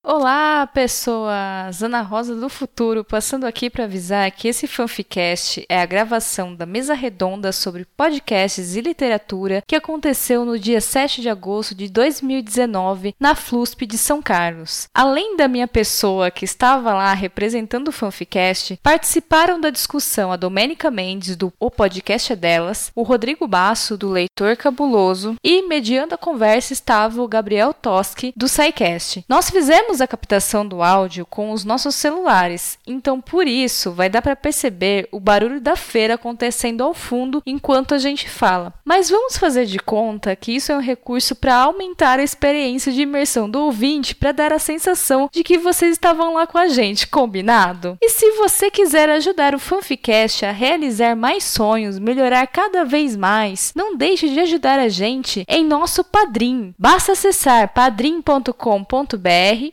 Olá, 0.00 0.64
pessoas! 0.68 1.82
Ana 1.82 2.02
Rosa 2.02 2.36
do 2.36 2.48
Futuro, 2.48 3.02
passando 3.02 3.44
aqui 3.44 3.68
para 3.68 3.82
avisar 3.82 4.30
que 4.30 4.46
esse 4.46 4.68
Fanficast 4.68 5.66
é 5.68 5.82
a 5.82 5.84
gravação 5.84 6.54
da 6.54 6.64
mesa 6.64 6.94
redonda 6.94 7.50
sobre 7.50 7.84
podcasts 7.96 8.76
e 8.76 8.80
literatura 8.80 9.60
que 9.66 9.74
aconteceu 9.74 10.44
no 10.44 10.56
dia 10.56 10.80
7 10.80 11.20
de 11.20 11.28
agosto 11.28 11.74
de 11.74 11.88
2019 11.88 13.16
na 13.18 13.34
FLUSP 13.34 13.86
de 13.86 13.98
São 13.98 14.22
Carlos. 14.22 14.86
Além 14.94 15.36
da 15.36 15.48
minha 15.48 15.66
pessoa 15.66 16.30
que 16.30 16.44
estava 16.44 16.94
lá 16.94 17.12
representando 17.12 17.88
o 17.88 17.92
Fanficast, 17.92 18.78
participaram 18.80 19.60
da 19.60 19.68
discussão 19.68 20.30
a 20.30 20.36
Domênica 20.36 20.92
Mendes 20.92 21.34
do 21.34 21.52
O 21.58 21.72
Podcast 21.72 22.32
é 22.32 22.36
Delas, 22.36 22.92
o 22.94 23.02
Rodrigo 23.02 23.48
Basso 23.48 23.96
do 23.96 24.08
Leitor 24.08 24.56
Cabuloso 24.56 25.34
e, 25.42 25.66
mediando 25.66 26.14
a 26.14 26.18
conversa, 26.18 26.72
estava 26.72 27.20
o 27.20 27.28
Gabriel 27.28 27.74
Toschi 27.74 28.32
do 28.36 28.46
SciCast. 28.46 29.24
Nós 29.28 29.50
fizemos 29.50 29.87
a 29.88 30.06
captação 30.06 30.66
do 30.66 30.82
áudio 30.82 31.24
com 31.24 31.50
os 31.50 31.64
nossos 31.64 31.94
celulares, 31.94 32.78
então 32.86 33.20
por 33.20 33.46
isso 33.46 33.92
vai 33.92 34.08
dar 34.08 34.22
para 34.22 34.36
perceber 34.36 35.08
o 35.10 35.18
barulho 35.18 35.60
da 35.60 35.76
feira 35.76 36.14
acontecendo 36.14 36.82
ao 36.84 36.92
fundo 36.92 37.42
enquanto 37.46 37.94
a 37.94 37.98
gente 37.98 38.28
fala. 38.28 38.74
Mas 38.84 39.08
vamos 39.10 39.38
fazer 39.38 39.66
de 39.66 39.78
conta 39.78 40.36
que 40.36 40.52
isso 40.52 40.70
é 40.70 40.76
um 40.76 40.80
recurso 40.80 41.34
para 41.34 41.54
aumentar 41.54 42.18
a 42.18 42.22
experiência 42.22 42.92
de 42.92 43.02
imersão 43.02 43.48
do 43.48 43.60
ouvinte 43.64 44.14
para 44.14 44.32
dar 44.32 44.52
a 44.52 44.58
sensação 44.58 45.28
de 45.32 45.42
que 45.42 45.58
vocês 45.58 45.92
estavam 45.92 46.34
lá 46.34 46.46
com 46.46 46.58
a 46.58 46.68
gente, 46.68 47.06
combinado? 47.06 47.96
E 48.00 48.10
se 48.10 48.32
você 48.32 48.70
quiser 48.70 49.08
ajudar 49.08 49.54
o 49.54 49.58
Fanficast 49.58 50.44
a 50.44 50.52
realizar 50.52 51.16
mais 51.16 51.44
sonhos, 51.44 51.98
melhorar 51.98 52.46
cada 52.46 52.84
vez 52.84 53.16
mais, 53.16 53.72
não 53.74 53.96
deixe 53.96 54.28
de 54.28 54.40
ajudar 54.40 54.78
a 54.78 54.88
gente 54.88 55.44
em 55.48 55.64
nosso 55.64 56.04
Padrim. 56.04 56.74
Basta 56.78 57.12
acessar 57.12 57.72
padrim.com.br 57.72 58.52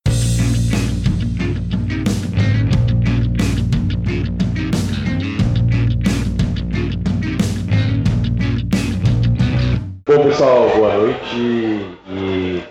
Bom 10.05 10.21
pessoal, 10.21 10.67
boa 10.75 10.93
noite 10.95 11.33
e 11.33 12.61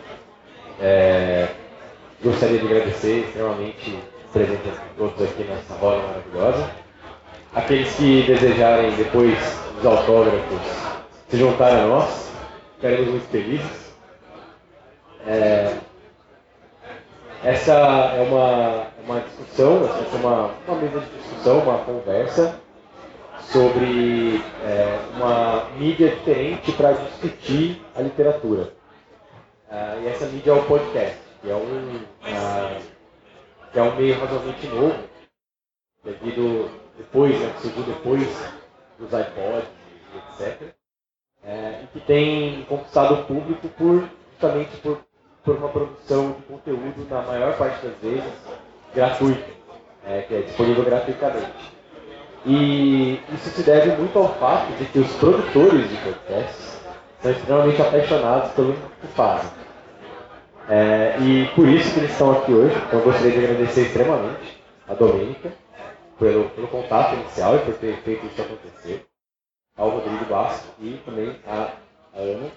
é, 0.79 1.49
gostaria 2.23 2.59
de 2.59 2.67
agradecer 2.67 3.21
extremamente 3.21 3.99
a 4.29 4.33
presença 4.35 4.59
de 4.59 4.97
todos 4.99 5.23
aqui 5.23 5.45
nessa 5.45 5.73
roda 5.81 6.03
maravilhosa. 6.09 6.71
Aqueles 7.55 7.91
que 7.95 8.25
desejarem 8.25 8.95
depois 8.97 9.39
os 9.79 9.87
autógrafos 9.87 10.61
se 11.31 11.39
juntarem 11.39 11.81
a 11.81 11.87
nós, 11.87 12.31
ficaremos 12.75 13.09
muito 13.09 13.29
felizes. 13.31 13.95
É, 15.27 15.79
essa 17.45 17.73
é 17.73 18.21
uma, 18.29 18.89
uma 19.07 19.21
discussão, 19.21 19.87
essa 19.87 20.17
é 20.17 20.21
uma, 20.21 20.51
uma 20.69 20.77
mesa 20.77 21.01
de 21.01 21.19
discussão, 21.19 21.61
uma 21.61 21.79
conversa 21.79 22.61
sobre 23.53 24.41
é, 24.65 24.99
uma 25.15 25.71
mídia 25.79 26.09
diferente 26.09 26.73
para 26.73 26.93
discutir 26.93 27.81
a 27.95 28.01
literatura. 28.01 28.73
Ah, 29.71 29.97
e 30.03 30.09
essa 30.09 30.27
mídia 30.27 30.51
é 30.51 30.55
o 30.55 30.67
podcast, 30.67 31.19
que 31.41 31.51
é 31.51 31.55
um, 31.55 32.05
ah, 32.25 32.81
que 33.73 33.79
é 33.79 33.83
um 33.83 33.97
meio 33.97 34.19
razoavelmente 34.19 34.67
novo, 34.69 34.99
devido 36.05 36.71
depois, 36.97 37.39
né, 37.39 37.53
que 37.57 37.63
surgiu 37.63 37.83
depois 37.85 38.29
dos 38.99 39.09
iPods 39.09 39.69
etc. 40.39 40.75
É, 41.45 41.83
e 41.83 41.87
que 41.89 42.01
tem 42.07 42.65
conquistado 42.65 43.15
o 43.15 43.25
público 43.25 43.69
por, 43.71 44.09
justamente 44.31 44.77
por, 44.79 45.05
por 45.43 45.57
uma 45.57 45.69
produção 45.69 46.33
de 46.33 46.43
conteúdo, 46.43 47.09
na 47.09 47.23
maior 47.23 47.59
parte 47.59 47.85
das 47.85 47.97
vezes, 47.99 48.33
gratuito, 48.95 49.51
é, 50.05 50.23
que 50.23 50.35
é 50.35 50.43
disponível 50.43 50.85
gratuitamente. 50.85 51.72
E 52.45 53.21
isso 53.33 53.51
se 53.51 53.63
deve 53.63 53.97
muito 53.97 54.19
ao 54.19 54.35
fato 54.35 54.73
de 54.73 54.85
que 54.87 54.99
os 54.99 55.13
produtores 55.15 55.89
de 55.89 55.97
podcasts 55.97 56.81
são 57.21 57.31
extremamente 57.31 57.81
apaixonados 57.81 58.51
pelo 58.53 58.75
que 58.75 59.07
fazem. 59.09 59.51
É, 60.69 61.17
e 61.21 61.49
por 61.55 61.69
isso 61.69 61.93
que 61.95 62.01
eles 62.01 62.11
estão 62.11 62.33
aqui 62.33 62.53
hoje. 62.53 62.75
Então 62.87 62.99
eu 62.99 63.05
gostaria 63.05 63.33
de 63.33 63.45
agradecer 63.45 63.83
extremamente 63.83 64.63
a 64.89 64.95
Domênica 64.95 65.53
pelo, 66.19 66.51
pelo 66.51 66.69
contato 66.69 67.15
inicial 67.15 67.57
e 67.57 67.59
por 67.61 67.75
ter 67.75 67.97
feito 67.99 68.27
isso 68.27 68.43
acontecer. 68.43 69.07
Ao 69.77 69.91
Rodrigo 69.91 70.25
Basso 70.27 70.65
e 70.81 71.01
também 71.05 71.37
a, 71.47 71.71
a 72.15 72.19
Ana. 72.19 72.51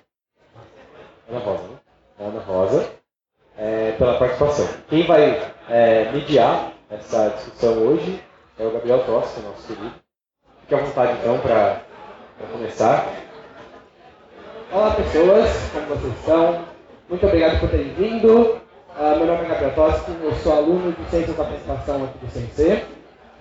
Ana 1.29 1.39
Rosa, 1.39 1.63
né? 1.63 1.77
Ana 2.19 2.39
Rosa, 2.41 2.91
é, 3.57 3.91
pela 3.93 4.17
participação. 4.17 4.67
Quem 4.89 5.07
vai 5.07 5.53
é, 5.69 6.11
mediar 6.11 6.73
essa 6.89 7.29
discussão 7.29 7.77
hoje 7.79 8.21
é 8.57 8.65
o 8.65 8.71
Gabriel 8.71 9.03
Tossi, 9.03 9.41
nosso 9.41 9.67
querido. 9.67 9.93
Fique 10.61 10.75
à 10.75 10.77
vontade 10.77 11.17
então 11.19 11.37
para 11.39 11.81
começar. 12.51 13.05
Olá 14.71 14.91
pessoas, 14.91 15.49
como 15.73 15.87
vocês 15.87 16.13
estão? 16.19 16.65
Muito 17.09 17.25
obrigado 17.25 17.59
por 17.59 17.69
terem 17.69 17.93
vindo. 17.93 18.61
Uh, 18.97 19.17
meu 19.17 19.25
nome 19.27 19.43
é 19.43 19.49
Gabriel 19.49 19.75
Tossi, 19.75 20.11
eu 20.21 20.33
sou 20.35 20.53
aluno 20.53 20.93
de 20.93 21.09
Ciências 21.09 21.35
da 21.35 21.43
Participação 21.43 22.05
aqui 22.05 22.17
do 22.19 22.31
CNC 22.31 22.85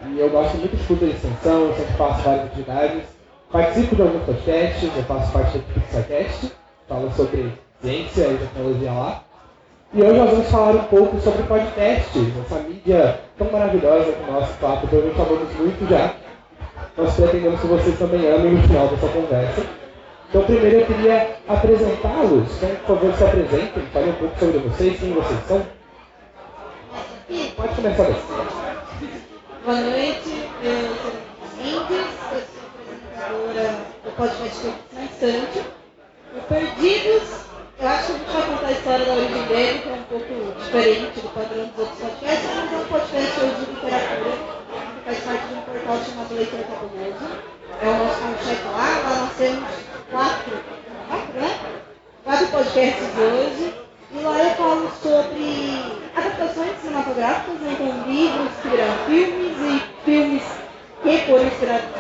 e 0.06 0.18
eu 0.18 0.28
gosto 0.30 0.56
muito 0.56 0.76
de 0.76 0.84
cultura 0.84 1.10
de 1.10 1.16
extensão, 1.16 1.66
eu 1.66 1.74
sempre 1.74 1.94
faço 1.94 2.22
várias 2.22 2.46
atividades. 2.46 3.04
Participo 3.52 3.94
de 3.94 4.02
alguns 4.02 4.24
podcasts, 4.24 4.96
eu 4.96 5.02
faço 5.04 5.32
parte 5.32 5.58
do 5.58 5.80
SciCast, 5.92 6.52
falo 6.88 7.10
sobre 7.12 7.52
ciência 7.80 8.26
e 8.26 8.38
tecnologia 8.38 8.92
lá. 8.92 9.24
E 9.96 10.02
hoje 10.02 10.18
nós 10.18 10.28
vamos 10.28 10.50
falar 10.50 10.72
um 10.72 10.84
pouco 10.86 11.20
sobre 11.20 11.44
podcast, 11.44 12.10
essa 12.44 12.58
mídia 12.62 13.20
tão 13.38 13.48
maravilhosa 13.52 14.10
que 14.10 14.28
o 14.28 14.32
nosso 14.32 14.52
papo 14.54 14.88
provavelmente 14.88 15.16
falamos 15.16 15.56
muito 15.56 15.88
já. 15.88 16.16
Nós 16.96 17.14
pretendemos 17.14 17.60
que 17.60 17.66
vocês 17.68 17.96
também 17.96 18.28
amem 18.28 18.54
no 18.54 18.62
final 18.62 18.88
dessa 18.88 19.06
conversa. 19.06 19.64
Então, 20.28 20.42
primeiro 20.46 20.80
eu 20.80 20.86
queria 20.86 21.36
apresentá-los. 21.46 22.56
Então, 22.56 22.70
por 22.70 22.86
favor, 22.86 23.14
se 23.14 23.24
apresentem, 23.24 23.86
falem 23.92 24.10
um 24.10 24.14
pouco 24.14 24.36
sobre 24.40 24.58
vocês, 24.58 24.98
quem 24.98 25.12
vocês 25.12 25.40
são. 25.46 25.62
Pode 27.54 27.74
começar 27.76 28.02
daí. 28.02 28.16
Boa 29.64 29.80
noite, 29.80 30.48
eu 30.64 30.88
sou 31.02 31.12
Mendes, 31.56 32.08
eu 32.32 32.42
sou 32.50 32.64
apresentadora 33.30 33.74
do 34.02 34.10
podcast 34.16 34.72
Instante. 34.98 35.62
O 36.36 36.40
Perdidos 36.48 37.43
eu 37.84 37.90
acho 37.90 38.06
que 38.06 38.12
a 38.12 38.16
gente 38.16 38.32
vai 38.32 38.46
contar 38.46 38.66
a 38.66 38.72
história 38.72 39.04
da 39.04 39.12
origem 39.12 39.42
dele, 39.44 39.78
que 39.80 39.88
é 39.90 39.92
um 39.92 40.02
pouco 40.04 40.58
diferente 40.58 41.20
do 41.20 41.28
padrão 41.34 41.66
dos 41.66 41.78
outros 41.78 41.98
podcasts, 41.98 42.50
mas 42.56 42.72
é 42.72 42.76
um 42.76 42.86
podcast 42.86 43.40
hoje 43.40 43.54
de 43.56 43.70
literatura, 43.72 44.30
que 44.96 45.04
faz 45.04 45.18
parte 45.18 45.46
de 45.48 45.54
um 45.54 45.60
portal 45.60 45.98
chamado 45.98 46.34
Leitura 46.34 46.64
Cabuloso. 46.64 47.26
É 47.82 47.86
o 47.86 47.98
nosso 47.98 48.20
contato 48.20 48.72
lá, 48.72 48.88
lá 49.04 49.16
nós 49.20 49.36
temos 49.36 49.68
quatro, 50.10 50.58
quatro, 51.10 51.40
né? 51.40 51.60
Quatro 52.24 52.46
podcasts 52.46 53.18
hoje. 53.18 53.74
E 54.12 54.18
lá 54.20 54.38
eu 54.38 54.50
falo 54.54 54.90
sobre 55.02 56.00
adaptações 56.16 56.80
cinematográficas, 56.80 57.60
né? 57.60 57.72
então 57.72 58.10
livros 58.10 58.50
que 58.62 58.68
viraram 58.68 58.96
filmes 59.04 59.56
e 59.60 60.04
filmes 60.06 60.42
que 61.02 61.18
foram 61.26 61.44
inspirados 61.44 61.90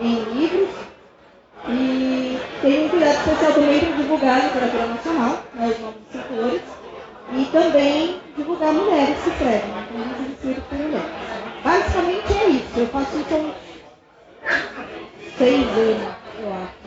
em, 0.00 0.04
em 0.04 0.24
livros. 0.34 0.89
E 1.68 2.38
tem 2.62 2.86
um 2.86 2.88
cuidado 2.88 3.18
especial 3.18 3.52
também 3.52 3.80
para 3.80 3.96
divulgar 3.96 4.40
a 4.40 4.44
literatura 4.46 4.86
nacional, 4.86 5.44
né, 5.54 5.66
os 5.68 5.80
novos 5.80 6.00
escritores, 6.14 6.62
e 7.32 7.44
também 7.52 8.20
divulgar 8.36 8.72
mulheres 8.72 9.16
que 9.22 9.30
escrevem, 9.30 9.68
né, 9.68 9.86
então 9.88 10.02
livros 10.02 10.28
escritos 10.32 10.64
por 10.64 10.78
mulheres. 10.78 11.10
Basicamente 11.62 12.32
é 12.32 12.48
isso, 12.48 12.78
eu 12.78 12.86
faço 12.86 13.16
isso 13.18 13.34
há 13.34 13.54
seis 15.38 15.66
anos, 15.68 16.14
eu 16.40 16.52
acho. 16.54 16.80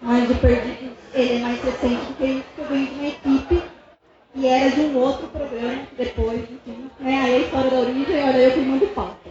Mas 0.00 0.30
o 0.30 0.34
Perdidos 0.36 0.98
ele 1.14 1.36
é 1.36 1.38
mais 1.40 1.60
recente 1.62 2.04
do 2.06 2.14
que 2.14 2.24
isso, 2.24 2.44
porque 2.54 2.60
eu 2.60 2.66
venho 2.66 2.86
de 2.86 2.94
uma 2.94 3.08
equipe 3.08 3.62
e 4.34 4.46
era 4.46 4.70
de 4.70 4.80
um 4.82 4.96
outro 4.98 5.26
programa 5.28 5.82
depois, 5.96 6.40
enfim. 6.40 6.90
Né? 7.00 7.22
Aí 7.24 7.34
a 7.34 7.38
história 7.38 7.70
da 7.70 7.76
origem, 7.78 8.22
olha, 8.22 8.36
eu 8.36 8.52
que 8.52 8.60
mando 8.60 8.86
pauta. 8.88 9.30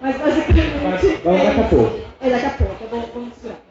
Mas 0.00 0.16
basicamente. 0.16 1.20
Vai, 1.22 1.36
vai 1.36 1.46
daqui 1.46 1.60
a 1.60 1.68
pouco. 1.68 2.00
É 2.20 2.30
daqui 2.30 2.46
a 2.46 2.50
pouco, 2.50 2.76
eu 2.84 2.88
vou, 2.88 3.00
vou 3.00 3.28
segurar. 3.34 3.65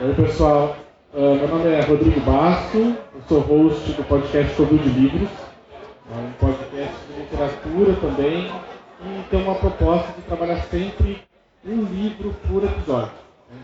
Oi 0.00 0.14
pessoal, 0.14 0.74
uh, 1.12 1.34
meu 1.36 1.48
nome 1.48 1.68
é 1.68 1.80
Rodrigo 1.82 2.18
Basso, 2.20 2.78
eu 2.78 3.22
sou 3.28 3.40
host 3.40 3.92
do 3.92 4.02
podcast 4.04 4.56
Covil 4.56 4.78
de 4.78 4.88
Livros, 4.88 5.28
é 6.10 6.14
um 6.16 6.32
podcast 6.40 6.94
de 7.06 7.20
literatura 7.20 7.94
também, 8.00 8.50
e 9.04 9.22
tem 9.30 9.42
uma 9.42 9.54
proposta 9.56 10.12
de 10.12 10.22
trabalhar 10.22 10.62
sempre 10.64 11.22
um 11.64 11.82
livro 11.84 12.34
por 12.48 12.64
episódio. 12.64 13.12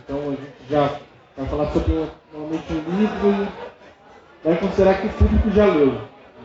Então 0.04 0.18
a 0.18 0.30
gente 0.30 0.70
já 0.70 1.00
vai 1.36 1.46
falar 1.46 1.72
sobre 1.72 2.06
normalmente 2.32 2.72
um 2.72 2.98
livro 2.98 3.48
e 4.44 4.48
vai 4.48 4.56
considerar 4.58 5.00
que 5.00 5.06
o 5.06 5.10
público 5.10 5.50
já 5.50 5.66
leu. 5.66 5.98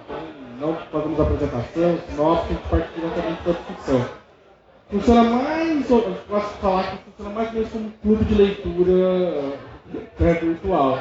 Então 0.06 0.18
não 0.60 0.76
fazemos 0.92 1.20
apresentação, 1.20 2.00
sinopse, 2.10 2.46
a 2.46 2.54
gente 2.54 2.70
parte 2.70 2.90
diretamente 2.96 3.42
para 3.44 3.52
a 3.52 3.56
discussão. 3.56 4.06
Funciona 4.90 5.24
mais, 5.24 5.90
eu 5.90 6.18
posso 6.30 6.58
falar 6.58 6.84
que 6.84 6.98
funciona 7.04 7.36
mais 7.36 7.52
menos 7.52 7.70
como 7.70 7.86
um 7.86 7.92
clube 8.02 8.26
de 8.26 8.36
leitura 8.36 9.73
virtual. 10.18 11.00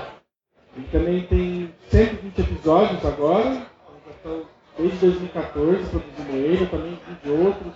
E 0.76 0.80
também 0.90 1.22
tem 1.26 1.74
120 1.90 2.38
episódios 2.40 3.04
agora, 3.04 3.66
desde 4.78 4.96
2014 4.98 5.90
produzindo 5.90 6.36
ele, 6.36 6.66
também 6.66 6.98
de 7.22 7.30
outros 7.30 7.74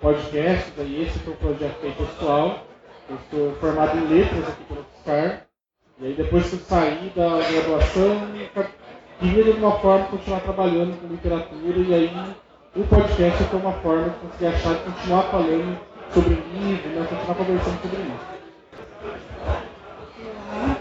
podcasts, 0.00 0.72
aí 0.78 1.02
esse 1.02 1.18
foi 1.20 1.32
um 1.32 1.36
projeto 1.36 1.86
é 1.86 1.90
pessoal. 1.90 2.66
Eu 3.08 3.18
sou 3.30 3.52
formado 3.56 3.98
em 3.98 4.08
letras 4.08 4.48
aqui 4.48 4.64
pelo 4.64 4.84
FISCAR. 4.84 5.46
E 6.00 6.06
aí 6.06 6.14
depois 6.14 6.48
que 6.48 6.54
eu 6.54 6.60
saí 6.60 7.12
da 7.14 7.38
graduação, 7.38 8.32
queria 9.20 9.44
de 9.44 9.50
alguma 9.50 9.78
forma 9.78 10.06
continuar 10.06 10.40
trabalhando 10.40 11.00
com 11.00 11.08
literatura 11.08 11.78
e 11.78 11.94
aí 11.94 12.34
o 12.74 12.84
podcast 12.86 13.44
foi 13.44 13.60
uma 13.60 13.72
forma 13.74 14.08
de 14.08 14.16
conseguir 14.16 14.46
achar 14.46 14.74
de 14.74 14.84
continuar 14.84 15.22
falando 15.24 15.78
sobre 16.12 16.34
livro, 16.34 16.88
né, 16.88 17.06
continuar 17.08 17.34
conversando 17.36 17.82
sobre 17.82 18.00
isso. 18.00 18.31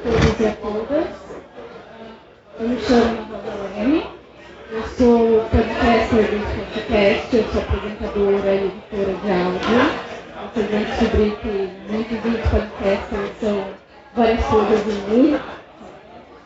Todos 0.03 0.39
e 0.39 0.45
a 0.45 0.51
todas. 0.55 1.07
Eu 2.59 2.67
me 2.67 2.79
chamo 2.81 3.27
Rosalene. 3.31 4.05
Eu 4.71 4.83
sou 4.97 5.41
podcaster 5.49 6.25
do 6.25 6.73
podcast, 6.73 7.35
eu 7.35 7.43
sou 7.51 7.61
apresentadora 7.61 8.55
e 8.55 8.65
editora 8.65 9.13
de 9.13 9.31
áudio 9.31 10.11
vocês 10.53 10.69
vão 10.69 10.83
descobrir 10.83 11.31
que 11.37 11.69
muitos 11.89 12.17
dos 12.19 12.41
podcasters 12.49 13.31
são 13.39 13.63
várias 14.15 14.43
coisas 14.45 14.85
em 14.85 15.13
um. 15.13 15.39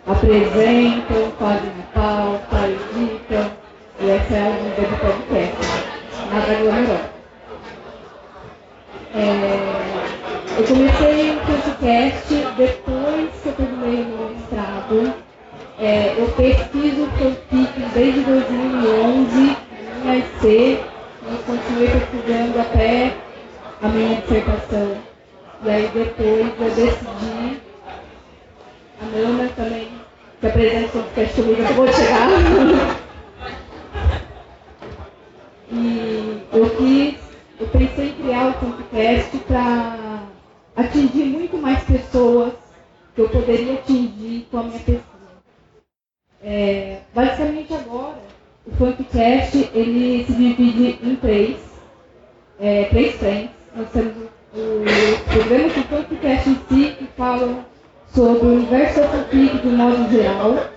Apresentam, 0.05 1.31
fazem 1.39 1.71
a 1.79 1.99
pauta, 1.99 2.67
editam. 2.67 3.51
E 3.99 4.09
essa 4.09 4.33
é 4.33 4.47
a 4.47 4.51
vida 4.51 4.87
do 4.87 4.97
podcast. 4.99 5.55
Nada 6.31 6.53
glamourosa. 6.53 7.15
É, 9.15 10.59
eu 10.59 10.63
comecei 10.67 11.34
podcast 11.65 12.33
depois 12.57 13.29
que 13.41 13.49
eu 13.49 13.53
terminei 13.53 14.01
o 14.03 14.05
meu 14.05 14.29
mestrado. 14.29 15.13
É, 15.79 16.15
eu 16.17 16.27
pesquiso 16.29 17.07
fanfic 17.17 17.79
desde 17.93 18.21
2011, 18.21 19.57
em 20.05 20.19
IC, 20.19 20.43
e 20.43 21.37
continuei 21.45 21.89
pesquisando 21.89 22.59
até 22.61 23.13
a 23.81 23.87
minha 23.87 24.21
dissertação. 24.21 24.95
E 25.63 25.69
aí 25.69 25.89
depois 25.93 26.53
eu 26.59 26.69
decidi, 26.75 27.61
a 29.01 29.05
Nana 29.05 29.49
também, 29.55 29.89
que 30.39 30.47
apresenta 30.47 30.85
o 30.85 31.03
podcast 31.03 31.41
comigo, 31.41 31.61
eu 31.61 31.73
vou 31.73 31.87
chegar. 31.91 32.29
e 35.71 36.41
eu 36.53 36.69
quis, 36.69 37.15
eu 37.59 37.67
pensei 37.67 38.09
em 38.09 38.13
criar 38.13 38.49
o 38.49 38.53
podcast 38.53 39.37
para 39.39 40.04
atingir 40.75 41.25
muito 41.25 41.57
mais 41.57 41.83
pessoas 41.83 42.53
que 43.13 43.21
eu 43.21 43.29
poderia 43.29 43.75
atingir 43.75 44.47
com 44.51 44.57
a 44.57 44.63
minha 44.63 44.79
pesquisa. 44.79 45.03
É, 46.43 46.99
basicamente 47.13 47.73
agora, 47.73 48.21
o 48.67 48.71
Funkcast 48.75 49.69
ele 49.73 50.25
se 50.25 50.33
divide 50.33 50.99
em 51.01 51.15
três, 51.15 51.57
é, 52.59 52.85
três 52.85 53.15
frentes 53.15 53.55
nós 53.75 53.89
temos 53.91 54.13
o 54.53 55.29
programa 55.29 55.69
de 55.69 55.81
podcast 55.83 56.49
em 56.49 56.55
si, 56.69 56.95
que 56.95 57.07
falam 57.17 57.65
sobre 58.13 58.47
o 58.47 58.53
universo 58.53 59.01
da 59.01 59.07
fanfic 59.09 59.59
de 59.59 59.67
modo 59.67 60.09
geral. 60.09 60.69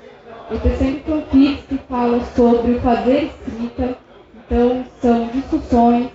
Eu 0.50 0.60
tenho 0.60 0.78
sempre 0.78 1.12
fanfics 1.12 1.64
que 1.66 1.78
falam 1.88 2.20
sobre 2.34 2.72
o 2.72 2.80
fazer 2.80 3.24
escrita. 3.24 3.98
Então, 4.34 4.84
são 5.00 5.28
discussões, 5.28 6.08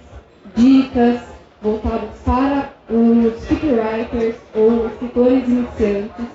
dicas 0.55 1.32
voltadas 1.63 2.09
para 2.25 2.69
os 2.89 3.41
speakwriters 3.43 4.35
ou 4.53 4.87
escritores 4.87 5.47
iniciantes. 5.47 6.25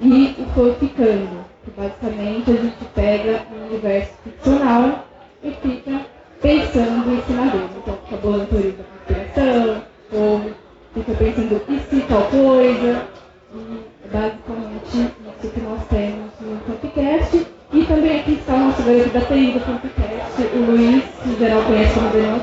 E 0.00 0.36
o 0.38 0.46
fanficando, 0.54 1.44
que 1.64 1.70
basicamente 1.76 2.50
a 2.50 2.54
gente 2.54 2.84
pega 2.94 3.42
um 3.52 3.66
universo 3.66 4.12
ficcional 4.22 5.04
e 5.42 5.50
fica 5.50 6.00
pensando 6.40 7.12
em 7.12 7.22
cima 7.22 7.46
dele. 7.46 7.68
Então, 7.78 7.98
fica 8.04 8.16
bolando 8.18 8.46
teoria 8.46 8.72
da 8.72 8.84
conspiração, 8.84 9.82
ou 10.12 10.40
fica 10.94 11.12
pensando 11.12 11.62
e 11.68 11.78
se 11.80 12.00
tal 12.02 12.22
coisa. 12.24 13.06
E 13.54 13.80
é 14.04 14.08
basicamente 14.12 15.12
isso 15.42 15.52
que 15.52 15.60
nós 15.60 15.80
temos 15.88 16.30
no 16.40 16.60
podcast. 16.60 17.46
E 17.72 17.84
também 17.84 18.20
aqui 18.20 18.32
está 18.32 18.54
o 18.54 18.58
nosso 18.58 18.82
garoto 18.82 19.08
da 19.10 19.20
TI 19.22 19.52
do 19.52 19.60
podcast, 19.60 20.42
o 20.42 20.70
Luiz, 20.70 21.04
que 21.22 21.38
geral 21.38 21.62
conhece 21.62 21.94
como 21.94 22.10
Daniel 22.10 22.40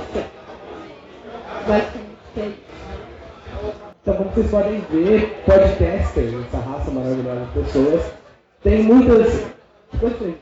Então, 4.01 4.15
como 4.15 4.29
vocês 4.31 4.51
podem 4.51 4.81
ver, 4.91 5.43
podcasters, 5.45 6.33
essa 6.45 6.57
raça 6.57 6.91
maravilhosa 6.91 7.45
de 7.45 7.51
pessoas, 7.61 8.13
tem 8.61 8.83
muitas. 8.83 9.45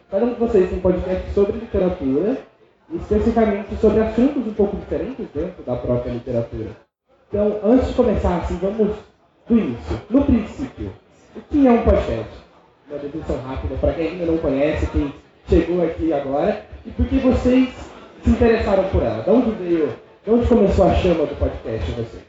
Cada 0.10 0.26
um 0.26 0.34
de 0.34 0.40
vocês 0.40 0.70
tem 0.70 0.80
podcast 0.80 1.32
sobre 1.34 1.60
literatura 1.60 2.38
especificamente 2.94 3.76
sobre 3.80 4.02
assuntos 4.02 4.48
um 4.48 4.54
pouco 4.54 4.78
diferentes 4.78 5.26
dentro 5.34 5.64
da 5.64 5.76
própria 5.76 6.12
literatura. 6.12 6.70
Então, 7.30 7.60
antes 7.64 7.90
de 7.90 7.94
começar, 7.94 8.38
assim, 8.38 8.58
vamos 8.58 8.98
do 9.48 9.58
início. 9.58 10.02
No 10.10 10.26
princípio, 10.26 10.92
o 11.36 11.42
que 11.42 11.68
é 11.68 11.72
um 11.72 11.84
podcast? 11.84 12.32
Uma 12.90 13.00
definição 13.00 13.38
rápida 13.42 13.76
para 13.76 13.94
quem 13.94 14.08
ainda 14.10 14.26
não 14.26 14.38
conhece, 14.38 14.88
quem 14.88 15.14
chegou 15.48 15.84
aqui 15.84 16.12
agora, 16.12 16.66
e 16.86 16.92
por 16.92 17.06
que 17.06 17.20
vocês 17.20 17.70
se 18.24 18.30
interessaram 18.30 18.90
por 18.90 19.02
ela? 19.02 19.24
De 19.24 19.30
onde 19.30 19.52
veio, 19.52 19.94
onde 20.28 20.48
começou 20.48 20.88
a 20.88 20.96
chama 20.96 21.26
do 21.26 21.36
podcast 21.36 21.92
em 21.92 21.96
vocês? 21.96 22.24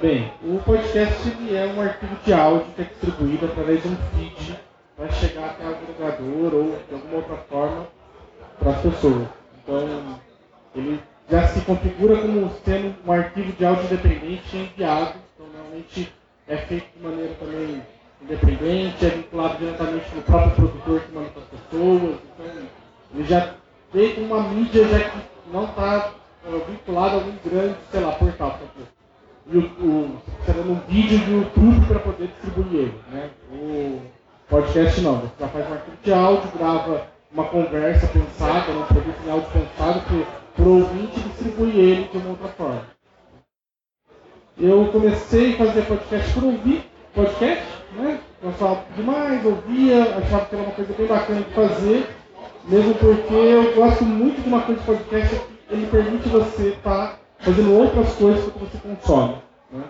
Bem, 0.00 0.32
o 0.42 0.62
podcast 0.64 1.54
é 1.54 1.66
um 1.66 1.80
arquivo 1.82 2.16
de 2.24 2.32
áudio 2.32 2.72
que 2.74 2.82
é 2.82 2.84
distribuído 2.84 3.46
através 3.46 3.82
de 3.82 3.88
um 3.88 3.96
feed 3.96 4.58
para 4.96 5.10
chegar 5.12 5.50
até 5.50 5.64
o 5.64 5.76
agregador 5.76 6.54
ou 6.54 6.78
de 6.88 6.94
alguma 6.94 7.16
outra 7.16 7.36
forma 7.48 7.86
para 8.58 8.70
as 8.70 8.80
pessoas. 8.80 9.28
Então, 9.62 10.20
ele 10.74 11.02
já 11.28 11.48
se 11.48 11.60
configura 11.62 12.16
como 12.16 12.50
sendo 12.64 12.94
um 13.04 13.12
arquivo 13.12 13.52
de 13.52 13.66
áudio 13.66 13.84
independente 13.84 14.56
enviado. 14.56 15.18
Então, 15.34 15.46
normalmente 15.52 16.14
é 16.46 16.56
feito 16.56 16.86
de 16.96 17.02
maneira 17.02 17.34
também 17.34 17.82
independente, 18.22 19.04
é 19.04 19.10
vinculado 19.10 19.58
diretamente 19.58 20.14
no 20.14 20.22
próprio 20.22 20.54
produtor 20.54 21.00
que 21.00 21.12
manda 21.12 21.28
para 21.28 21.42
as 21.42 21.48
pessoas. 21.48 22.18
Então, 22.34 22.68
ele 23.14 23.24
já 23.24 23.54
tem 23.92 24.24
uma 24.24 24.42
mídia 24.48 24.86
já 24.88 25.10
que 25.10 25.37
não 25.52 25.64
está 25.64 26.12
uh, 26.46 26.56
eh, 26.56 26.64
vinculado 26.70 27.16
a 27.16 27.18
algum 27.18 27.32
grande, 27.44 27.76
sei 27.90 28.00
lá, 28.00 28.12
portal. 28.12 28.58
E 29.50 29.56
o, 29.56 29.60
o, 29.60 30.18
você 30.44 30.52
tá 30.52 30.60
um 30.60 30.80
vídeo 30.86 31.18
do 31.18 31.32
YouTube 31.32 31.86
para 31.86 32.00
poder 32.00 32.28
distribuir 32.28 32.80
ele. 32.80 33.00
Né? 33.10 33.30
O 33.50 34.00
podcast 34.48 35.00
não, 35.00 35.20
você 35.20 35.32
já 35.40 35.48
faz 35.48 35.68
um 35.68 35.72
arquivo 35.72 35.96
de 36.02 36.12
áudio, 36.12 36.50
grava 36.58 37.06
uma 37.32 37.44
conversa 37.44 38.06
pensada, 38.08 38.72
um 38.72 38.82
produto 38.84 39.20
em 39.26 39.30
áudio 39.30 39.50
pensado 39.50 40.02
para 40.54 40.64
o 40.64 40.80
ouvinte 40.80 41.20
distribuir 41.20 41.76
ele 41.76 42.08
de 42.08 42.18
uma 42.18 42.30
outra 42.30 42.48
forma. 42.48 42.98
Eu 44.58 44.88
comecei 44.90 45.54
a 45.54 45.58
fazer 45.58 45.82
podcast 45.82 46.32
por 46.34 46.44
ouvir 46.44 46.84
podcast, 47.14 47.64
né? 47.96 48.20
Gostava 48.42 48.84
demais, 48.96 49.44
ouvia, 49.44 50.16
achava 50.16 50.46
que 50.46 50.54
era 50.54 50.64
uma 50.64 50.74
coisa 50.74 50.92
bem 50.92 51.06
bacana 51.06 51.40
de 51.40 51.54
fazer, 51.54 52.08
mesmo 52.68 52.94
porque 52.94 53.34
eu 53.34 53.74
gosto 53.74 54.04
muito 54.04 54.42
de 54.42 54.48
uma 54.48 54.60
coisa 54.62 54.80
de 54.80 54.86
podcast 54.86 55.36
que 55.36 55.74
ele 55.74 55.86
permite 55.86 56.28
você 56.28 56.68
estar 56.68 57.12
tá 57.12 57.18
fazendo 57.38 57.72
outras 57.72 58.12
coisas 58.14 58.52
que 58.52 58.58
você 58.58 58.78
consome. 58.78 59.36
Né? 59.72 59.84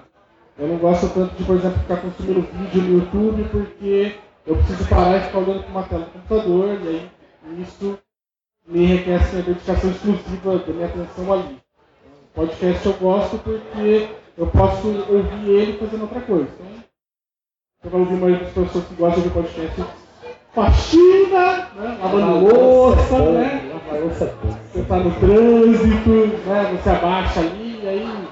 Eu 0.58 0.68
não 0.68 0.76
gosto 0.76 1.08
tanto 1.08 1.34
de, 1.34 1.44
por 1.44 1.56
exemplo, 1.56 1.80
ficar 1.80 1.96
consumindo 1.96 2.42
vídeo 2.42 2.82
no 2.82 2.98
YouTube 3.00 3.48
porque 3.50 4.14
eu 4.46 4.56
preciso 4.56 4.88
parar 4.88 5.18
e 5.18 5.24
ficar 5.24 5.38
olhando 5.38 5.62
para 5.62 5.70
uma 5.70 5.82
tela 5.82 6.04
do 6.04 6.10
computador 6.12 6.78
e 6.82 6.88
aí 6.88 7.10
isso 7.60 7.98
me 8.66 8.84
requer 8.84 9.16
assim, 9.16 9.38
a 9.38 9.42
dedicação 9.42 9.90
exclusiva 9.90 10.58
da 10.58 10.72
minha 10.72 10.86
atenção 10.86 11.32
ali. 11.32 11.58
Podcast 12.34 12.86
eu 12.86 12.92
gosto 12.94 13.38
porque 13.38 14.08
eu 14.36 14.46
posso 14.46 14.86
ouvir 14.88 15.50
ele 15.50 15.78
fazendo 15.78 16.02
outra 16.02 16.20
coisa. 16.20 16.48
Então, 16.60 16.78
você 17.82 17.88
vai 17.88 18.00
ouvir 18.00 18.14
mais 18.14 18.40
das 18.40 18.52
pessoas 18.52 18.84
que 18.86 18.94
gostam 18.94 19.22
de 19.22 19.30
podcast 19.30 19.84
faxina, 20.58 21.68
né? 21.76 21.98
lavando 22.02 22.40
louça, 22.40 23.14
é 23.14 23.32
né? 23.32 23.62
Você 24.08 24.80
está 24.80 24.96
no 24.96 25.10
trânsito, 25.12 26.10
né? 26.46 26.72
Você 26.72 26.90
abaixa 26.90 27.40
ali, 27.40 27.80
e 27.82 27.88
aí 27.88 28.28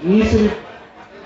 nisso 0.00 0.36
ele, 0.36 0.52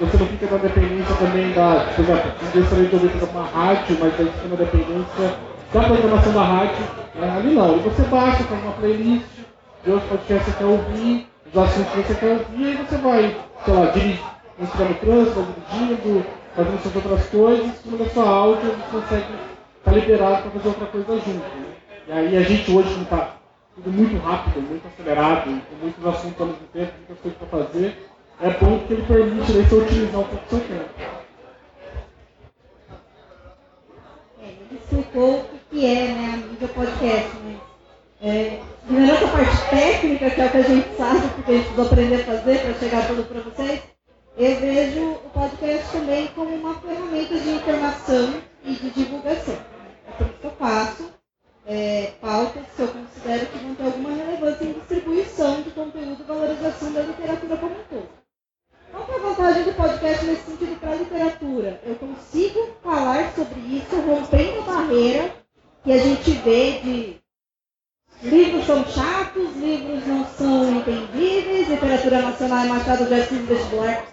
você 0.00 0.16
não 0.16 0.26
fica 0.26 0.46
na 0.50 0.56
dependência 0.58 1.14
também 1.16 1.52
da, 1.52 1.92
por 1.94 2.04
exemplo, 2.04 2.32
eu 2.54 2.62
gostaria 2.62 2.86
de 2.86 2.94
ouvir 2.94 3.30
uma 3.30 3.44
rádio, 3.44 3.96
mas 4.00 4.20
aí 4.20 4.26
fica 4.26 4.48
na 4.48 4.56
dependência 4.56 5.34
da 5.72 5.82
programação 5.82 6.32
da 6.32 6.42
rádio, 6.42 6.84
né? 7.14 7.36
ali 7.36 7.54
não, 7.54 7.76
e 7.76 7.80
você 7.80 8.02
baixa, 8.02 8.44
faz 8.44 8.62
uma 8.62 8.72
playlist, 8.72 9.26
vê 9.84 9.92
os 9.92 10.02
podcasts 10.04 10.44
que 10.44 10.50
você 10.50 10.58
quer 10.58 10.64
ouvir, 10.64 11.28
os 11.52 11.62
assuntos 11.62 11.92
que 11.92 12.02
você 12.02 12.14
quer 12.14 12.26
ouvir, 12.26 12.62
e 12.62 12.66
aí 12.66 12.76
você 12.76 12.96
vai, 12.96 13.36
sei 13.64 13.74
lá, 13.74 13.84
dirigir, 13.86 14.20
no 14.58 14.66
trânsito, 14.94 15.34
vai 15.34 15.46
dirigindo, 15.70 16.26
fazendo 16.56 16.82
suas 16.82 16.96
outras 16.96 17.26
coisas, 17.26 17.76
cima 17.82 17.98
da 17.98 18.10
sua 18.10 18.28
áudio, 18.28 18.70
você 18.70 19.00
consegue 19.00 19.26
estar 19.88 19.94
tá 19.94 19.96
liberado 19.96 20.42
para 20.42 20.50
fazer 20.50 20.68
outra 20.68 20.86
coisa 20.86 21.14
junto. 21.14 21.38
Né? 21.38 21.74
E 22.06 22.12
aí 22.12 22.36
a 22.36 22.42
gente 22.42 22.70
hoje 22.70 22.94
não 22.94 23.02
está 23.02 23.36
tudo 23.74 23.90
muito 23.90 24.16
rápido, 24.18 24.60
muito 24.60 24.86
acelerado, 24.86 25.44
com 25.44 25.76
muitos 25.80 26.06
assuntos 26.06 26.40
ao 26.40 26.46
mesmo 26.46 26.66
tempo, 26.72 26.92
muitas 26.98 27.18
coisas 27.18 27.38
para 27.38 27.48
fazer, 27.48 28.08
é 28.40 28.50
bom 28.50 28.78
que 28.80 28.92
ele 28.92 29.02
permite 29.02 29.52
né, 29.52 29.64
você 29.64 29.74
otimizar 29.74 30.20
um 30.20 30.24
pouco 30.24 30.48
seu 30.48 30.60
tempo. 30.60 30.90
É, 34.40 34.44
ele 34.44 34.80
explicou 34.80 35.38
o 35.40 35.60
que 35.70 35.86
é 35.86 36.08
né, 36.08 36.34
a 36.34 36.36
mídia 36.36 36.68
podcast, 36.68 37.36
né? 37.38 37.56
É, 38.20 38.60
primeiro 38.84 39.12
essa 39.12 39.28
parte 39.28 39.70
técnica, 39.70 40.30
que 40.30 40.40
é 40.40 40.46
o 40.46 40.50
que 40.50 40.56
a 40.56 40.62
gente 40.62 40.96
sabe, 40.96 41.28
porque 41.36 41.52
a 41.52 41.54
gente 41.54 41.66
precisa 41.66 41.82
aprender 41.82 42.14
a 42.16 42.24
fazer 42.24 42.58
para 42.60 42.74
chegar 42.74 43.06
tudo 43.06 43.22
para 43.24 43.40
vocês, 43.42 43.82
eu 44.36 44.56
vejo 44.60 45.10
o 45.10 45.30
podcast 45.30 45.92
também 45.92 46.28
como 46.28 46.54
uma 46.54 46.74
ferramenta 46.80 47.38
de 47.38 47.50
informação 47.50 48.34
e 48.64 48.72
de 48.72 48.90
divulgação. 48.90 49.77
É 50.08 50.12
por 50.12 50.26
isso 50.26 50.38
que 50.38 50.46
eu 50.46 50.50
faço 50.52 51.10
é, 51.66 52.12
pautas 52.20 52.64
que 52.74 52.82
eu 52.82 52.88
considero 52.88 53.46
que 53.46 53.58
vão 53.58 53.74
ter 53.74 53.84
alguma 53.84 54.10
relevância 54.10 54.64
em 54.64 54.72
distribuição 54.72 55.62
de 55.62 55.70
conteúdo 55.70 56.22
e 56.22 56.26
valorização 56.26 56.92
da 56.92 57.02
literatura 57.02 57.56
como 57.56 57.74
um 57.74 57.84
todo. 57.84 58.08
Qual 58.90 59.06
é 59.06 59.14
a 59.14 59.18
vantagem 59.18 59.64
do 59.64 59.74
podcast 59.74 60.24
nesse 60.24 60.42
sentido 60.42 60.80
para 60.80 60.92
a 60.92 60.96
literatura? 60.96 61.80
Eu 61.84 61.94
consigo 61.96 62.74
falar 62.82 63.32
sobre 63.34 63.60
isso 63.60 63.94
rompendo 64.00 64.60
a 64.60 64.64
barreira 64.64 65.34
que 65.84 65.92
a 65.92 65.98
gente 65.98 66.30
vê 66.30 66.80
de 66.80 67.20
livros 68.22 68.64
são 68.64 68.84
chatos, 68.86 69.54
livros 69.56 70.06
não 70.06 70.24
são 70.26 70.76
entendíveis, 70.76 71.68
literatura 71.68 72.22
nacional 72.22 72.64
é 72.64 72.68
Machado 72.68 73.06
de 73.06 73.14
Assis 73.14 73.46
vestibular 73.46 74.06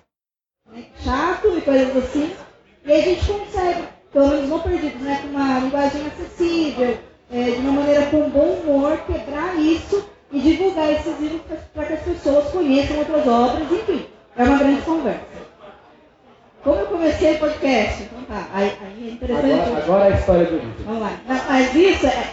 né, 0.72 0.86
chato 1.04 1.58
e 1.58 1.62
coisas 1.62 1.98
assim. 1.98 2.36
E 2.84 2.92
a 2.92 3.02
gente 3.02 3.26
consegue, 3.26 3.88
pelo 4.16 4.30
menos 4.30 4.50
não 4.50 4.60
perdidos, 4.62 5.02
né, 5.02 5.20
com 5.22 5.28
uma 5.28 5.60
linguagem 5.60 6.08
acessível, 6.08 6.98
é, 7.34 7.44
de 7.44 7.58
uma 7.58 7.74
maneira 7.74 8.06
com 8.06 8.30
bom 8.30 8.62
humor, 8.64 8.98
quebrar 9.06 9.60
isso 9.60 10.10
e 10.32 10.40
divulgar 10.40 10.90
esses 10.94 11.20
livros 11.20 11.42
para 11.74 11.86
que 11.86 11.94
as 11.94 12.00
pessoas 12.00 12.46
conheçam 12.46 12.98
outras 12.98 13.28
obras, 13.28 13.70
enfim, 13.70 14.06
é 14.38 14.44
uma 14.46 14.58
grande 14.58 14.82
conversa. 14.84 15.20
Como 16.64 16.80
eu 16.80 16.86
comecei 16.86 17.36
o 17.36 17.40
podcast? 17.40 18.04
Então 18.04 18.24
tá, 18.24 18.48
aí, 18.54 18.72
aí 18.82 19.10
é 19.10 19.12
interessante. 19.12 19.52
Agora, 19.52 19.84
agora 19.84 20.06
é 20.06 20.14
a 20.14 20.18
história 20.18 20.46
do 20.46 20.54
livro. 20.54 20.86
Vamos 20.86 21.02
lá. 21.02 21.12
Não, 21.28 21.42
mas 21.50 21.76
isso 21.76 22.08
é. 22.08 22.28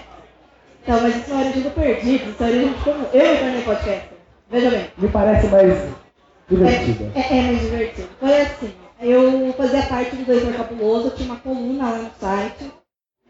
Então, 0.84 1.00
mas 1.00 1.16
isso 1.16 1.32
é 1.32 1.34
origem 1.34 1.62
do 1.62 1.70
perdido, 1.72 2.30
isso 2.30 2.44
é 2.44 2.46
origem 2.46 2.72
de 2.72 2.84
como 2.84 3.06
eu 3.12 3.32
me 3.32 3.38
tornei 3.38 3.62
podcast. 3.62 4.08
Veja 4.48 4.70
bem. 4.70 4.86
Me 4.98 5.08
parece 5.08 5.46
mais 5.48 5.88
divertido. 6.48 7.12
É, 7.16 7.20
é, 7.20 7.38
é 7.38 7.42
mais 7.42 7.60
divertido. 7.60 8.08
Foi 8.20 8.40
assim, 8.40 8.72
eu 9.02 9.52
fazia 9.54 9.82
parte 9.82 10.14
do 10.14 10.24
Doutor 10.24 10.54
Capuloso, 10.54 11.08
eu 11.08 11.16
tinha 11.16 11.32
uma 11.32 11.40
coluna 11.40 11.90
lá 11.90 11.98
no 11.98 12.10
site 12.20 12.72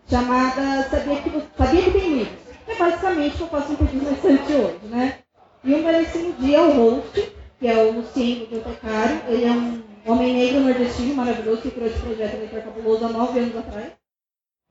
chamada 0.09 0.89
Sabia 0.91 1.23
que, 1.23 1.31
Sabia 1.57 1.83
que 1.83 1.91
tem 1.91 2.15
livros. 2.19 2.39
É 2.69 2.75
basicamente 2.75 3.35
o 3.35 3.37
que 3.39 3.43
eu 3.43 3.49
faço 3.49 3.73
um 3.73 3.77
pedido 3.77 4.05
bastante 4.05 4.53
hoje, 4.53 4.85
né? 4.85 5.19
E 5.65 5.75
um 5.75 5.83
belíssimo 5.83 6.33
dia, 6.35 6.63
o 6.63 6.73
host, 6.73 7.33
que 7.59 7.67
é 7.67 7.77
o 7.77 7.93
Luciano 7.93 8.41
Bibliotecário, 8.41 9.23
ele 9.29 9.45
é 9.45 9.51
um 9.51 9.83
homem 10.07 10.35
negro 10.35 10.61
nordestino 10.61 11.15
maravilhoso 11.15 11.63
que 11.63 11.71
criou 11.71 11.89
esse 11.89 12.01
projeto 12.01 12.39
Leitor 12.39 12.63
Cabuloso 12.63 13.07
há 13.07 13.09
nove 13.09 13.41
anos 13.41 13.57
atrás. 13.57 13.93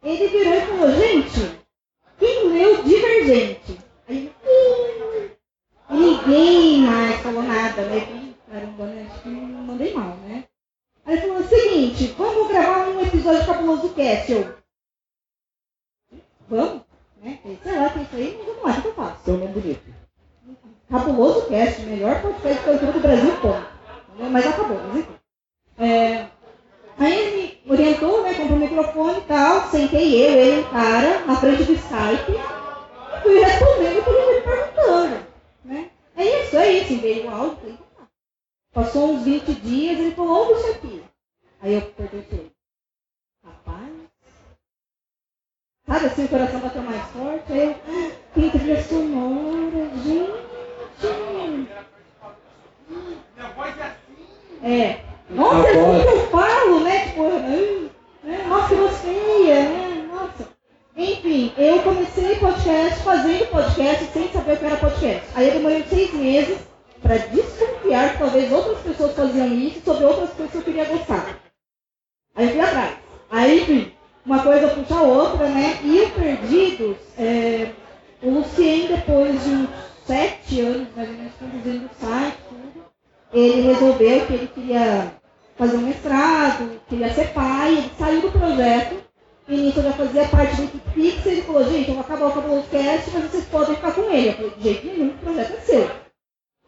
Ele 0.03 0.27
virou 0.27 0.53
e 0.53 0.61
falou, 0.61 0.91
gente, 0.91 1.59
quem 2.19 2.49
leu 2.49 2.83
Divergente? 2.83 3.77
Aí, 4.07 4.31
ninguém 5.89 6.81
mais 6.81 7.21
falou 7.21 7.43
nada, 7.43 7.81
né? 7.83 8.33
Caramba, 8.51 8.85
né? 8.85 9.07
Acho 9.09 9.23
que 9.23 9.29
mandei 9.29 9.93
mal, 9.93 10.17
né? 10.27 10.43
Aí 11.11 11.17
ele 11.17 11.27
falou 11.27 11.39
o 11.39 11.43
seguinte, 11.43 12.15
vamos 12.17 12.47
gravar 12.47 12.87
um 12.87 13.01
episódio 13.01 13.45
cabuloso 13.45 13.89
cast. 13.89 14.31
Eu, 14.31 14.55
vamos, 16.47 16.83
né? 17.21 17.37
Sei 17.61 17.77
lá, 17.77 17.89
tem 17.89 18.03
isso 18.03 18.15
aí, 18.15 18.35
mas 18.37 18.47
vamos 18.47 18.63
lá, 18.63 18.71
o 18.71 18.81
que 18.81 18.87
eu 18.87 18.93
faço? 18.93 19.23
Seu 19.25 19.37
nome 19.37 19.51
bonito. 19.51 19.81
Cabuloso 20.89 21.49
Cast, 21.49 21.81
melhor 21.81 22.21
podcast 22.21 22.59
de 22.59 22.63
cultura 22.63 22.91
do 22.93 22.99
Brasil, 23.01 23.37
ponto. 23.41 23.67
Mas 24.31 24.47
acabou, 24.47 24.77
mas 24.87 24.99
enfim. 24.99 25.15
É, 25.79 26.27
aí 26.97 27.19
ele 27.19 27.61
me 27.65 27.71
orientou, 27.73 28.23
né? 28.23 28.33
Comprou 28.33 28.57
o 28.57 28.61
microfone 28.61 29.17
e 29.17 29.23
tal, 29.23 29.69
sentei 29.69 30.15
eu, 30.15 30.31
ele, 30.31 30.63
cara, 30.69 31.25
na 31.25 31.35
frente 31.35 31.65
do 31.65 31.73
Skype, 31.73 32.31
e 32.31 33.21
fui 33.21 33.37
respondendo 33.37 33.99
o 33.99 34.03
que 34.03 34.09
ele 34.09 34.35
me 34.35 34.41
perguntando. 34.41 35.25
Né? 35.65 35.89
É 36.15 36.41
isso, 36.41 36.55
é 36.55 36.71
isso, 36.71 37.01
veio 37.01 37.25
o 37.25 37.35
áudio. 37.35 37.77
Passou 38.73 39.13
uns 39.13 39.23
20 39.23 39.53
dias, 39.55 39.99
ele 39.99 40.15
falou, 40.15 40.47
ouve 40.47 40.53
isso 40.61 40.71
aqui. 40.71 41.03
Aí 41.61 41.73
eu 41.73 41.81
perguntei, 41.81 42.51
rapaz, 43.43 43.91
Sabe 45.85 46.05
assim, 46.05 46.23
o 46.23 46.27
coração 46.29 46.59
bateu 46.61 46.81
mais 46.83 47.03
forte. 47.11 47.51
Aí 47.51 47.67
eu, 47.67 48.11
tem 48.33 48.49
trilha 48.49 48.81
sonora, 48.81 49.89
gente. 50.03 50.41
Minha 53.35 53.49
voz 53.55 53.77
é 53.77 53.83
assim. 53.83 54.63
É. 54.63 55.03
Nossa, 55.29 55.67
é 55.67 55.71
assim 55.71 56.01
que 56.01 56.13
eu 56.13 56.27
falo, 56.29 56.79
né? 56.81 57.07
Tipo, 57.07 57.23
né? 58.23 58.45
nossa, 58.47 58.75
que 58.75 58.89
feia, 58.95 59.69
né? 59.69 60.09
Nossa. 60.13 60.47
Enfim, 60.95 61.53
eu 61.57 61.83
comecei 61.83 62.35
podcast 62.37 63.03
fazendo 63.03 63.51
podcast 63.51 64.05
sem 64.13 64.31
saber 64.31 64.53
o 64.53 64.57
que 64.57 64.65
era 64.65 64.77
podcast. 64.77 65.27
Aí 65.35 65.47
eu 65.47 65.53
demorei 65.55 65.83
seis 65.89 66.13
meses 66.13 66.70
para 67.01 67.17
desconfiar 67.17 68.13
que 68.13 68.19
talvez 68.19 68.51
outras 68.51 68.79
pessoas 68.79 69.15
faziam 69.15 69.47
isso 69.53 69.81
sobre 69.83 70.05
outras 70.05 70.29
coisas 70.31 70.51
que 70.51 70.57
eu 70.57 70.63
queria 70.63 70.85
gostar. 70.85 71.39
Aí 72.35 72.49
fui 72.49 72.59
atrás. 72.59 72.97
Aí, 73.29 73.93
uma 74.25 74.43
coisa 74.43 74.67
puxa 74.69 74.95
a 74.95 75.01
outra, 75.01 75.47
né? 75.47 75.79
E 75.83 76.01
o 76.01 76.09
Perdidos, 76.11 76.97
é, 77.17 77.71
o 78.21 78.29
Lucien, 78.29 78.87
depois 78.87 79.43
de 79.43 79.49
uns 79.49 79.69
sete 80.05 80.61
anos, 80.61 80.87
mais 80.95 81.09
ou 81.09 81.15
menos, 81.15 81.33
conduzindo 81.39 81.85
o 81.85 82.05
site, 82.05 82.37
tudo, 82.49 82.85
ele 83.33 83.61
resolveu 83.61 84.25
que 84.25 84.33
ele 84.33 84.47
queria 84.47 85.13
fazer 85.57 85.77
um 85.77 85.81
mestrado, 85.81 86.81
queria 86.89 87.13
ser 87.13 87.33
pai, 87.33 87.77
ele 87.77 87.91
saiu 87.97 88.21
do 88.21 88.31
projeto, 88.31 88.95
e 89.47 89.57
nisso 89.57 89.79
eu 89.79 89.83
já 89.83 89.93
fazia 89.93 90.27
parte 90.27 90.61
do 90.61 90.93
Pix, 90.93 91.25
ele 91.25 91.41
falou, 91.41 91.63
gente, 91.63 91.89
eu 91.89 91.95
vou 91.95 92.03
acabar 92.03 92.27
o 92.27 92.31
Cabuloso 92.31 92.67
Cast, 92.69 93.11
mas 93.11 93.31
vocês 93.31 93.45
podem 93.45 93.75
ficar 93.75 93.93
com 93.93 94.09
ele. 94.09 94.29
Eu 94.29 94.33
falei, 94.33 94.51
de 94.51 94.63
jeito 94.63 94.87
nenhum, 94.87 95.07
o 95.09 95.17
projeto 95.17 95.53
é 95.53 95.59
seu. 95.61 95.91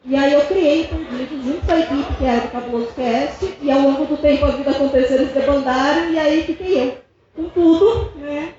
E 0.05 0.15
aí 0.17 0.33
eu 0.33 0.45
criei 0.45 0.83
o 0.83 0.87
Perdidos 0.89 1.45
junto 1.45 1.65
com 1.65 1.71
a 1.71 1.79
equipe 1.79 2.13
que 2.15 2.25
era 2.25 2.41
do 2.41 2.51
Cabuloso 2.51 2.93
Cast, 2.93 3.57
e 3.61 3.71
ao 3.71 3.79
longo 3.79 4.05
do 4.05 4.17
tempo 4.17 4.45
a 4.45 4.51
vida 4.51 4.71
aconteceu, 4.71 5.15
eles 5.17 5.33
debandaram, 5.33 6.11
e 6.11 6.19
aí 6.19 6.43
fiquei 6.43 6.81
eu 6.81 6.97
com 7.33 7.49
tudo, 7.49 8.11
né? 8.17 8.55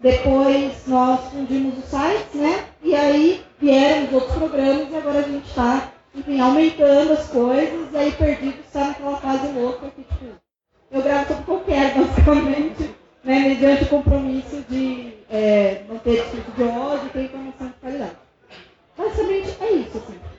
Depois 0.00 0.86
nós 0.86 1.20
fundimos 1.30 1.78
o 1.78 1.82
site, 1.82 2.36
né? 2.38 2.64
E 2.82 2.94
aí 2.94 3.44
vieram 3.60 4.06
os 4.06 4.12
outros 4.14 4.34
programas 4.36 4.90
e 4.90 4.96
agora 4.96 5.18
a 5.18 5.22
gente 5.22 5.46
está, 5.46 5.92
enfim, 6.14 6.40
aumentando 6.40 7.12
as 7.12 7.28
coisas 7.28 7.92
e 7.92 7.96
aí 7.96 8.12
perdido 8.12 8.58
está 8.60 8.88
naquela 8.88 9.16
fase 9.18 9.52
louca 9.52 9.90
que, 9.90 10.02
tipo, 10.02 10.32
eu 10.90 11.02
gravo 11.02 11.28
sobre 11.28 11.44
qualquer, 11.44 11.92
basicamente, 11.96 12.90
né? 13.22 13.38
Mediante 13.40 13.84
o 13.84 13.88
compromisso 13.88 14.64
de 14.68 15.12
é, 15.30 15.82
não 15.88 15.98
ter 15.98 16.22
discurso 16.22 16.50
de 16.52 16.62
ódio 16.62 17.06
e 17.06 17.10
ter 17.10 17.24
informação 17.24 17.66
de 17.66 17.74
qualidade. 17.74 18.16
Basicamente 18.96 19.56
é 19.60 19.72
isso, 19.72 19.98
assim. 19.98 20.35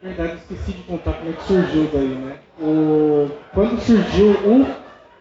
Verdade, 0.00 0.36
esqueci 0.36 0.72
de 0.72 0.82
contar 0.84 1.12
como 1.14 1.30
é 1.30 1.32
que 1.32 1.42
surgiu 1.42 1.90
daí, 1.92 2.08
né? 2.08 2.36
O... 2.60 3.30
Quando 3.52 3.80
surgiu 3.80 4.30
o 4.30 4.66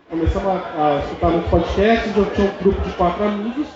começamos 0.09 0.47
a, 0.47 0.95
a 0.95 0.99
escutar 0.99 1.29
muitos 1.29 1.49
podcasts, 1.49 2.15
eu 2.15 2.25
tinha 2.31 2.47
um 2.47 2.63
grupo 2.63 2.81
de 2.81 2.93
quatro 2.93 3.23
amigos, 3.23 3.67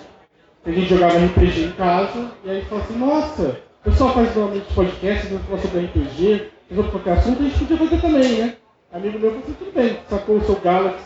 a 0.64 0.70
gente 0.70 0.88
jogava 0.88 1.18
RPG 1.18 1.64
em 1.64 1.72
casa, 1.72 2.30
e 2.44 2.50
aí 2.50 2.64
falou 2.66 2.84
assim, 2.84 2.98
nossa, 2.98 3.60
o 3.80 3.90
pessoal 3.90 4.14
faz 4.14 4.34
normalmente 4.34 4.74
podcast, 4.74 5.32
não 5.32 5.40
fala 5.40 5.58
sobre 5.58 5.84
RPG, 5.86 6.50
resolve 6.70 6.90
qualquer 6.90 7.12
assunto, 7.18 7.40
a 7.40 7.44
gente 7.44 7.58
podia 7.58 7.76
fazer 7.76 8.00
também, 8.00 8.38
né? 8.38 8.54
Amigo 8.92 9.18
meu 9.18 9.30
falou 9.30 9.44
assim, 9.44 9.56
tudo 9.58 9.72
bem, 9.74 9.98
sacou 10.08 10.36
o 10.36 10.44
seu 10.44 10.54
Galaxy 10.56 11.04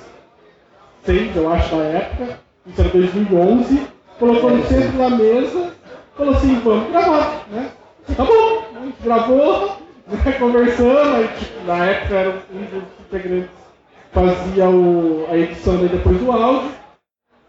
6, 1.05 1.37
eu 1.37 1.53
acho, 1.53 1.77
na 1.77 1.85
época, 1.85 2.39
isso 2.67 2.81
era 2.81 2.91
2011, 2.91 3.87
colocou 4.19 4.51
no 4.51 4.67
centro 4.67 4.99
da 4.99 5.11
mesa, 5.11 5.73
falou 6.17 6.35
assim, 6.35 6.61
vamos 6.61 6.91
gravar, 6.91 7.47
né? 7.51 7.71
Tá 8.17 8.25
bom, 8.25 8.65
a 8.77 8.85
gente 8.85 9.03
gravou, 9.03 9.86
né, 10.07 10.33
conversando, 10.39 11.17
aí, 11.17 11.29
tipo, 11.39 11.65
na 11.65 11.85
época 11.85 12.15
era 12.15 12.31
um 12.31 12.65
dos 12.65 12.85
integrantes 13.01 13.67
fazia 14.17 14.71
o, 14.71 15.27
a 15.31 15.37
edição 15.37 15.77
depois 15.77 16.19
do 16.19 16.33
áudio, 16.33 16.71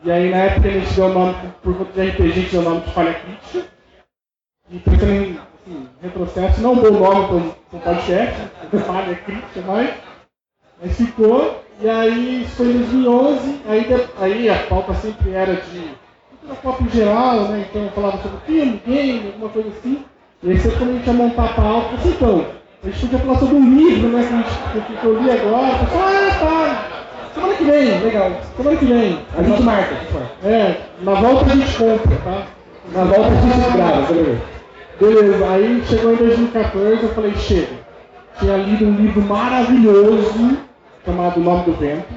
e 0.03 0.11
aí 0.11 0.29
na 0.29 0.37
época 0.37 0.67
a 0.67 0.71
gente 0.71 0.93
deu 0.93 1.05
o 1.05 1.13
nome, 1.13 1.35
por 1.63 1.77
conta 1.77 1.93
de 1.93 2.09
RPG, 2.09 2.23
a 2.23 2.33
gente 2.33 2.51
deu 2.51 2.59
o 2.59 2.63
nome 2.63 2.81
de 2.81 2.91
Falha 2.91 3.13
Crítica, 3.13 3.69
e 4.69 4.79
pensando 4.79 5.11
em 5.13 5.39
assim, 5.39 5.89
retrocesso, 6.01 6.61
não 6.61 6.73
um 6.73 6.81
bom 6.81 6.91
nome 6.91 7.27
para 7.27 7.77
um 7.77 7.79
podcast, 7.79 8.51
Falha 8.85 9.15
Crítica, 9.15 9.61
mas, 9.65 9.95
mas 10.81 10.97
ficou, 10.97 11.63
e 11.79 11.89
aí 11.89 12.43
isso 12.43 12.55
foi 12.57 12.67
em 12.67 12.79
2011, 12.79 13.61
aí, 13.67 13.85
aí 14.19 14.49
a 14.49 14.63
pauta 14.63 14.93
sempre 14.95 15.31
era 15.31 15.55
de 15.55 15.95
cultura 16.29 16.55
pop 16.55 16.83
em 16.83 16.89
geral, 16.89 17.47
né? 17.47 17.65
Então 17.69 17.83
eu 17.83 17.91
falava 17.91 18.21
sobre 18.21 18.39
filme, 18.45 18.81
game, 18.85 19.27
alguma 19.27 19.49
coisa 19.49 19.69
assim. 19.69 20.03
E 20.43 20.51
aí 20.51 20.59
quando 20.59 20.89
a 20.89 20.93
gente 20.93 21.07
ia 21.07 21.13
montar 21.13 21.45
a 21.45 21.53
pauta, 21.53 21.95
assim, 21.95 22.09
então, 22.09 22.45
a 22.83 22.87
gente 22.87 22.99
podia 22.99 23.19
falar 23.19 23.39
sobre 23.39 23.55
um 23.55 23.75
livro, 23.75 24.09
né, 24.09 24.27
que, 24.27 24.33
a 24.33 24.37
gente, 24.37 24.99
que 25.01 25.05
eu 25.05 25.19
li 25.19 25.31
agora. 25.31 25.75
O 25.75 25.79
pessoal, 25.79 26.03
ah, 26.05 26.37
tá. 26.39 26.97
Semana 27.33 27.53
que 27.55 27.63
vem, 27.63 27.99
legal. 28.03 28.31
Semana 28.55 28.77
que 28.77 28.85
vem. 28.85 29.19
A 29.35 29.43
gente 29.43 29.63
marca. 29.63 29.95
É, 30.43 30.81
na 31.01 31.13
volta 31.15 31.45
a 31.45 31.55
gente 31.55 31.77
compra, 31.77 32.17
tá? 32.23 32.43
Na 32.93 33.03
volta 33.03 33.31
a 33.31 33.35
gente 33.35 33.77
grava, 33.77 34.13
beleza. 34.13 34.41
Beleza, 34.99 35.49
aí 35.49 35.83
chegou 35.87 36.13
em 36.13 36.17
2014, 36.17 37.03
eu 37.03 37.09
falei, 37.09 37.33
chega. 37.35 37.87
Tinha 38.39 38.57
lido 38.57 38.85
um 38.85 38.95
livro 38.95 39.21
maravilhoso 39.21 40.57
chamado 41.03 41.39
O 41.39 41.43
Nome 41.43 41.63
do 41.65 41.73
Vento. 41.73 42.13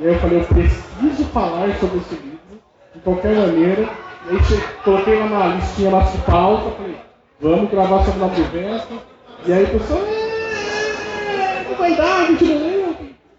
E 0.00 0.06
aí 0.06 0.14
eu 0.14 0.20
falei, 0.20 0.40
eu 0.40 0.44
preciso 0.44 1.24
falar 1.32 1.72
sobre 1.78 1.98
esse 1.98 2.14
livro, 2.14 2.60
de 2.94 3.00
qualquer 3.00 3.34
maneira. 3.34 3.88
E 4.28 4.30
aí 4.30 4.62
coloquei 4.84 5.18
lá 5.18 5.26
na 5.26 5.46
listinha 5.54 5.90
nossa 5.90 6.16
de 6.16 6.24
pauta, 6.24 6.70
falei, 6.72 7.05
vamos 7.40 7.70
gravar 7.70 8.04
sobre 8.04 8.20
do 8.20 8.50
Vento. 8.50 9.02
E 9.46 9.52
aí 9.52 9.64
o 9.64 9.68
pessoal, 9.68 10.00
é, 10.00 11.66
não 11.68 11.76
vai 11.76 11.94
dar, 11.96 12.22
a 12.22 12.26
gente 12.26 12.44
não 12.44 12.58
leu, 12.58 12.96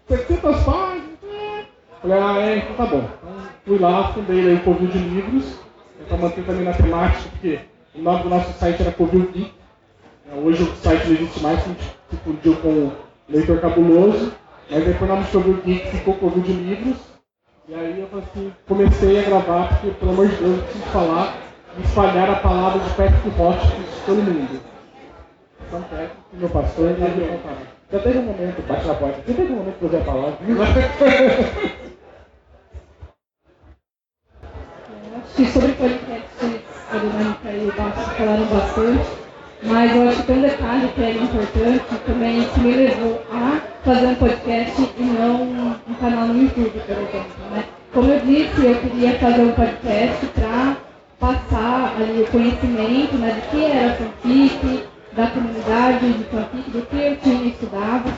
700 0.08 0.64
páginas. 0.64 1.02
É. 1.24 1.64
Falei, 2.00 2.18
ah, 2.18 2.38
é, 2.38 2.56
então 2.58 2.74
tá 2.76 2.86
bom. 2.86 2.98
Então 2.98 3.38
fui 3.66 3.78
lá, 3.78 4.12
fundei 4.12 4.40
aí 4.40 4.54
o 4.54 4.60
Covil 4.62 4.88
de 4.88 4.98
Livros, 4.98 5.58
para 6.08 6.16
manter 6.16 6.44
também 6.44 6.64
na 6.64 6.72
temática, 6.72 7.28
porque 7.30 7.60
o 7.94 8.02
nome 8.02 8.22
do 8.22 8.28
nosso 8.30 8.52
site 8.58 8.80
era 8.80 8.92
Covil 8.92 9.30
Geek. 9.32 9.52
Hoje 10.44 10.62
o 10.62 10.76
site 10.76 11.06
não 11.06 11.14
existe 11.14 11.40
mais, 11.40 11.58
a 11.58 11.68
gente 11.68 11.82
se 12.10 12.16
fundiu 12.24 12.56
com 12.56 12.68
o 12.68 12.92
Leitor 13.28 13.60
Cabuloso. 13.60 14.32
Mas 14.70 14.84
depois 14.84 15.10
o 15.10 15.14
nome 15.14 15.24
de 15.24 15.30
Covil 15.32 15.62
Geek 15.64 15.90
ficou 15.90 16.14
Covil 16.14 16.42
de 16.42 16.52
Livros. 16.52 16.96
E 17.68 17.74
aí 17.74 18.00
eu 18.00 18.18
assim, 18.18 18.52
comecei 18.66 19.18
a 19.18 19.22
gravar, 19.22 19.68
porque 19.68 19.90
pelo 19.98 20.12
amor 20.12 20.28
de 20.28 20.36
Deus, 20.36 20.56
eu 20.56 20.62
preciso 20.62 20.84
falar 20.86 21.47
espalhar 21.84 22.30
a 22.30 22.36
palavra 22.36 22.80
de 22.80 22.90
Patrick 22.90 23.30
para 23.30 23.54
todo 24.06 24.22
mundo. 24.22 24.60
São 25.70 25.82
Patrick, 25.82 26.12
meu 26.32 26.48
pastor, 26.48 26.90
ele 26.90 27.00
vai 27.00 27.38
falar. 27.38 27.78
Já 27.90 27.98
teve 28.00 28.18
um 28.18 28.22
momento, 28.22 28.68
bate 28.68 28.86
na 28.86 28.94
porta, 28.94 29.16
já 29.26 29.34
teve 29.34 29.52
um 29.52 29.56
momento 29.56 29.78
que 29.78 29.84
eu 29.84 29.90
já 29.90 30.00
falar. 30.04 30.32
acho 35.16 35.34
que 35.36 35.46
sobre 35.46 35.72
podcast, 35.72 36.64
a 36.90 36.96
e 37.50 37.68
o 37.68 37.72
Baixo 37.76 38.10
falaram 38.16 38.46
bastante, 38.46 39.10
mas 39.62 39.96
eu 39.96 40.08
acho 40.08 40.16
que 40.18 40.26
tem 40.26 40.36
um 40.36 40.42
detalhe 40.42 40.88
que 40.88 41.02
é 41.02 41.10
importante 41.12 41.84
também 42.06 42.48
que 42.48 42.60
me 42.60 42.72
levou 42.72 43.22
a 43.32 43.60
fazer 43.84 44.06
um 44.06 44.14
podcast 44.16 44.82
e 44.98 45.02
não 45.02 45.42
um 45.88 45.94
canal 45.94 46.26
no 46.26 46.42
YouTube, 46.42 46.70
por 46.70 46.96
exemplo. 46.96 47.50
Né? 47.52 47.64
Como 47.92 48.12
eu 48.12 48.20
disse, 48.20 48.64
eu 48.64 48.74
queria 48.80 49.18
fazer 49.18 49.40
um 49.40 49.52
podcast 49.52 50.26
para 50.26 50.76
passar 51.18 51.57
ali 52.02 52.22
o 52.22 52.26
conhecimento 52.26 53.16
né, 53.16 53.32
do 53.32 53.50
que 53.50 53.64
era 53.64 53.94
fanfic, 53.94 54.84
da 55.12 55.26
comunidade 55.28 56.12
de 56.12 56.24
fanfic, 56.24 56.70
do 56.70 56.82
que 56.86 56.96
eu 56.96 57.16
tinha 57.16 57.48
estudado. 57.48 58.12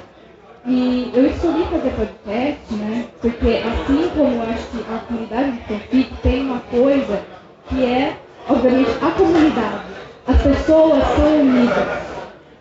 E 0.67 1.11
eu 1.15 1.27
escolhi 1.27 1.65
fazer 1.65 1.91
podcast, 1.91 2.75
né? 2.75 3.07
Porque 3.23 3.63
assim 3.65 4.11
como 4.15 4.43
acho 4.43 4.67
que 4.67 4.85
a 4.93 4.99
comunidade 4.99 5.53
de 5.53 5.65
fanfic 5.65 6.15
tem 6.23 6.43
uma 6.43 6.61
coisa 6.71 7.23
que 7.69 7.85
é, 7.85 8.17
obviamente, 8.49 8.91
a 9.01 9.11
comunidade. 9.13 9.85
As 10.27 10.43
pessoas 10.43 11.03
são 11.17 11.41
unidas, 11.41 11.89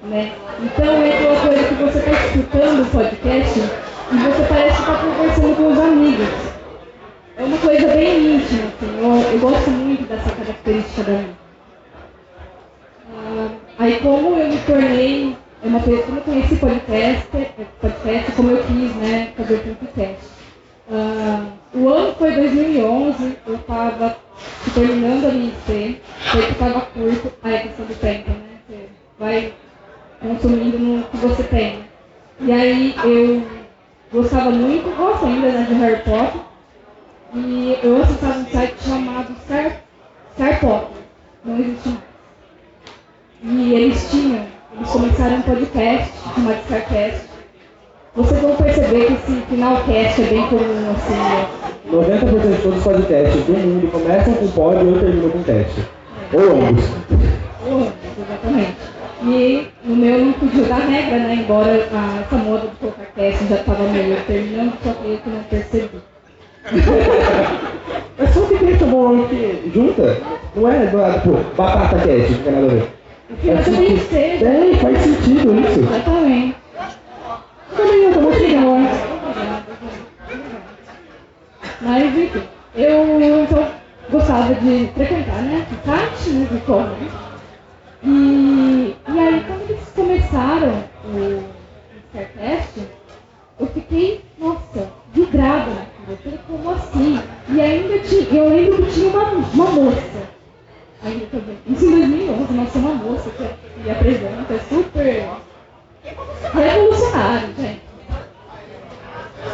né? 0.04 0.32
Então 0.62 0.86
é 0.86 1.14
aquela 1.14 1.40
coisa 1.42 1.64
que 1.68 1.74
você 1.76 2.00
está 2.00 2.12
escutando 2.12 2.82
o 2.82 2.86
podcast 2.86 3.60
e 3.60 4.18
você 4.18 4.44
parece 4.48 4.82
estar 4.82 5.04
conversando 5.04 5.56
com 5.58 5.72
os 5.72 5.80
amigos. 5.80 6.49
É 7.40 7.44
uma 7.44 7.58
coisa 7.58 7.88
bem 7.88 8.36
íntima, 8.36 8.64
assim. 8.66 8.98
Eu, 8.98 9.32
eu 9.32 9.40
gosto 9.40 9.72
muito 9.72 10.04
dessa 10.10 10.30
característica 10.30 11.04
da 11.04 11.12
mim. 11.14 11.36
Ah, 13.16 13.48
aí 13.80 14.00
como 14.02 14.36
eu 14.36 14.50
me 14.50 14.58
tornei 14.58 15.38
é 15.64 15.68
uma 15.68 15.80
coisa, 15.80 16.04
como 16.04 16.18
eu 16.18 16.24
conheci 16.24 16.58
podcast, 16.58 17.28
podcast 17.80 18.32
como 18.34 18.52
eu 18.52 18.64
quis, 18.66 18.94
né, 18.96 19.32
fazer 19.38 19.54
o 19.56 19.76
podcast. 19.76 20.26
Uh, 20.90 21.80
o 21.80 21.88
ano 21.88 22.14
foi 22.16 22.32
2011, 22.34 23.38
eu 23.48 23.56
estava 23.56 24.18
terminando 24.74 25.26
a 25.26 25.32
minha 25.32 25.54
IC, 25.54 26.02
foi 26.32 26.42
que 26.42 26.52
estava 26.52 26.82
curto, 26.82 27.32
aí 27.42 27.56
a 27.56 27.62
questão 27.62 27.86
do 27.86 27.96
tempo, 27.96 28.32
né, 28.32 28.60
você 28.68 28.90
vai 29.18 29.54
consumindo 30.22 30.78
no 30.78 31.04
que 31.06 31.18
você 31.18 31.44
tem. 31.44 31.86
E 32.42 32.52
aí 32.52 32.96
eu 33.06 33.48
gostava 34.12 34.50
muito, 34.50 34.94
gosto 34.98 35.26
ainda 35.26 35.48
né, 35.54 35.66
de 35.70 35.74
Harry 35.76 36.04
Potter, 36.04 36.49
e 37.34 37.78
eu 37.84 38.02
acessava 38.02 38.40
um 38.40 38.46
site 38.46 38.84
chamado 38.84 39.36
Star, 39.46 39.82
Star 40.34 40.60
Pop, 40.60 40.88
não 41.46 41.60
existe 41.60 41.90
mais. 41.90 42.00
E 43.44 43.74
eles 43.74 44.10
tinham 44.10 44.60
eles 44.80 44.92
começaram 44.92 45.38
um 45.38 45.42
podcast 45.42 46.14
chamado 46.36 46.60
Starcast. 46.62 47.22
Vocês 48.16 48.42
vão 48.42 48.56
perceber 48.56 49.08
que 49.08 49.14
esse 49.14 49.42
finalcast 49.50 50.22
é 50.22 50.26
bem 50.26 50.48
comum, 50.48 50.92
assim. 50.96 51.14
Né? 51.14 51.50
90% 51.92 52.56
de 52.56 52.62
todos 52.62 52.78
os 52.78 52.84
podcasts 52.84 53.46
do 53.46 53.54
mundo 53.54 53.92
começam 53.92 54.34
com 54.36 54.48
pod 54.52 54.86
ou 54.86 55.00
terminam 55.00 55.30
com 55.32 55.44
teste. 55.44 55.82
É. 56.32 56.38
Ou 56.38 56.62
ambos. 56.62 56.86
Ou 57.66 57.74
ambos, 57.80 57.94
exatamente. 58.18 58.76
E 59.24 59.68
no 59.84 59.96
meu 59.96 60.26
não 60.26 60.34
podia 60.34 60.64
dar 60.66 60.88
regra, 60.88 61.18
né? 61.18 61.36
Embora 61.36 61.90
a, 61.92 62.22
essa 62.22 62.36
moda 62.38 62.68
de 62.68 62.76
colocar 62.76 63.06
cast 63.16 63.48
já 63.48 63.56
estava 63.56 63.84
meio 63.84 64.16
terminando, 64.28 64.78
só 64.84 64.94
que 64.94 65.08
eu 65.08 65.34
não 65.34 65.44
percebi. 65.44 65.90
É 68.20 68.28
só 68.28 68.42
que 68.42 68.58
tem 68.60 68.74
essa 68.74 68.86
boa 68.86 69.28
que 69.28 69.72
junta? 69.74 70.18
Não 70.56 70.72
é, 70.72 70.92
não 70.92 71.06
é 71.06 71.14
tipo, 71.14 71.38
batata 71.56 71.98
cast, 71.98 72.32
não 72.32 72.44
tem 72.44 72.54
nada 72.54 72.66
a 72.66 72.70
ver. 72.70 73.00
Faz 73.30 73.66
sentido. 73.66 74.10
Seja. 74.10 74.48
É, 74.48 74.76
faz 74.76 74.98
sentido 75.00 75.60
isso. 75.60 75.80
Exatamente. 75.80 76.56
Também 77.76 78.04
eu 78.04 78.14
tô 78.14 78.22
muito 78.22 78.42
legal, 78.42 78.80
né? 78.80 79.02
Mas, 81.82 82.18
enfim, 82.18 82.44
eu 82.76 83.22
então, 83.44 83.68
gostava 84.12 84.54
de 84.56 84.90
frequentar, 84.96 85.42
né, 85.44 85.66
site, 85.86 86.30
né, 86.32 86.48
do 86.52 86.66
como. 86.66 86.96
E, 88.04 88.96
e 89.08 89.20
aí, 89.20 89.44
quando 89.48 89.70
eles 89.70 89.90
começaram 89.96 90.84
o 91.06 91.44
Starcast, 92.10 92.82
eu 93.60 93.68
fiquei, 93.68 94.22
nossa, 94.38 94.90
vidrada. 95.14 95.99
Eu 96.10 96.18
falei, 96.18 96.40
como 96.48 96.72
assim? 96.72 97.20
E 97.50 97.62
ainda 97.62 98.00
tinha, 98.00 98.40
eu 98.40 98.50
lembro 98.50 98.84
que 98.84 98.92
tinha 98.94 99.10
uma, 99.10 99.32
uma 99.32 99.66
moça 99.66 100.30
ainda 101.04 101.26
também. 101.28 101.58
Isso 101.68 101.86
em 101.86 101.92
2011, 101.92 102.54
nós 102.54 102.72
somos 102.72 102.92
uma 102.92 102.96
moça 102.96 103.30
que, 103.30 103.84
que 103.84 103.90
apresenta, 103.90 104.54
é 104.54 104.60
super 104.70 105.28
revolucionário, 106.54 107.50
gente. 107.58 107.82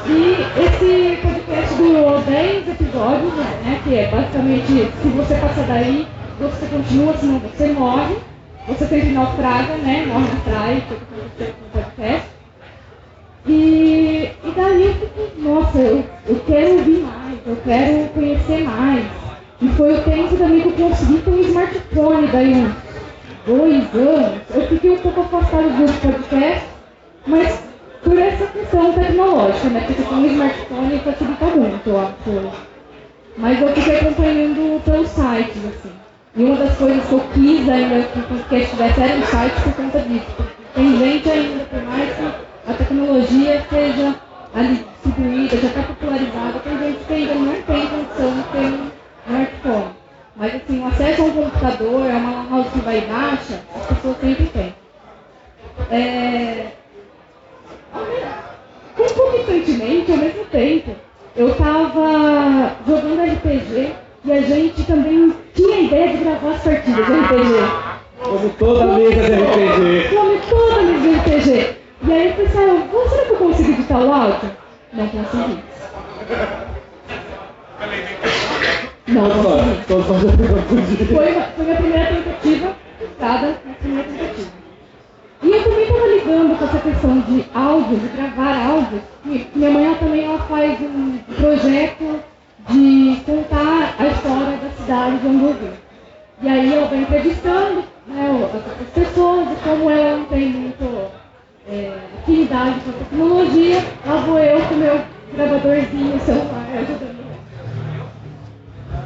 E 0.07 0.61
esse 0.61 1.21
podcast 1.21 1.75
durou 1.75 2.19
10 2.21 2.69
episódios, 2.69 3.33
né, 3.33 3.81
que 3.83 3.95
é 3.95 4.07
basicamente, 4.07 4.91
se 5.01 5.07
você 5.09 5.35
passar 5.35 5.67
daí, 5.67 6.07
você 6.39 6.65
continua, 6.67 7.17
senão 7.17 7.39
você 7.39 7.67
morre. 7.67 8.15
Você 8.67 8.87
sempre 8.87 9.09
naufraga, 9.09 9.75
né, 9.75 10.05
morre 10.07 10.27
na 10.27 10.39
praia, 10.39 10.81
que 10.81 10.93
aconteceu 10.95 11.53
com 11.53 11.79
o 11.79 11.83
podcast. 11.83 12.27
E, 13.45 14.04
e 14.43 14.51
daí 14.55 14.85
eu 14.85 14.93
fico, 14.93 15.41
nossa, 15.41 15.77
eu, 15.77 16.03
eu 16.27 16.39
quero 16.47 16.77
ouvir 16.77 16.99
mais, 16.99 17.39
eu 17.45 17.57
quero 17.63 18.09
conhecer 18.09 18.63
mais. 18.63 19.05
E 19.61 19.67
foi 19.69 19.93
o 19.93 20.01
tempo 20.01 20.35
também 20.37 20.61
que 20.61 20.67
eu 20.67 20.89
consegui 20.89 21.19
ter 21.19 21.29
um 21.31 21.39
smartphone, 21.41 22.27
daí 22.27 22.53
uns 22.53 22.75
dois 23.45 23.95
anos. 23.95 24.41
Eu 24.53 24.67
fiquei 24.67 24.91
um 24.91 24.97
pouco 24.97 25.21
afastado 25.21 25.69
do 25.69 26.01
podcast, 26.01 26.65
mas 27.25 27.63
por 28.03 28.17
essa 28.17 28.45
questão 28.47 28.93
tecnológica, 28.93 29.69
né? 29.69 29.83
Porque 29.87 30.03
com 30.03 30.15
o 30.15 30.25
smartphone 30.27 30.99
facilita 30.99 31.45
muito, 31.45 31.89
eu 31.89 31.99
acho. 31.99 32.13
Mas 33.37 33.61
eu 33.61 33.69
fiquei 33.73 33.99
acompanhando 33.99 34.83
pelos 34.83 35.09
sites, 35.09 35.65
assim. 35.65 35.91
E 36.37 36.43
uma 36.43 36.57
das 36.57 36.77
coisas 36.77 37.03
que 37.05 37.13
eu 37.13 37.23
quis 37.33 37.69
ainda 37.69 38.03
que 38.07 38.19
o 38.19 38.23
podcast 38.23 38.69
tivesse 38.69 39.01
era 39.01 39.15
um 39.15 39.23
site 39.23 39.61
por 39.61 39.73
conta 39.73 39.99
disso. 39.99 40.25
Tem 40.75 40.97
gente 40.97 41.29
ainda, 41.29 41.63
por 41.63 41.83
mais 41.83 42.13
que 42.13 42.21
a 42.67 42.73
tecnologia 42.73 43.65
seja 43.69 44.15
ali 44.53 44.85
distribuída, 45.03 45.57
já 45.57 45.67
está 45.67 45.83
popularizada, 45.83 46.59
tem 46.59 46.79
gente 46.79 47.03
que 47.05 47.13
ainda 47.13 47.33
não 47.35 47.61
tem 47.61 47.87
condição 47.87 48.33
de 48.33 48.43
ter 48.43 48.59
um 48.59 48.91
smartphone. 49.27 49.95
Mas 50.35 50.55
assim, 50.55 50.81
o 50.81 50.87
acesso 50.87 51.21
a 51.21 51.25
um 51.25 51.31
computador, 51.31 52.11
a 52.11 52.17
uma 52.17 52.49
house 52.49 52.71
que 52.71 52.79
vai 52.79 53.01
baixa, 53.01 53.61
as 53.75 53.87
pessoas 53.87 54.17
sempre 54.19 54.45
têm. 54.47 54.75
É... 55.91 56.67
Concomitantemente, 58.95 60.11
ao 60.11 60.17
mesmo 60.17 60.45
tempo, 60.45 60.95
eu 61.35 61.49
estava 61.49 62.75
jogando 62.87 63.31
RPG 63.33 63.93
e 64.25 64.31
a 64.31 64.41
gente 64.41 64.83
também 64.83 65.33
tinha 65.53 65.75
a 65.75 65.81
ideia 65.81 66.17
de 66.17 66.23
gravar 66.23 66.51
as 66.51 66.63
partidas 66.63 67.05
de 67.05 67.11
RPG. 67.11 67.95
Como 68.23 68.49
toda 68.51 68.85
mesa 68.85 69.21
de 69.21 69.33
RPG. 69.33 70.15
Como 70.15 70.39
toda 70.49 70.81
mesa 70.81 71.01
de 71.01 71.37
RPG. 71.37 71.84
E 72.03 72.11
aí 72.11 72.33
pensei, 72.33 72.69
ah, 72.69 73.09
será 73.09 73.25
que 73.25 73.31
eu 73.31 73.37
consigo 73.37 73.71
editar 73.71 73.99
o 73.99 74.13
áudio? 74.13 74.51
Não 74.93 75.07
consegui. 75.07 75.63
Não 79.07 79.29
consegui. 79.87 81.05
Foi, 81.05 81.33
foi 81.33 81.71
a 81.71 81.75
primeira 81.75 82.05
tentativa, 82.07 82.75
dada 83.19 83.49
a 83.49 83.73
primeira 83.75 84.09
tentativa. 84.09 84.51
E 85.43 85.51
eu 85.51 85.63
também 85.63 85.83
estava 85.83 86.07
ligando 86.07 86.57
com 86.57 86.65
essa 86.65 86.79
questão 86.79 87.19
de 87.21 87.45
áudio, 87.53 87.97
de 87.97 88.07
gravar 88.09 88.67
áudio. 88.67 89.01
Minha 89.23 89.71
mãe 89.71 89.95
também 89.95 90.25
ela 90.25 90.39
faz 90.39 90.79
um 90.81 91.17
projeto 91.35 92.19
de 92.69 93.21
contar 93.25 93.95
a 93.99 94.07
história 94.07 94.57
da 94.57 94.69
cidade 94.77 95.17
de 95.19 95.27
Angola. 95.27 95.73
E 96.41 96.49
aí 96.49 96.73
ela 96.73 96.87
vai 96.87 96.99
entrevistando 96.99 97.83
né, 98.07 98.49
as 98.53 98.89
pessoas, 98.89 99.47
e 99.51 99.55
como 99.63 99.89
ela 99.89 100.17
não 100.17 100.25
tem 100.25 100.49
muito 100.49 101.11
é, 101.67 101.97
afinidade 102.19 102.79
com 102.81 102.89
a 102.89 102.93
tecnologia, 102.93 103.83
lá 104.05 104.15
vou 104.17 104.39
eu 104.39 104.61
com 104.67 104.75
meu 104.75 105.01
gravadorzinho, 105.33 106.19
celular, 106.21 106.67
ajudando 106.73 107.25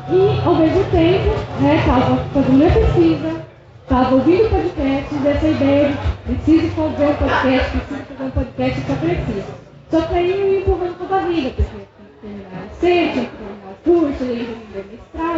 E 0.10 0.48
ao 0.48 0.56
mesmo 0.56 0.84
tempo, 0.92 1.30
né, 1.62 1.78
fazendo 2.34 2.54
minha 2.54 2.72
pesquisa, 2.72 3.46
estava 3.84 4.16
ouvindo 4.16 4.50
podcast, 4.50 5.16
dessa 5.16 5.48
ideia 5.48 5.90
de 6.28 6.36
preciso 6.36 6.68
fazer 6.76 7.06
um 7.06 7.16
podcast, 7.16 7.78
preciso 7.78 8.06
fazer 8.06 8.24
um 8.24 8.32
podcast, 8.32 8.82
só 8.82 8.96
crescia. 8.96 9.44
Só 9.90 10.02
que 10.02 10.14
aí 10.14 10.32
eu 10.32 10.54
ia 10.54 10.60
empurrando 10.60 10.98
toda 11.00 11.16
a 11.16 11.20
vida, 11.20 11.50
porque 11.50 11.72
tem 11.72 11.80
que 11.80 12.22
terminar 12.22 12.64
a 12.64 12.76
ser, 12.80 13.14
tem 13.14 13.26
que 13.26 13.32
terminar 13.38 13.72
o 13.72 13.76
curso, 13.84 14.26
que 14.26 14.46
fazer 14.74 14.86
mestrado, 14.92 15.29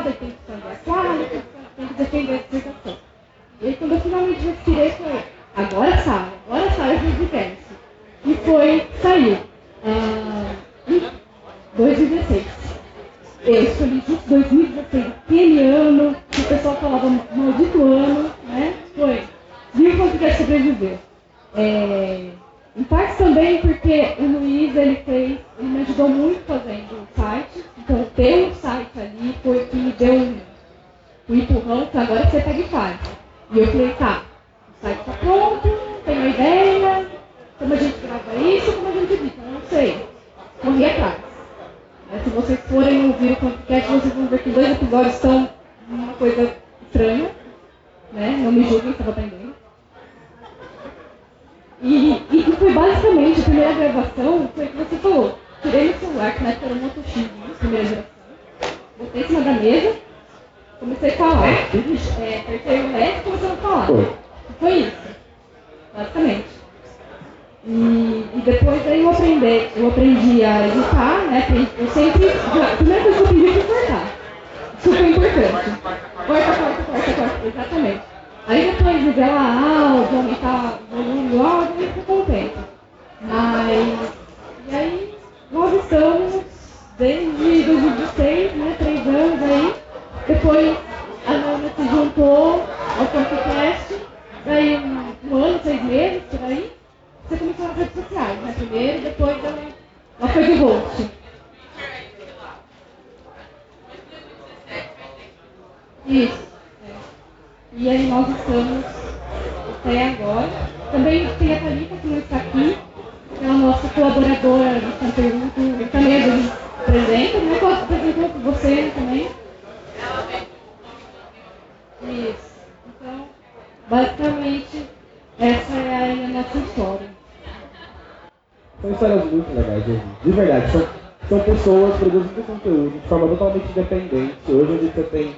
São 128.82 128.92
histórias 128.92 129.24
muito 129.26 129.54
legais 129.54 129.86
de. 129.86 130.02
De 130.24 130.32
verdade, 130.32 130.72
são, 130.72 130.88
são 131.30 131.40
pessoas 131.42 131.96
produzindo 131.98 132.44
conteúdo 132.48 133.00
de 133.00 133.08
forma 133.08 133.28
totalmente 133.28 133.70
independente. 133.70 134.38
Hoje 134.50 134.74
a 134.74 134.78
gente 134.78 135.10
tem 135.10 135.36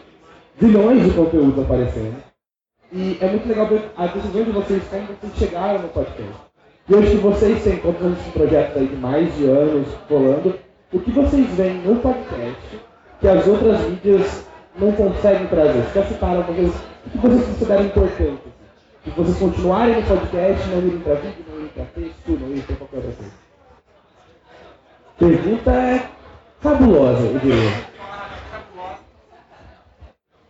zilhões 0.62 1.04
de 1.04 1.12
conteúdos 1.12 1.64
aparecendo. 1.64 2.16
E 2.94 3.18
é 3.20 3.28
muito 3.28 3.48
legal 3.50 3.68
ver 3.68 3.92
a 3.98 4.08
decisão 4.08 4.44
de 4.44 4.52
vocês, 4.52 4.84
como 4.90 5.08
vocês 5.08 5.34
chegaram 5.38 5.82
no 5.82 5.90
podcast. 5.90 6.34
E 6.88 6.96
hoje 6.96 7.10
que 7.12 7.18
vocês 7.18 7.64
têm 7.64 7.78
todos 7.78 8.14
esses 8.14 8.32
projetos 8.32 8.78
aí 8.78 8.88
de 8.88 8.96
mais 8.96 9.36
de 9.36 9.46
anos 9.46 9.88
rolando, 10.10 10.56
o 10.94 11.00
que 11.00 11.12
vocês 11.12 11.48
veem 11.56 11.82
no 11.82 11.98
podcast 11.98 12.80
que 13.20 13.28
as 13.28 13.46
outras 13.46 13.82
mídias 13.90 14.48
não 14.80 14.92
conseguem 14.94 15.48
trazer? 15.48 15.82
Vocês 15.82 15.96
já 15.96 16.04
citaram 16.06 16.44
vocês 16.44 16.72
o 17.06 17.10
que 17.10 17.18
vocês 17.18 17.46
consideram 17.46 17.86
importante? 17.86 18.53
Assim? 19.04 19.12
vocês 19.12 19.38
continuarem 19.38 19.96
no 19.96 20.08
podcast, 20.08 20.68
não 20.70 20.78
irem 20.80 21.00
para 21.02 21.16
vídeo, 21.16 21.46
não 21.48 21.58
irem 21.58 21.68
para 21.70 21.86
texto, 21.86 22.32
não 22.32 22.50
irem 22.50 22.62
para 22.62 22.76
qualquer 22.78 22.98
outra 22.98 23.14
coisa. 23.14 23.34
Pergunta 25.20 25.72
é 25.72 26.10
fabulosa, 26.62 27.22
eu 27.22 27.40
diria. 27.40 27.94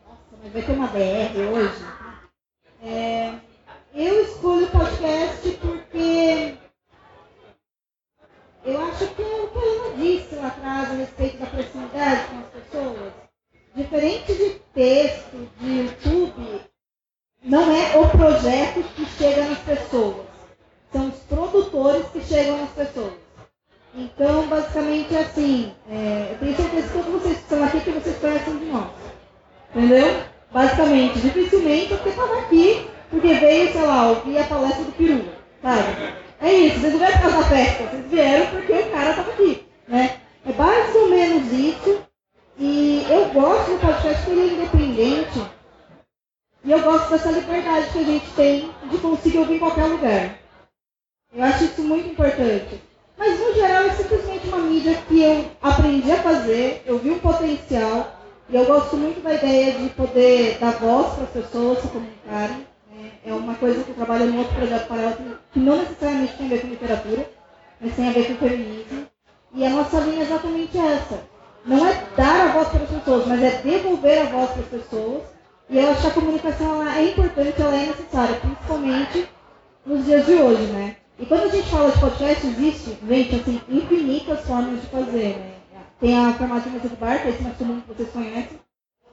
Nossa, 0.05 0.37
mas 0.43 0.53
vai 0.53 0.61
ter 0.61 0.71
uma 0.71 0.87
DR 0.87 1.37
hoje. 1.51 1.85
É, 2.83 3.33
eu 3.95 4.23
escolho 4.23 4.67
o 4.67 4.71
podcast 4.71 5.51
porque 5.61 6.55
eu 8.65 8.81
acho 8.81 9.07
que 9.07 9.21
é 9.21 9.25
o 9.25 9.47
que 9.47 9.57
a 9.57 9.61
Ana 9.61 9.97
disse 9.97 10.35
lá 10.35 10.47
atrás 10.47 10.91
a 10.91 10.93
respeito 10.93 11.37
da 11.37 11.45
proximidade 11.47 12.27
com 12.27 12.39
as 12.39 12.63
pessoas. 12.63 13.13
Diferente 13.75 14.33
de 14.35 14.49
texto, 14.73 15.49
de 15.59 15.79
YouTube, 15.79 16.61
não 17.43 17.75
é 17.75 17.97
o 17.97 18.07
projeto 18.09 18.83
que 18.95 19.05
chega 19.17 19.43
nas 19.45 19.59
pessoas. 19.59 20.25
São 20.91 21.09
os 21.09 21.15
produtores 21.27 22.05
que 22.07 22.21
chegam 22.21 22.57
nas 22.57 22.69
pessoas. 22.69 23.13
Então, 23.95 24.47
basicamente 24.47 25.13
é 25.15 25.19
assim. 25.19 25.73
É, 25.89 26.29
eu 26.31 26.37
tenho 26.39 26.55
certeza 26.55 26.87
que 26.87 26.93
todos 26.93 27.21
vocês 27.21 27.37
estão 27.37 27.63
aqui 27.63 27.81
que 27.81 27.91
vocês 27.91 28.17
conhecem 28.17 28.57
de 28.57 28.65
nós. 28.65 28.89
Entendeu? 29.75 30.21
Basicamente, 30.51 31.19
dificilmente 31.19 31.93
você 31.93 32.09
estava 32.09 32.39
aqui 32.39 32.87
porque 33.09 33.33
veio, 33.33 33.71
sei 33.71 33.81
lá, 33.81 34.09
ouvir 34.09 34.37
a 34.37 34.43
palestra 34.45 34.83
do 34.85 34.91
Peru. 34.93 35.25
Sabe? 35.61 36.13
É 36.41 36.51
isso, 36.51 36.79
vocês 36.79 36.93
não 36.93 36.99
vão 36.99 37.11
ficar 37.11 37.29
na 37.29 37.43
festa. 37.43 37.83
Vocês 37.83 38.05
vieram 38.09 38.47
porque 38.47 38.73
o 38.73 38.91
cara 38.91 39.09
estava 39.11 39.31
aqui. 39.31 39.67
Né? 39.87 40.19
É 40.45 40.53
mais 40.53 40.95
ou 40.95 41.09
menos 41.09 41.51
isso. 41.51 42.03
E 42.57 43.05
eu 43.09 43.25
gosto 43.29 43.71
do 43.71 43.79
podcast 43.79 44.23
porque 44.23 44.39
ele 44.39 44.49
é 44.49 44.53
independente. 44.53 45.41
E 46.63 46.71
eu 46.71 46.81
gosto 46.81 47.09
dessa 47.09 47.29
liberdade 47.29 47.91
que 47.91 47.99
a 47.99 48.03
gente 48.03 48.31
tem 48.35 48.71
de 48.89 48.97
conseguir 48.99 49.37
ouvir 49.39 49.55
em 49.55 49.59
qualquer 49.59 49.85
lugar. 49.85 50.39
Eu 51.33 51.43
acho 51.43 51.65
isso 51.65 51.81
muito 51.81 52.07
importante. 52.07 52.79
Mas 53.17 53.37
no 53.37 53.53
geral 53.53 53.83
é 53.83 53.89
simplesmente 53.91 54.47
uma 54.47 54.59
mídia 54.59 54.95
que 55.07 55.21
eu 55.21 55.45
aprendi 55.61 56.09
a 56.11 56.23
fazer, 56.23 56.81
eu 56.85 56.99
vi 56.99 57.11
um 57.11 57.19
potencial 57.19 58.15
e 58.49 58.55
eu 58.55 58.65
gosto 58.65 58.95
muito 58.95 59.21
da 59.21 59.33
ideia 59.33 59.73
de 59.73 59.89
poder 59.89 60.57
dar 60.59 60.79
voz 60.79 61.13
para 61.15 61.23
as 61.23 61.29
pessoas 61.31 61.79
se 61.79 61.87
comunicarem. 61.89 62.65
É, 62.95 63.29
é 63.29 63.33
uma 63.33 63.55
coisa 63.55 63.83
que 63.83 63.89
eu 63.89 63.95
trabalho 63.95 64.29
em 64.29 64.37
outro 64.37 64.55
projeto 64.55 64.87
paralelo 64.87 65.37
que 65.51 65.59
não 65.59 65.77
necessariamente 65.77 66.37
tem 66.37 66.45
a 66.45 66.49
ver 66.49 66.61
com 66.61 66.67
literatura, 66.67 67.29
mas 67.81 67.95
tem 67.95 68.07
a 68.07 68.11
ver 68.11 68.27
com 68.27 68.35
feminismo. 68.35 69.07
E 69.53 69.65
a 69.65 69.69
nossa 69.69 69.99
linha 69.99 70.21
é 70.21 70.25
exatamente 70.25 70.77
essa. 70.77 71.23
Não 71.65 71.85
é 71.85 72.03
dar 72.15 72.49
a 72.49 72.53
voz 72.53 72.69
para 72.69 72.83
as 72.83 72.89
pessoas, 72.89 73.27
mas 73.27 73.43
é 73.43 73.61
devolver 73.61 74.21
a 74.21 74.25
voz 74.25 74.49
para 74.51 74.61
as 74.61 74.67
pessoas. 74.67 75.32
E 75.73 75.79
eu 75.79 75.89
acho 75.89 76.01
que 76.01 76.07
a 76.07 76.11
comunicação 76.11 76.81
ela 76.81 76.99
é 76.99 77.09
importante, 77.09 77.59
ela 77.59 77.75
é 77.75 77.87
necessária, 77.87 78.35
principalmente 78.35 79.27
nos 79.83 80.05
dias 80.05 80.23
de 80.23 80.33
hoje, 80.33 80.61
né? 80.67 80.97
E 81.17 81.25
quando 81.25 81.45
a 81.45 81.47
gente 81.47 81.67
fala 81.67 81.89
de 81.89 81.99
podcast, 81.99 82.45
existe, 82.45 82.95
gente, 83.09 83.35
assim, 83.35 83.59
infinitas 83.67 84.41
formas 84.41 84.79
de 84.79 84.85
fazer, 84.85 85.35
né? 85.35 85.53
Tem 85.99 86.15
a 86.15 86.31
formato 86.33 86.69
de 86.69 86.75
mesa 86.75 86.89
de 86.89 86.95
bar, 86.95 87.19
que 87.19 87.27
é 87.27 87.31
esse 87.31 87.41
mais 87.41 87.57
comum 87.57 87.81
que 87.81 87.91
vocês 87.91 88.07
conhecem. 88.11 88.59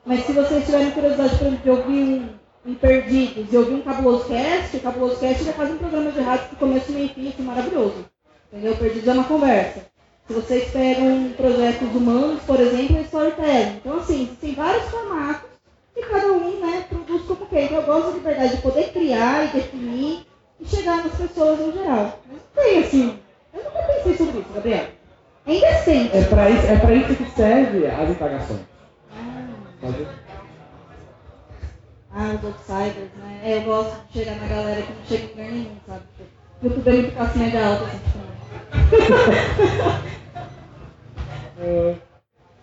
Mas 0.05 0.27
se 0.27 0.33
vocês 0.35 0.66
tiverem 0.66 0.90
curiosidade, 0.90 1.38
por 1.38 1.46
exemplo, 1.46 1.62
de 1.62 1.70
ouvir 1.70 2.05
um, 2.05 2.70
um 2.70 2.75
Perdidos 2.75 3.51
e 3.51 3.57
ouvir 3.57 3.75
um 3.77 3.81
Cabuloso 3.81 4.27
Cast, 4.27 4.77
o 4.77 4.81
Cabuloso 4.81 5.18
Cast 5.18 5.49
é 5.49 5.53
quase 5.53 5.73
um 5.73 5.79
programa 5.79 6.12
de 6.12 6.20
rádio 6.20 6.49
que 6.51 6.57
começa, 6.57 6.92
meio 6.92 7.09
fim, 7.09 7.27
assim, 7.27 7.42
maravilhoso. 7.42 8.05
Entendeu? 8.53 8.77
Perdidos 8.77 9.09
é 9.09 9.12
uma 9.14 9.25
conversa. 9.25 9.87
Se 10.27 10.35
vocês 10.35 10.70
pegam 10.70 11.33
projetos 11.38 11.88
humanos, 11.94 12.42
por 12.42 12.61
exemplo, 12.61 12.99
é 12.99 13.01
storytelling. 13.01 13.77
Então, 13.79 13.96
assim, 13.96 14.25
existem 14.25 14.55
vários 14.55 14.85
formatos 14.90 15.50
e 15.96 16.03
cada 16.03 16.33
um, 16.33 16.61
né, 16.61 16.85
produz 16.88 17.22
como 17.22 17.46
quer. 17.46 17.64
Então, 17.64 17.79
eu 17.79 17.83
gosto 17.83 18.11
da 18.11 18.16
liberdade 18.16 18.57
de 18.57 18.62
poder 18.62 18.92
criar 18.92 19.44
e 19.44 19.48
definir 19.48 20.26
e 20.61 20.66
chegar 20.66 21.05
nas 21.05 21.14
pessoas 21.14 21.59
no 21.59 21.72
geral. 21.72 22.20
Mas 22.29 22.38
não 22.38 22.64
tem 22.64 22.79
assim. 22.79 23.18
Eu 23.53 23.64
nunca 23.64 23.83
pensei 23.83 24.16
sobre 24.16 24.40
isso, 24.40 24.53
Gabriel. 24.55 24.87
É 25.46 25.55
indecente. 25.55 26.16
É 26.16 26.24
para 26.24 26.50
isso, 26.50 26.66
é 26.66 26.76
pra 26.76 26.94
isso 26.94 27.16
que 27.16 27.31
serve 27.31 27.87
as 27.87 28.11
indagações. 28.11 28.61
Ah. 29.12 29.48
ah, 32.12 32.35
os 32.38 32.44
outsiders, 32.44 33.11
né? 33.16 33.40
É, 33.42 33.57
eu 33.59 33.62
gosto 33.62 33.96
de 34.07 34.12
chegar 34.18 34.37
na 34.37 34.46
galera 34.46 34.83
que 34.83 34.92
não 34.92 35.05
chega 35.05 35.24
em 35.24 35.29
lugar 35.29 35.50
nenhum, 35.50 35.76
sabe? 35.87 36.03
O 36.62 36.66
YouTube 36.66 36.88
é 36.88 36.92
muito 36.92 37.16
cassinha 37.16 37.50
de 37.50 37.57
alta, 37.57 37.85
assim, 37.85 37.98
tipo. 37.98 38.20
é, 41.61 41.94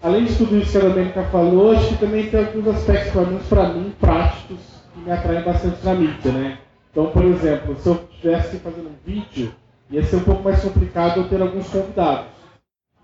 além 0.01 0.25
de 0.25 0.35
tudo 0.35 0.57
isso 0.57 0.71
que 0.71 0.77
a 0.77 0.81
Domênica 0.89 1.23
falou, 1.25 1.71
acho 1.71 1.89
que 1.89 1.97
também 1.97 2.29
tem 2.29 2.39
alguns 2.39 2.67
aspectos, 2.67 3.11
pelo 3.11 3.27
menos 3.27 3.47
para 3.47 3.69
mim, 3.69 3.93
práticos, 3.99 4.57
que 4.93 4.99
me 4.99 5.11
atraem 5.11 5.43
bastante 5.43 5.85
na 5.85 5.93
mídia, 5.93 6.31
né? 6.31 6.57
Então, 6.91 7.07
por 7.07 7.23
exemplo, 7.25 7.75
se 7.79 7.87
eu 7.87 8.07
estivesse 8.11 8.57
fazendo 8.57 8.89
um 8.89 8.95
vídeo, 9.05 9.53
ia 9.89 10.03
ser 10.03 10.17
um 10.17 10.23
pouco 10.23 10.43
mais 10.43 10.61
complicado 10.61 11.19
eu 11.19 11.29
ter 11.29 11.41
alguns 11.41 11.67
convidados. 11.69 12.25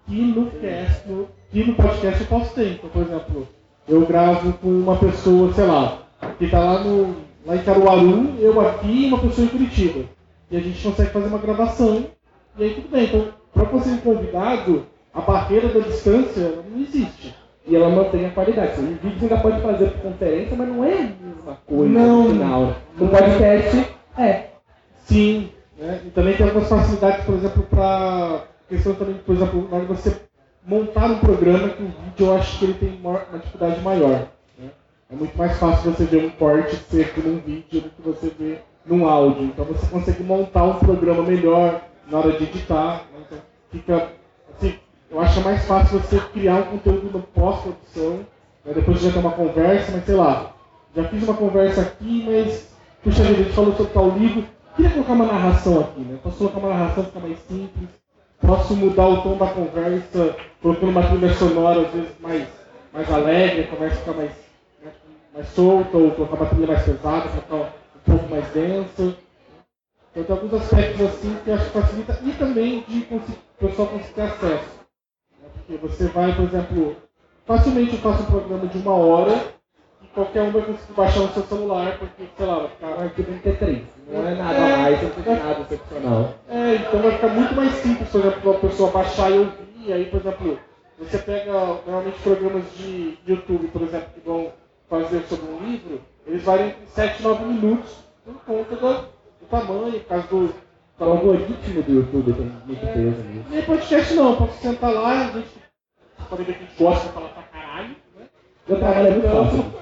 E 0.08 0.22
no, 0.22 0.52
cast, 0.52 1.08
no, 1.08 1.28
e 1.54 1.64
no 1.64 1.76
podcast 1.76 2.22
eu 2.22 2.28
posso 2.28 2.54
ter. 2.56 2.74
Então, 2.74 2.90
por 2.90 3.04
exemplo, 3.04 3.48
eu 3.88 4.06
gravo 4.06 4.54
com 4.54 4.68
uma 4.68 4.98
pessoa, 4.98 5.54
sei 5.54 5.66
lá, 5.66 6.00
que 6.38 6.46
está 6.46 6.60
lá, 6.60 6.84
no, 6.84 7.16
lá 7.46 7.56
em 7.56 7.64
Caruaru, 7.64 8.36
eu 8.40 8.60
aqui 8.62 9.06
e 9.06 9.08
uma 9.08 9.20
pessoa 9.20 9.46
em 9.46 9.50
Curitiba. 9.50 10.06
E 10.50 10.58
a 10.58 10.60
gente 10.60 10.82
consegue 10.82 11.12
fazer 11.12 11.28
uma 11.28 11.38
gravação. 11.38 12.06
E 12.58 12.64
aí 12.64 12.74
tudo 12.74 12.90
bem. 12.90 13.06
Então, 13.06 13.28
para 13.54 13.66
conseguir 13.66 13.96
um 13.96 14.16
convidado, 14.16 14.86
a 15.14 15.22
barreira 15.22 15.68
da 15.70 15.80
distância 15.80 16.64
não 16.70 16.82
existe. 16.82 17.36
E 17.66 17.76
ela 17.76 17.90
mantém 17.90 18.26
a 18.26 18.32
qualidade. 18.32 18.80
O 18.80 18.84
vídeo 18.84 19.18
ainda 19.22 19.38
pode 19.38 19.62
fazer 19.62 19.92
por 19.92 20.12
conferência, 20.12 20.56
mas 20.58 20.68
não 20.68 20.84
é 20.84 20.94
a 20.94 21.26
mesma 21.26 21.58
coisa 21.66 21.94
não, 21.94 22.24
no 22.24 22.30
final. 22.32 22.76
No 22.98 23.08
podcast, 23.08 23.88
é. 24.18 24.48
Sim. 25.06 25.50
Né? 25.78 26.02
E 26.06 26.10
também 26.10 26.36
tem 26.36 26.46
algumas 26.46 26.68
facilidades, 26.68 27.26
por 27.26 27.36
exemplo, 27.36 27.64
para 27.64 28.42
questão 28.68 28.96
também, 28.96 29.16
por 29.16 29.36
exemplo, 29.36 29.68
na 29.70 29.78
hora 29.78 29.86
de 29.86 29.94
você 29.94 30.22
montar 30.66 31.06
um 31.06 31.20
programa 31.20 31.70
que 31.70 31.84
o 31.84 31.88
vídeo 31.88 32.26
eu 32.26 32.36
acho 32.36 32.60
que 32.60 32.66
ele 32.66 32.74
tem 32.74 33.00
uma, 33.00 33.22
uma 33.30 33.40
dificuldade 33.40 33.82
maior. 33.82 34.28
Né? 34.58 34.70
É 35.12 35.16
muito 35.16 35.38
mais 35.38 35.58
fácil 35.58 35.92
você 35.92 36.06
ver 36.06 36.26
um 36.26 36.30
corte 36.32 36.76
seco 36.76 37.22
num 37.22 37.40
vídeo 37.40 37.82
do 37.82 37.90
que 37.90 38.02
você 38.02 38.32
vê 38.38 38.58
num 38.86 39.08
áudio. 39.08 39.44
Então 39.44 39.66
você 39.66 39.86
consegue 39.88 40.24
montar 40.24 40.64
um 40.64 40.80
programa 40.80 41.24
melhor 41.24 41.82
na 42.10 42.20
hora 42.20 42.32
de 42.34 42.44
editar. 42.44 43.04
Né? 43.14 43.20
Então 43.26 43.38
fica 43.72 44.10
eu 45.14 45.22
acho 45.22 45.42
mais 45.42 45.64
fácil 45.66 46.00
você 46.00 46.20
criar 46.34 46.56
um 46.56 46.64
conteúdo 46.64 47.12
no 47.12 47.22
pós-produção, 47.22 48.26
né? 48.66 48.74
depois 48.74 49.00
você 49.00 49.08
já 49.08 49.14
tem 49.14 49.22
uma 49.22 49.32
conversa, 49.32 49.92
mas 49.92 50.06
sei 50.06 50.16
lá, 50.16 50.56
já 50.96 51.04
fiz 51.04 51.24
uma 51.24 51.36
conversa 51.36 51.82
aqui, 51.82 52.26
mas, 52.28 52.76
puxa 53.04 53.22
vida, 53.22 53.42
a 53.42 53.44
gente 53.44 53.54
falou 53.54 53.76
sobre 53.76 53.94
tal 53.94 54.10
livro, 54.10 54.44
queria 54.76 54.90
colocar 54.90 55.14
uma 55.14 55.26
narração 55.28 55.82
aqui, 55.82 56.00
né? 56.02 56.18
Posso 56.24 56.38
colocar 56.38 56.58
uma 56.58 56.70
narração 56.70 57.04
ficar 57.04 57.20
mais 57.20 57.38
simples, 57.48 57.90
posso 58.42 58.76
mudar 58.76 59.08
o 59.08 59.22
tom 59.22 59.38
da 59.38 59.48
conversa, 59.52 60.36
colocando 60.64 60.90
uma 60.90 61.08
trilha 61.08 61.34
sonora, 61.36 61.82
às 61.82 61.94
vezes, 61.94 62.10
mais, 62.20 62.48
mais 62.92 63.12
alegre, 63.12 63.62
a 63.62 63.68
conversa 63.68 63.98
ficar 63.98 64.14
mais, 64.14 64.32
né, 64.84 64.92
mais 65.32 65.48
solta, 65.50 65.96
ou 65.96 66.10
colocar 66.10 66.38
uma 66.38 66.46
trilha 66.48 66.68
mais 66.68 66.84
pesada, 66.84 67.30
ficar 67.30 67.56
um 67.56 67.70
pouco 68.04 68.30
mais 68.32 68.48
densa. 68.48 69.16
Então 70.16 70.24
tem 70.24 70.36
alguns 70.36 70.54
aspectos 70.56 71.02
assim 71.02 71.38
que 71.44 71.52
acho 71.52 71.66
que 71.66 71.72
facilita 71.72 72.20
e 72.24 72.32
também 72.32 72.84
de 72.88 73.08
o 73.12 73.22
pessoal 73.60 73.88
conseguir 73.90 74.22
acesso. 74.22 74.83
Você 75.82 76.06
vai, 76.08 76.34
por 76.36 76.46
exemplo, 76.46 76.96
facilmente 77.46 77.96
eu 77.96 78.02
faço 78.02 78.24
um 78.24 78.26
programa 78.26 78.68
de 78.68 78.78
uma 78.78 78.94
hora 78.94 79.54
e 80.02 80.08
qualquer 80.08 80.44
um 80.44 80.52
vai 80.52 80.62
conseguir 80.62 80.94
baixar 80.94 81.20
no 81.20 81.34
seu 81.34 81.44
celular, 81.44 81.98
porque, 81.98 82.24
sei 82.38 82.46
lá, 82.46 82.60
vai 82.60 82.68
ficar. 82.70 82.88
Um 82.88 83.04
arquivo 83.04 83.32
MP3. 83.32 83.82
Não 84.08 84.28
é 84.28 84.36
nada 84.36 84.58
é, 84.58 84.78
mais, 84.78 85.02
não 85.02 85.34
é 85.34 85.40
nada 85.40 85.62
excepcional. 85.62 86.34
É, 86.50 86.76
então 86.76 87.02
vai 87.02 87.12
ficar 87.12 87.30
muito 87.30 87.56
mais 87.56 87.72
simples, 87.76 88.10
por 88.10 88.22
exemplo, 88.22 88.42
para 88.42 88.52
a 88.52 88.60
pessoa 88.70 88.92
baixar 88.92 89.32
e 89.32 89.40
ouvir. 89.40 89.74
E 89.86 89.94
aí, 89.94 90.06
por 90.06 90.20
exemplo, 90.22 90.60
você 91.00 91.18
pega 91.18 91.52
normalmente 91.52 92.20
programas 92.20 92.64
de 92.78 93.18
YouTube, 93.28 93.68
por 93.68 93.82
exemplo, 93.82 94.08
que 94.14 94.22
vão 94.22 94.52
fazer 94.90 95.22
sobre 95.24 95.46
um 95.52 95.66
livro, 95.66 96.02
eles 96.26 96.44
variam 96.44 96.70
entre 96.70 96.86
7 96.88 97.20
e 97.20 97.24
9 97.24 97.46
minutos 97.46 98.04
por 98.24 98.36
conta 98.46 98.76
do, 98.76 98.94
do 98.94 99.46
tamanho, 99.50 100.00
por 100.00 100.08
causa 100.08 100.28
do, 100.28 100.54
o 101.00 101.04
algoritmo 101.04 101.82
do 101.82 101.92
YouTube 101.92 102.34
tem 102.34 102.46
muito 102.66 102.86
é, 102.86 102.94
peso 102.94 103.24
nisso. 103.24 103.46
E 103.52 103.62
podcast 103.64 104.14
não, 104.14 104.36
posso 104.36 104.62
sentar 104.62 104.94
lá, 104.94 105.10
a 105.10 105.32
gente 105.32 105.63
pode 106.30 106.44
ver 106.44 106.54
que 106.54 106.64
a 106.64 106.68
gente 106.68 106.78
gosta 106.78 107.08
de 107.08 107.14
falar 107.14 107.30
pra 107.30 107.44
caralho, 107.44 107.96
né? 108.18 108.26
Meu 108.68 108.80
trabalho 108.80 109.08
é 109.08 109.12
muito 109.12 109.28
então, 109.28 109.46
fácil. 109.46 109.74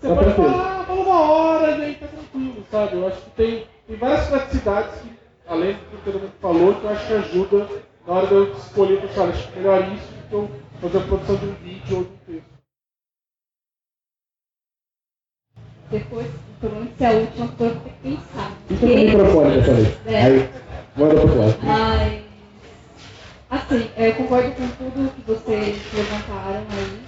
Você 0.00 0.08
tá 0.08 0.14
pode 0.14 0.32
falar, 0.34 0.84
fala 0.84 1.00
uma 1.00 1.20
hora, 1.20 1.70
e 1.76 1.82
aí 1.82 1.94
tá 1.94 2.06
tranquilo, 2.06 2.64
sabe? 2.70 2.96
Eu 2.96 3.06
acho 3.08 3.20
que 3.22 3.30
tem, 3.30 3.66
tem 3.86 3.96
várias 3.96 4.26
praticidades 4.26 5.00
que, 5.00 5.10
além 5.48 5.74
do 5.74 5.78
que 5.78 6.04
todo 6.04 6.20
mundo 6.20 6.32
falou, 6.40 6.74
que 6.74 6.84
eu 6.84 6.90
acho 6.90 7.06
que 7.06 7.12
ajuda 7.12 7.68
na 8.06 8.14
hora 8.14 8.26
de 8.26 8.34
eu 8.34 8.52
escolher, 8.52 9.00
pessoal, 9.00 9.28
acho 9.28 9.48
que 9.48 9.58
melhor 9.58 9.80
isso 9.94 10.12
do 10.12 10.28
que 10.28 10.34
eu 10.34 10.50
fazer 10.80 10.98
a 10.98 11.00
produção 11.02 11.36
de 11.36 11.46
um 11.46 11.54
vídeo 11.54 11.96
ou 11.96 12.04
de 12.04 12.10
um 12.10 12.16
texto. 12.26 12.54
Depois, 15.90 16.26
pelo 16.60 16.74
menos 16.74 16.90
se 16.96 17.04
é 17.04 17.06
a 17.06 17.12
última 17.12 17.48
coisa, 17.48 17.80
tem 17.80 17.92
que 17.92 18.16
pensar. 18.16 18.52
Fica 18.68 18.86
com 18.86 18.92
o 18.92 18.96
microfone 18.96 19.56
dessa 19.56 19.72
vez. 19.74 20.06
É. 20.06 20.22
Aí, 20.22 20.50
manda 20.96 21.14
pro 21.14 21.28
próximo. 21.28 21.62
Mas, 21.62 22.23
assim, 23.54 23.90
eu 23.96 24.14
concordo 24.14 24.50
com 24.52 24.68
tudo 24.68 25.14
que 25.14 25.22
vocês 25.22 25.92
levantaram 25.92 26.66
aí. 26.72 27.04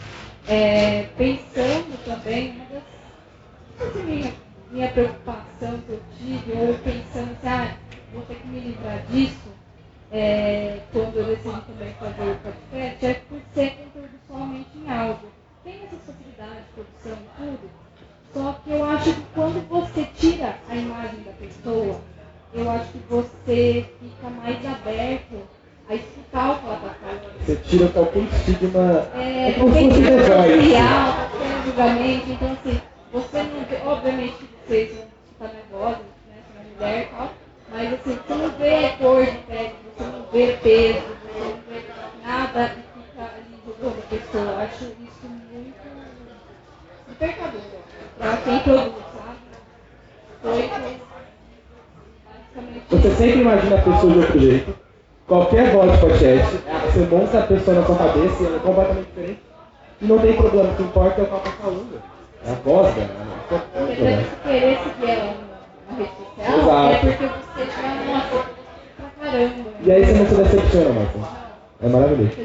É, 0.48 1.08
pensando 1.18 2.04
também, 2.04 2.52
uma 2.52 2.64
das 2.66 3.88
assim, 3.88 4.02
minha, 4.04 4.32
minha 4.70 4.88
preocupação 4.92 5.80
que 5.80 5.90
eu 5.90 6.02
tive, 6.16 6.52
ou 6.52 6.74
pensando 6.78 7.32
assim, 7.32 7.48
ah, 7.48 7.76
vou 8.12 8.22
ter 8.22 8.36
que 8.36 8.46
me 8.46 8.60
livrar 8.60 9.04
disso, 9.10 9.48
é, 10.12 10.80
quando 10.92 11.16
eu 11.16 11.24
decidi 11.24 11.60
também 11.62 11.94
fazer 11.94 12.30
o 12.30 12.36
podcast, 12.36 13.06
é 13.06 13.14
por 13.28 13.40
ser 13.54 13.70
conteúdo 13.70 14.20
somente 14.28 14.68
em 14.76 14.90
áudio. 14.90 15.28
Tem 15.64 15.74
essas 15.82 15.98
facilidades 16.06 16.64
de 16.64 16.72
produção 16.74 17.18
e 17.24 17.42
tudo, 17.42 17.70
só 18.32 18.52
que 18.62 18.70
eu 18.70 18.84
acho 18.84 19.14
que 19.14 19.26
quando 19.34 19.68
você 19.68 20.08
tira 20.16 20.56
a 20.68 20.76
imagem 20.76 21.22
da 21.24 21.32
pessoa, 21.32 22.00
eu 22.54 22.70
acho 22.70 22.92
que 22.92 22.98
você 23.10 23.90
fica 24.00 24.30
mais 24.30 24.64
aberto 24.64 25.55
a 25.88 25.94
escutar 25.94 26.52
o 26.52 26.58
que 26.58 26.66
ela 26.66 26.76
está 26.76 26.90
falando. 27.00 27.46
Você 27.46 27.56
tira 27.56 27.88
qualquer 27.88 28.22
estigma. 28.22 29.08
É, 29.14 29.50
é 29.50 29.52
como 29.54 29.72
se 29.72 29.88
fosse 29.88 30.02
social, 30.02 31.12
tá 31.12 31.62
julgamento. 31.64 32.30
Então, 32.30 32.52
assim, 32.52 32.80
você 33.12 33.42
não 33.42 33.64
vê, 33.64 33.76
obviamente 33.84 34.36
vocês 34.66 34.90
vão 35.38 35.48
nervosos, 35.48 36.02
né? 36.28 36.36
Se 36.50 36.58
é 36.58 36.62
mulher 36.74 37.02
e 37.02 37.06
tal, 37.16 37.30
mas 37.70 37.92
assim, 37.92 38.18
você 38.26 38.34
não 38.34 38.50
vê 38.50 38.88
cor 38.98 39.24
de 39.24 39.38
pele, 39.46 39.74
você 39.96 40.04
não 40.04 40.26
vê 40.32 40.58
peso, 40.62 41.06
você 41.22 41.38
não 41.38 41.56
vê 41.68 41.84
nada 42.24 42.72
e 42.72 42.82
fica 43.00 43.22
ali 43.22 43.54
jogando 43.64 43.98
a 43.98 44.02
pessoa. 44.08 44.44
Eu 44.44 44.58
acho 44.58 44.84
isso 44.84 45.26
muito 45.52 45.86
libertador 47.08 47.60
para 48.18 48.36
quem 48.38 48.58
produz, 48.60 49.04
sabe? 49.14 49.38
Foi 50.42 50.68
basicamente. 50.68 51.02
Você 52.90 53.10
sempre 53.14 53.40
imagina 53.40 53.76
a 53.76 53.82
pessoa 53.82 54.12
de 54.12 54.18
outro 54.18 54.38
jeito. 54.40 54.85
Qualquer 55.26 55.72
voz 55.72 55.92
de 55.92 55.98
podcast, 55.98 56.56
você 56.86 57.00
monta 57.10 57.38
a 57.38 57.42
pessoa 57.42 57.80
na 57.80 57.86
sua 57.86 57.96
cabeça 57.96 58.42
e 58.42 58.46
ela 58.46 58.56
é 58.56 58.60
completamente 58.60 59.06
diferente. 59.06 59.40
E 60.00 60.04
não 60.06 60.18
tem 60.18 60.32
problema, 60.34 60.68
o 60.70 60.74
que 60.76 60.82
importa 60.82 61.20
é 61.20 61.24
o 61.24 61.26
que 61.26 61.30
ela 61.32 61.38
está 61.38 61.50
falando. 61.62 62.02
É 62.46 62.50
a 62.50 62.54
voz 62.64 62.94
dela. 62.94 63.08
né? 63.08 63.26
Porque 63.48 63.64
pra 63.72 63.82
você 63.82 64.26
querer 64.44 64.78
seguir 64.78 65.10
ela 65.10 65.34
na 65.90 65.96
rede 65.96 66.10
social, 66.10 66.58
Exato. 66.58 67.06
é 67.06 67.10
porque 67.10 67.24
você 67.26 67.64
já, 67.64 68.12
nossa, 68.12 68.44
pra 68.96 69.30
caramba. 69.30 69.54
E 69.82 69.92
aí 69.92 70.04
você 70.04 70.12
não 70.12 70.26
se 70.26 70.34
decepciona, 70.34 70.90
Marcos. 70.90 71.22
É 71.82 71.88
maravilhoso. 71.88 72.36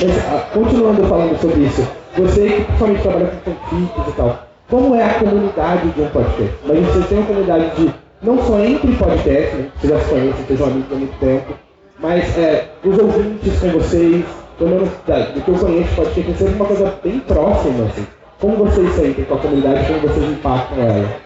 Mas, 0.00 0.18
ah, 0.26 0.48
continuando 0.52 1.04
falando 1.06 1.40
sobre 1.40 1.60
isso, 1.62 1.88
você 2.16 2.48
que 2.48 2.64
principalmente 2.64 3.02
trabalha 3.02 3.26
com 3.44 3.52
fanfics 3.52 4.08
e 4.08 4.12
tal, 4.16 4.38
como 4.68 4.94
é 4.94 5.04
a 5.04 5.14
comunidade 5.14 5.90
de 5.90 6.02
um 6.02 6.08
podcast? 6.08 6.54
Mas 6.66 6.78
você 6.86 7.08
tem 7.08 7.18
uma 7.18 7.26
comunidade 7.26 7.76
de, 7.76 7.94
não 8.24 8.42
só 8.44 8.58
entre 8.60 8.92
podcasts, 8.96 9.54
né, 9.54 9.70
que 9.80 9.86
vocês 9.86 9.92
já 9.92 10.00
se 10.00 10.10
conhecem, 10.10 10.46
sejam 10.46 10.66
amigos 10.66 10.92
há 10.92 10.94
muito 10.96 11.18
tempo, 11.20 11.54
mas 11.98 12.38
é, 12.38 12.68
os 12.84 12.98
ouvintes 12.98 13.60
com 13.60 13.68
vocês, 13.70 14.24
pelo 14.58 14.70
menos 14.70 14.90
da- 15.06 15.26
do 15.26 15.40
que 15.40 15.48
eu 15.48 15.54
conheço 15.58 15.88
de 15.90 15.94
podcast, 15.96 16.30
é 16.30 16.34
sempre 16.34 16.54
uma 16.54 16.64
coisa 16.66 16.98
bem 17.02 17.20
próxima, 17.20 17.84
assim. 17.86 18.06
Como 18.40 18.56
vocês 18.56 18.92
sentem 18.94 19.24
com 19.24 19.34
a 19.34 19.38
comunidade, 19.38 19.86
como 19.86 20.00
vocês 20.00 20.30
impactam 20.32 20.78
ela? 20.78 21.16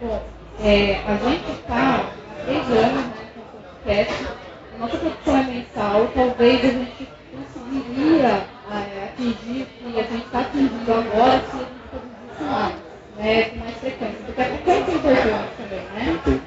Bom, 0.00 0.22
é, 0.62 0.96
a 1.06 1.16
gente 1.16 1.50
está 1.52 2.00
há 2.00 2.44
três 2.44 2.66
anos 2.66 3.04
né, 3.04 3.24
com 3.34 3.40
o 3.40 3.62
podcast. 3.84 4.26
A 4.74 4.78
nossa 4.78 4.96
produção 4.96 5.36
é 5.36 5.42
mensal. 5.44 6.08
Talvez 6.14 6.64
a 6.64 6.68
gente 6.68 7.08
conseguiria 7.32 8.26
é, 8.70 9.04
atingir 9.04 9.66
o 9.86 9.92
que 9.92 10.00
a 10.00 10.02
gente 10.02 10.24
está 10.24 10.40
atingindo 10.40 10.92
agora 10.92 11.40
se 11.50 11.56
a 11.56 11.58
gente 11.58 11.70
produzisse 11.90 12.42
mais, 12.50 12.74
né, 13.22 13.42
com 13.44 13.56
mais 13.58 13.76
frequência. 13.76 14.18
Porque 14.26 14.40
a 14.40 14.44
frequência 14.44 14.90
é 14.90 14.94
importante 14.94 15.50
também, 15.56 15.80
né? 15.94 16.40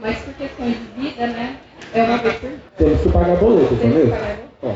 Mas 0.00 0.18
por 0.18 0.34
questões 0.34 0.74
de 0.76 1.00
vida, 1.00 1.26
né? 1.26 1.56
É 1.94 2.02
uma 2.02 2.18
vez 2.18 2.34
por. 2.36 2.50
Temos 2.78 3.00
que 3.02 3.08
pagar 3.10 3.32
é 3.32 3.36
pagar 3.36 4.38
Ó, 4.62 4.74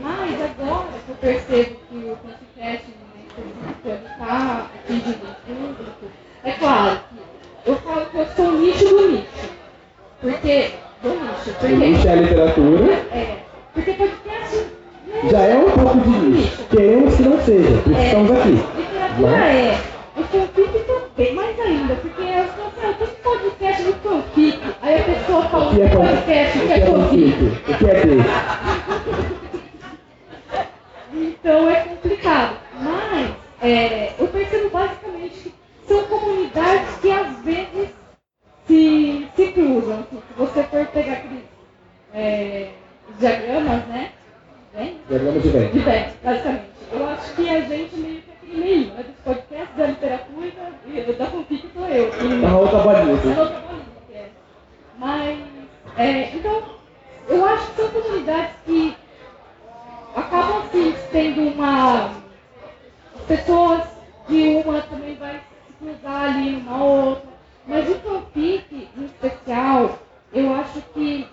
Mas 0.00 0.34
agora 0.42 0.86
que 1.06 1.10
eu 1.10 1.16
percebo 1.20 1.76
que 1.88 1.96
o 1.96 2.16
podcast 2.16 2.86
né, 2.88 4.00
está 4.10 4.66
atingindo 4.74 5.26
o 5.26 5.34
público, 5.46 6.04
é 6.44 6.50
claro 6.52 7.00
que 7.64 7.70
eu 7.70 7.76
falo 7.76 8.06
que 8.06 8.18
eu 8.18 8.26
sou 8.36 8.44
o 8.46 8.58
nicho 8.60 8.84
do 8.84 9.08
nicho. 9.12 9.50
Porque. 10.20 10.70
Do 11.02 11.08
nicho. 11.10 11.50
o 11.50 11.54
Porque. 11.54 11.74
nicho 11.76 12.08
é 12.08 12.12
a 12.12 12.14
literatura, 12.16 12.92
É. 13.12 13.36
Porque 13.72 13.92
podcast. 13.92 14.56
né, 15.06 15.30
já 15.30 15.38
é 15.40 15.56
um 15.56 15.70
pouco 15.70 16.00
de 16.00 16.08
nicho. 16.10 16.64
Queremos 16.70 17.14
que 17.14 17.22
não 17.22 17.40
seja, 17.44 17.80
por 17.82 17.92
isso 17.92 18.00
É, 18.00 18.06
estamos 18.06 18.30
aqui. 18.32 18.48
Literatura 18.50 19.30
Né? 19.30 19.68
é. 19.70 19.89
Fanfic 20.30 20.78
também, 20.86 21.34
mais 21.34 21.58
ainda, 21.60 21.94
porque 21.96 22.22
eu 22.22 22.44
falo 22.48 22.72
tenho 22.94 23.10
um 23.10 23.14
podcast 23.22 23.82
de 23.82 23.92
fanfic. 23.94 24.60
Aí 24.82 25.00
a 25.00 25.04
pessoa 25.04 25.42
fala 25.48 25.70
O 25.70 25.74
que 25.74 25.82
é 25.82 25.84
um 25.84 25.88
fan- 25.90 26.06
podcast 26.06 26.58
o 26.58 26.60
que 26.66 26.72
é 26.72 26.78
é 26.78 26.86
fanfic. 26.86 27.42
O 27.44 27.78
que 27.78 27.86
é 27.86 27.94
desse? 28.06 29.30
Então 31.12 31.68
é 31.70 31.80
complicado. 31.80 32.56
Mas 32.80 33.30
é, 33.62 34.14
eu 34.18 34.28
percebo 34.28 34.70
basicamente 34.70 35.34
que 35.40 35.54
são 35.88 36.04
comunidades 36.04 36.96
que 37.00 37.10
às 37.10 37.36
vezes 37.42 37.88
se, 38.66 39.28
se 39.36 39.46
cruzam. 39.52 40.06
Se 40.10 40.18
você 40.36 40.62
for 40.64 40.86
pegar 40.86 41.12
aqueles 41.14 41.42
é, 42.14 42.68
diagramas, 43.18 43.86
né? 43.86 44.12
Bem, 44.74 45.00
Diagrama 45.08 45.40
de 45.40 45.48
vento. 45.48 45.72
de 45.72 45.78
Venn, 45.80 46.04
basicamente. 46.22 46.64
Eu 46.92 47.06
acho 47.08 47.34
que 47.34 47.48
a 47.48 47.60
gente 47.62 47.96
meio 47.96 48.22
é 48.52 48.94
né? 48.94 49.02
Dos 49.02 49.16
podcasts 49.24 49.76
da 49.76 49.86
literatura 49.86 50.46
e 50.46 50.50
da, 50.50 51.24
e 51.24 51.30
fanfic 51.30 51.70
sou 51.72 51.86
eu. 51.86 52.08
aquele 52.08 52.28
meio. 52.28 52.42
Na 52.42 52.58
outra 52.58 52.78
bolinha. 52.78 53.12
É 53.12 53.14
assim. 53.14 53.28
outra 53.28 53.60
bolinha 53.60 53.84
que 54.06 54.14
é. 54.14 54.30
Mas, 54.98 55.38
é, 55.96 56.36
então, 56.36 56.62
eu 57.28 57.44
acho 57.46 57.70
que 57.70 57.76
são 57.76 57.88
comunidades 57.90 58.56
que 58.66 58.96
acabam 60.14 60.58
assim 60.58 60.94
tendo 61.12 61.42
uma. 61.42 62.10
As 63.14 63.22
pessoas 63.26 63.82
de 64.28 64.62
uma 64.64 64.80
também 64.82 65.14
vai 65.16 65.34
se 65.66 65.72
cruzar 65.78 66.34
ali 66.34 66.52
numa 66.52 66.84
outra. 66.84 67.30
Mas 67.66 67.88
o 67.88 67.94
fanfic, 67.96 68.88
em 68.96 69.04
especial, 69.04 69.98
eu 70.32 70.54
acho 70.54 70.80
que 70.94 71.28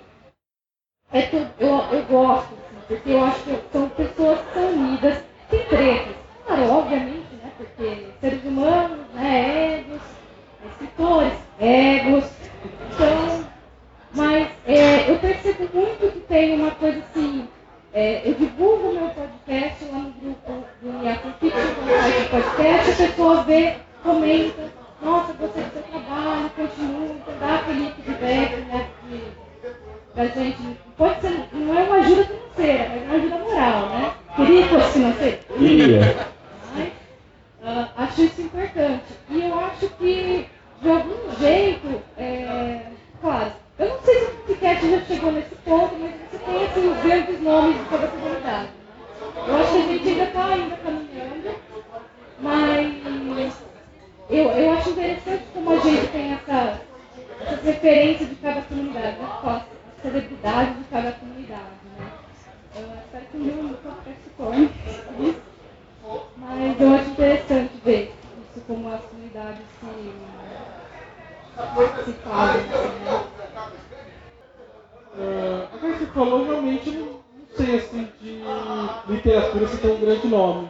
é 1.11 1.21
tudo, 1.23 1.49
eu, 1.59 1.69
eu 1.69 2.03
gosto, 2.03 2.53
assim, 2.53 2.81
porque 2.87 3.09
eu 3.11 3.23
acho 3.23 3.43
que 3.43 3.61
são 3.71 3.89
pessoas 3.89 4.39
que 4.41 4.53
são 4.53 4.69
unidas, 4.69 5.23
tem 5.49 5.65
tretas. 5.67 6.16
Claro, 7.57 7.65
obviamente, 7.65 7.65
né? 7.65 7.65
Porque 7.79 8.07
seres 8.21 8.43
humanos, 8.43 8.99
né, 9.13 9.79
egos, 9.79 10.01
escritores, 10.71 11.33
egos. 11.59 12.23
Então, 12.93 13.45
mas 14.13 14.47
é, 14.65 15.11
eu 15.11 15.19
percebo 15.19 15.69
muito 15.73 16.11
que 16.13 16.19
tem 16.21 16.59
uma 16.59 16.71
coisa 16.71 16.99
assim, 16.99 17.47
é, 17.93 18.21
eu 18.29 18.33
divulgo 18.35 18.89
o 18.89 18.93
meu 18.93 19.09
podcast 19.09 19.85
lá 19.91 19.97
no 19.99 20.11
grupo 20.11 20.63
do 20.81 21.03
Iaco 21.03 21.29
Fiction, 21.39 21.75
quando 21.75 21.89
faz 21.89 22.25
o 22.25 22.29
podcast, 22.29 22.91
a 22.91 23.07
pessoa 23.07 23.43
vê, 23.43 23.75
comenta, 24.03 24.63
nossa, 25.01 25.33
gostei 25.33 25.63
do 25.63 25.73
seu 25.73 25.83
trabalho, 25.83 26.49
continua, 26.51 27.05
então 27.15 27.33
dá 27.39 27.55
aquele 27.55 27.91
feedback, 27.91 28.55
né? 28.61 28.87
De, 29.09 29.21
pra 30.13 30.25
gente, 30.27 30.57
pode 30.97 31.21
ser, 31.21 31.47
não 31.53 31.77
é 31.77 31.83
uma 31.83 31.95
ajuda 31.97 32.23
financeira, 32.25 32.89
mas 32.89 33.01
é 33.01 33.05
uma 33.05 33.15
ajuda 33.15 33.37
moral, 33.37 33.89
né? 33.89 34.13
Queria 34.35 34.63
que 34.63 34.69
fosse 34.69 34.91
financeira? 34.93 35.37
Queria. 35.57 36.27
Mas 36.75 36.91
ah, 37.63 37.89
acho 37.97 38.21
isso 38.23 38.41
importante. 38.41 39.03
E 39.29 39.41
eu 39.43 39.59
acho 39.59 39.89
que, 39.89 40.47
de 40.81 40.89
algum 40.89 41.35
jeito, 41.39 42.01
é, 42.17 42.81
claro, 43.21 43.51
eu 43.79 43.89
não 43.89 44.01
sei 44.01 44.15
se 44.19 44.25
o 44.25 44.35
podcast 44.37 44.89
já 44.91 45.01
chegou 45.01 45.31
nesse 45.31 45.55
ponto, 45.55 45.95
mas 45.99 46.11
você 46.31 46.37
tem 46.39 46.65
assim, 46.65 46.87
os 46.91 46.97
grandes 47.03 47.41
nomes 47.41 47.77
de 47.77 47.83
toda 47.85 48.05
a 48.05 48.07
comunidade. 48.07 48.67
né? 48.67 49.43
Eu 49.47 49.55
acho 49.57 49.71
que 49.71 49.77
a 49.77 49.81
gente 49.81 50.09
ainda 50.09 50.23
está 50.23 50.45
ainda 50.47 50.75
caminhando, 50.77 51.55
mas 52.39 53.53
eu, 54.29 54.43
eu 54.51 54.71
acho 54.73 54.89
interessante 54.91 55.43
como 55.53 55.71
a 55.71 55.77
gente 55.79 56.07
tem 56.11 56.33
essa, 56.33 56.81
essas 57.41 57.63
referências 57.63 58.29
de 58.29 58.35
cada 58.35 58.61
comunidade, 58.61 59.17
né? 59.19 59.29
Com 59.41 59.49
as 59.49 59.61
as 59.97 60.01
celebridades 60.03 60.77
de 60.77 60.83
cada 60.85 61.11
comunidade. 61.13 61.61
Né? 61.97 62.11
Eu 62.75 62.83
espero 63.03 63.25
que 63.31 63.37
um 63.37 63.43
dia 63.43 63.53
o 63.53 63.63
meu 63.63 63.73
podcast 63.77 64.21
se 64.23 64.29
torne 64.37 64.69
isso. 65.19 65.41
Mas 66.37 66.79
eu 66.81 66.93
acho 66.93 67.09
interessante 67.09 67.71
ver 67.83 68.13
isso 68.51 68.63
como 68.67 68.89
as 68.93 69.01
comunidades 69.01 69.59
se, 69.79 70.13
se 72.05 72.11
fazem. 72.13 72.61
assim, 72.61 73.03
né? 73.03 73.23
Ah, 75.19 75.67
agora 75.73 75.93
que 75.93 75.99
você 75.99 76.05
falou, 76.11 76.45
realmente 76.45 76.87
eu 76.89 76.93
não, 76.93 77.05
não 77.07 77.21
sei 77.55 77.77
assim 77.77 78.07
de 78.21 78.41
literatura 79.11 79.67
se 79.67 79.77
tem 79.77 79.91
um 79.91 79.99
grande 79.99 80.27
nome. 80.27 80.69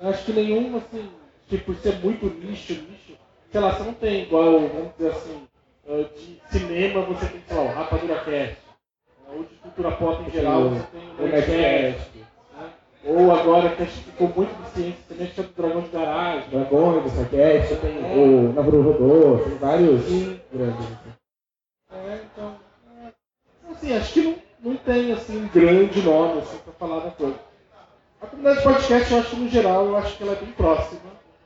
Eu 0.00 0.08
Acho 0.10 0.24
que 0.24 0.32
nenhum, 0.32 0.76
assim, 0.76 1.08
tipo, 1.48 1.66
por 1.66 1.76
ser 1.76 1.94
muito 2.00 2.26
nicho, 2.26 2.72
nicho, 2.72 3.16
sei 3.52 3.60
lá, 3.60 3.72
você 3.74 3.84
não 3.84 3.94
tem 3.94 4.22
igual, 4.22 4.60
vamos 4.60 4.92
dizer 4.98 5.12
assim, 5.12 5.46
ah, 5.88 6.04
de 6.16 6.40
cinema 6.58 7.02
você 7.02 7.26
tem, 7.26 7.42
sei 7.46 7.56
lá, 7.56 7.62
o 7.62 7.74
Rapadura 7.74 8.14
Cast. 8.24 8.56
ah, 9.26 9.32
Ou 9.34 9.44
de 9.44 9.54
cultura 9.56 9.92
pop 9.92 10.22
em 10.26 10.30
geral, 10.30 10.70
você 10.70 10.86
tem 10.92 11.00
o 11.08 11.22
O 11.22 11.28
Nerdcast. 11.28 11.50
Nerdcast. 11.50 12.18
né? 12.18 12.26
Ou 13.04 13.32
agora 13.32 13.70
que 13.70 13.82
acho 13.82 13.92
que 13.92 14.10
ficou 14.10 14.28
muito 14.28 14.62
de 14.62 14.70
ciência 14.70 14.98
também, 15.08 15.24
acho 15.26 15.34
que 15.34 15.40
é 15.40 15.44
do 15.44 15.52
Dragão 15.54 15.80
de 15.82 15.88
Garagem. 15.88 16.50
Dragões, 16.50 17.02
do 17.04 17.10
Sarcast, 17.10 17.76
tem 17.76 17.98
o 17.98 18.52
Navarro 18.52 18.82
Rodô, 18.82 19.38
tem 19.44 19.58
vários 19.58 20.04
Sim. 20.04 20.40
grandes. 20.52 20.84
assim. 20.86 21.12
É, 21.92 22.20
então. 22.32 22.56
é, 23.04 23.72
Assim, 23.72 23.96
acho 23.96 24.12
que 24.12 24.20
não, 24.22 24.36
não 24.62 24.76
tem 24.76 25.12
assim, 25.12 25.38
um 25.44 25.48
grande 25.48 26.02
nome 26.02 26.40
assim, 26.40 26.58
para 26.58 26.72
falar 26.74 27.00
da 27.00 27.10
coisa. 27.10 27.36
A 28.20 28.26
comunidade 28.26 28.58
de 28.58 28.64
podcast, 28.64 29.12
eu 29.12 29.18
acho 29.20 29.30
que 29.30 29.36
no 29.36 29.48
geral, 29.48 29.86
eu 29.86 29.96
acho 29.96 30.16
que 30.16 30.22
ela 30.22 30.32
é 30.32 30.36
bem 30.36 30.52
próxima. 30.52 31.00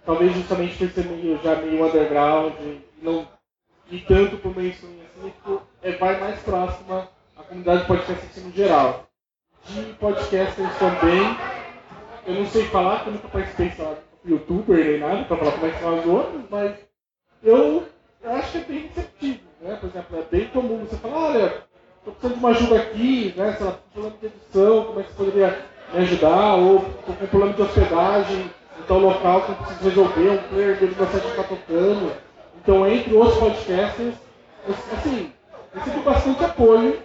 Talvez 0.04 0.32
justamente 0.34 0.76
por 0.76 0.90
ser 0.90 1.04
meio, 1.06 1.33
já 1.44 1.56
meio 1.56 1.86
underground, 1.86 2.54
e 2.60 2.80
não 3.02 3.28
e 3.90 4.00
tanto 4.00 4.38
pro 4.38 4.54
mainstream 4.54 4.92
assim, 5.14 5.60
é, 5.82 5.92
vai 5.92 6.18
mais 6.18 6.40
próxima 6.40 7.08
a 7.36 7.42
comunidade 7.42 7.82
de 7.82 7.86
podcast 7.86 8.26
assim, 8.26 8.40
no 8.40 8.52
geral. 8.52 9.06
De 9.68 9.82
podcasters 9.94 10.78
também, 10.78 11.36
eu 12.26 12.34
não 12.34 12.46
sei 12.46 12.64
falar, 12.68 12.96
porque 12.96 13.10
eu 13.10 13.12
nunca 13.14 13.28
participei, 13.28 13.70
sei 13.72 13.96
youtuber 14.26 14.84
nem 14.84 14.98
nada, 14.98 15.24
para 15.24 15.36
falar 15.36 15.52
como 15.52 15.66
é 15.66 15.70
que 15.70 15.80
são 15.80 15.98
as 15.98 16.06
outras, 16.06 16.42
mas 16.50 16.76
eu, 17.42 17.86
eu 18.22 18.32
acho 18.32 18.52
que 18.52 18.58
é 18.58 18.60
bem 18.62 18.78
receptivo, 18.88 19.40
né? 19.60 19.76
Por 19.76 19.88
exemplo, 19.90 20.18
é 20.18 20.22
bem 20.22 20.48
comum 20.48 20.78
você 20.84 20.96
falar, 20.96 21.18
olha, 21.18 21.62
tô 22.04 22.10
precisando 22.10 22.34
de 22.34 22.38
uma 22.40 22.50
ajuda 22.50 22.76
aqui, 22.76 23.34
né? 23.36 23.52
Sei 23.52 23.66
lá, 23.66 23.72
tô 23.72 24.00
falando 24.00 24.18
de 24.18 24.26
edição, 24.26 24.84
como 24.84 25.00
é 25.00 25.02
que 25.02 25.08
você 25.10 25.16
poderia 25.16 25.66
me 25.92 25.98
ajudar? 26.00 26.54
Ou 26.56 26.80
tô 26.80 27.12
com 27.12 27.26
problema 27.26 27.52
de 27.52 27.62
hospedagem 27.62 28.50
em 28.78 28.82
tal 28.82 28.98
local 28.98 29.42
que 29.42 29.50
eu 29.50 29.56
preciso 29.56 29.88
resolver, 29.88 30.30
um 30.30 30.48
player 30.48 30.76
dele 30.76 30.94
gosta 30.98 31.18
de 31.18 31.28
ficar 31.28 31.44
tocando. 31.44 32.12
Então, 32.62 32.86
entre 32.86 33.16
os 33.16 33.34
podcasters, 33.34 34.14
assim, 34.92 35.30
eu 35.74 35.82
sinto 35.82 36.04
bastante 36.04 36.44
apoio. 36.44 36.98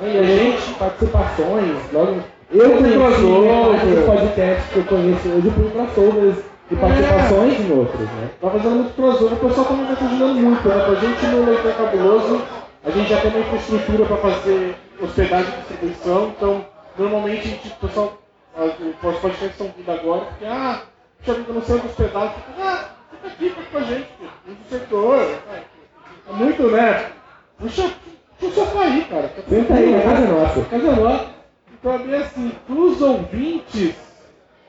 Né? 0.00 0.14
E 0.14 0.18
a 0.18 0.22
gente, 0.22 0.74
participações, 0.74 1.92
logo. 1.92 2.20
Eu 2.50 2.76
conheci 2.76 2.98
crossover. 2.98 3.78
vários 3.78 4.04
podcasts 4.04 4.72
que 4.72 4.76
eu 4.76 4.84
conheço 4.84 5.28
hoje 5.28 5.50
por 5.50 5.70
crossovers 5.72 6.36
de 6.70 6.76
participações 6.76 7.60
em 7.60 7.72
outros, 7.72 8.00
né? 8.00 8.30
Tá 8.40 8.50
fazendo 8.50 8.74
muito 8.74 8.94
crossover, 8.94 9.32
o 9.32 9.48
pessoal 9.48 9.66
também 9.66 9.86
vai 9.86 9.96
te 9.96 10.04
ajudando 10.04 10.34
muito, 10.34 10.68
né? 10.68 10.84
Pra 10.84 10.94
gente 10.94 11.26
no 11.26 11.44
Leitor 11.46 11.74
Cabuloso, 11.74 12.42
A 12.86 12.90
gente 12.90 13.08
já 13.08 13.18
tem 13.18 13.30
uma 13.30 13.40
infraestrutura 13.40 14.04
para 14.04 14.16
fazer 14.18 14.76
hospedagem 15.00 15.54
e 15.54 15.56
distribuição, 15.56 16.28
então 16.36 16.66
normalmente 16.98 17.40
a 17.40 17.50
gente, 17.50 17.68
o 17.68 17.86
pessoal, 17.88 18.18
os 18.58 18.96
podcasts 19.00 19.50
estão 19.50 19.72
vindo 19.74 19.90
agora, 19.90 20.26
porque, 20.26 20.44
ah, 20.44 20.82
puxa 21.24 21.34
vida, 21.34 21.52
não 21.54 21.62
sei 21.62 21.76
hospedar, 21.76 22.34
fica, 22.34 22.62
ah, 22.62 22.90
fica 23.10 23.28
aqui, 23.28 23.48
fica 23.48 23.70
com 23.70 23.78
a 23.78 23.82
gente, 23.82 24.08
no 24.46 24.68
setor. 24.68 25.18
É 26.28 26.32
muito, 26.32 26.70
né? 26.70 27.12
Puxa, 27.58 27.94
puxa 28.38 28.52
o 28.52 28.52
sofá 28.52 28.82
aí, 28.82 29.04
cara. 29.06 29.32
Senta 29.48 29.74
aí, 29.74 29.94
a 29.94 30.02
casa 30.02 30.24
é 30.24 30.28
nossa. 30.28 30.64
Casa 30.64 30.86
é 30.86 30.94
nossa. 30.94 31.34
Então, 31.72 31.92
é 31.92 31.98
bem 31.98 32.14
assim, 32.14 32.52
dos 32.68 33.00
ouvintes, 33.00 33.94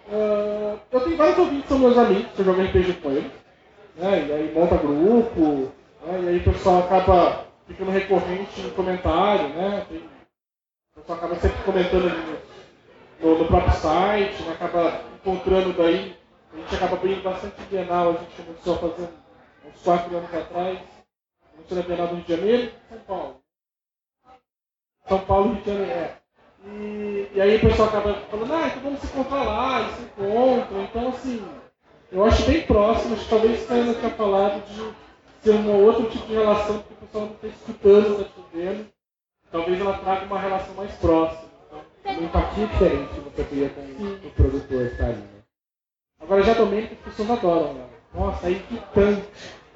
uh, 0.08 0.80
eu 0.92 1.02
tenho 1.02 1.18
vários 1.18 1.38
ouvintes 1.38 1.64
que 1.64 1.68
são 1.68 1.80
meus 1.80 1.98
amigos, 1.98 2.32
que 2.32 2.40
eu 2.40 2.46
jogo 2.46 2.62
RPG 2.62 2.94
com 2.94 3.12
eles, 3.12 3.32
né? 3.98 4.26
E 4.28 4.34
aí 4.34 4.54
monta 4.54 4.78
grupo, 4.78 5.72
né? 6.06 6.22
e 6.24 6.28
aí 6.30 6.38
o 6.38 6.44
pessoal 6.44 6.80
acaba 6.80 7.46
ficando 7.68 7.92
recorrente 7.92 8.62
no 8.62 8.72
comentário, 8.72 9.50
né? 9.50 9.86
Tem, 9.90 9.98
o 10.00 11.00
pessoal 11.02 11.18
acaba 11.18 11.36
sempre 11.36 11.64
comentando 11.64 12.08
ali 12.08 12.38
no, 13.22 13.40
no, 13.40 13.46
próprio 13.46 13.74
site, 13.74 14.44
né? 14.44 14.54
acaba 14.54 15.02
encontrando 15.16 15.74
daí, 15.74 16.16
a 16.56 16.58
gente 16.58 16.76
acaba 16.76 16.96
abrindo 16.96 17.22
bastante 17.22 17.62
Bienal, 17.70 18.10
a 18.10 18.14
gente 18.14 18.42
começou 18.42 18.76
a 18.76 18.78
fazer 18.78 19.10
uns 19.66 19.82
quatro 19.84 20.18
anos 20.18 20.34
atrás, 20.34 20.80
começou 21.52 21.78
na 21.78 21.84
Bienal 21.84 22.08
do 22.08 22.16
Rio 22.16 22.24
de 22.24 22.36
Janeiro, 22.36 22.72
São 22.90 23.00
Paulo. 23.00 23.42
São 25.08 25.20
Paulo, 25.26 25.54
Rio 25.54 25.62
de 25.62 25.70
Janeiro, 25.70 25.92
é. 25.92 26.18
E, 26.66 27.32
e 27.36 27.42
aí 27.42 27.58
o 27.58 27.60
pessoal 27.60 27.90
acaba 27.90 28.14
falando, 28.14 28.54
ah, 28.54 28.68
então 28.68 28.84
vamos 28.84 29.00
se 29.02 29.08
encontrar 29.08 29.44
lá, 29.44 29.82
e 29.82 29.94
se 29.96 30.02
encontram. 30.04 30.84
Então, 30.84 31.10
assim, 31.10 31.46
eu 32.12 32.24
acho 32.24 32.46
bem 32.46 32.62
próximo, 32.66 33.16
acho 33.16 33.24
que 33.26 33.30
talvez 33.30 33.66
Caio 33.68 33.94
tinha 33.94 34.12
falado 34.12 34.66
de 34.66 34.94
ser 35.44 35.52
um 35.52 35.84
outro 35.84 36.10
tipo 36.10 36.26
de 36.26 36.34
relação 36.34 36.80
que 36.80 36.94
o 36.94 36.98
pessoal 36.98 37.26
não 37.26 37.34
está 37.34 37.48
escutando, 37.48 38.12
está 38.12 38.24
escutando. 38.24 38.88
Talvez 39.52 39.80
ela 39.80 39.98
traga 39.98 40.26
uma 40.26 40.40
relação 40.40 40.74
mais 40.76 40.92
próxima. 40.94 41.50
Então, 41.68 41.82
uma 42.14 42.24
empatia 42.24 42.68
diferente 42.68 43.14
que 43.14 43.20
você 43.20 43.44
cria 43.44 43.70
com 43.70 43.82
o 43.82 44.32
produtor 44.32 44.98
tá 44.98 45.06
ali? 45.06 45.35
Agora 46.26 46.42
já 46.42 46.56
Domênico 46.56 46.96
as 46.96 47.14
pessoas 47.14 47.38
adoram, 47.38 47.74
né? 47.76 47.86
Nossa, 48.12 48.48
é 48.48 48.52
irritante. 48.52 49.30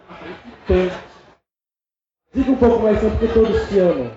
É 0.09 0.73
irritante. 0.73 1.03
Diga 2.33 2.51
um 2.51 2.55
pouco 2.55 2.79
mais 2.79 2.99
porque 2.99 3.27
todos 3.27 3.69
te 3.69 3.77
amam. 3.77 4.11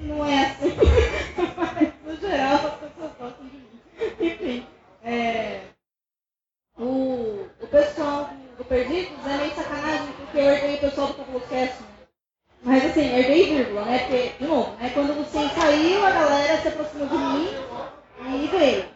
Não 0.00 0.26
é 0.26 0.46
assim. 0.46 0.74
no 2.04 2.16
geral, 2.16 2.54
as 2.56 2.74
pessoas 2.74 3.12
gostam 3.20 3.46
de 3.46 3.56
mim. 3.56 3.80
Enfim, 4.18 4.66
é, 5.04 5.60
o, 6.76 7.46
o 7.62 7.66
pessoal 7.70 8.30
do 8.58 8.64
Perdidos 8.64 9.24
é 9.24 9.36
meio 9.36 9.54
sacanagem 9.54 10.12
porque 10.16 10.38
eu 10.38 10.50
herdei 10.50 10.74
o 10.74 10.80
pessoal 10.80 11.06
do 11.06 11.14
Cabulocast. 11.14 11.82
Né? 11.82 11.88
Mas 12.64 12.84
assim, 12.84 13.14
herdei 13.16 13.58
vírgula, 13.58 13.84
né? 13.84 13.98
Porque, 14.00 14.32
de 14.40 14.44
novo, 14.44 14.76
né? 14.80 14.90
quando 14.92 15.16
Lucien 15.16 15.48
saiu, 15.50 16.04
a 16.04 16.10
galera 16.10 16.60
se 16.60 16.66
aproximou 16.66 17.06
de 17.06 17.16
mim 17.16 17.48
e 18.42 18.48
veio. 18.48 18.94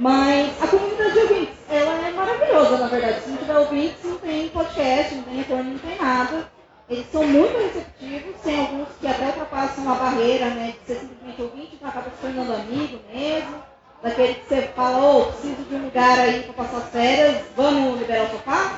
Mas 0.00 0.50
a 0.62 0.66
comunidade 0.66 1.12
de 1.12 1.18
ouvintes, 1.18 1.58
ela 1.68 2.08
é 2.08 2.10
maravilhosa, 2.12 2.78
na 2.78 2.86
verdade. 2.86 3.20
Se 3.20 3.28
não 3.28 3.36
tiver 3.36 3.58
ouvintes, 3.58 4.02
não 4.02 4.16
tem 4.16 4.48
podcast, 4.48 5.14
não 5.14 5.22
tem 5.24 5.34
retorno, 5.36 5.72
não 5.72 5.78
tem 5.78 5.98
nada. 5.98 6.48
Eles 6.88 7.06
são 7.12 7.22
muito 7.22 7.58
receptivos, 7.58 8.40
tem 8.42 8.60
alguns 8.60 8.88
que 8.98 9.06
até 9.06 9.26
ultrapassam 9.26 9.92
a 9.92 9.94
barreira 9.96 10.46
né, 10.46 10.72
de 10.72 10.86
ser 10.86 11.00
simplesmente 11.00 11.42
ouvinte, 11.42 11.74
então 11.74 11.88
acaba 11.90 12.08
se 12.08 12.16
tornando 12.16 12.54
amigo 12.54 12.98
mesmo. 13.12 13.56
Daquele 14.02 14.34
que 14.36 14.48
você 14.48 14.62
fala, 14.74 14.98
ô, 15.04 15.20
oh, 15.20 15.24
preciso 15.26 15.62
de 15.68 15.74
um 15.74 15.84
lugar 15.84 16.18
aí 16.18 16.44
para 16.44 16.64
passar 16.64 16.78
as 16.78 16.88
férias, 16.88 17.44
vamos 17.54 18.00
liberar 18.00 18.24
o 18.24 18.30
sofá, 18.30 18.74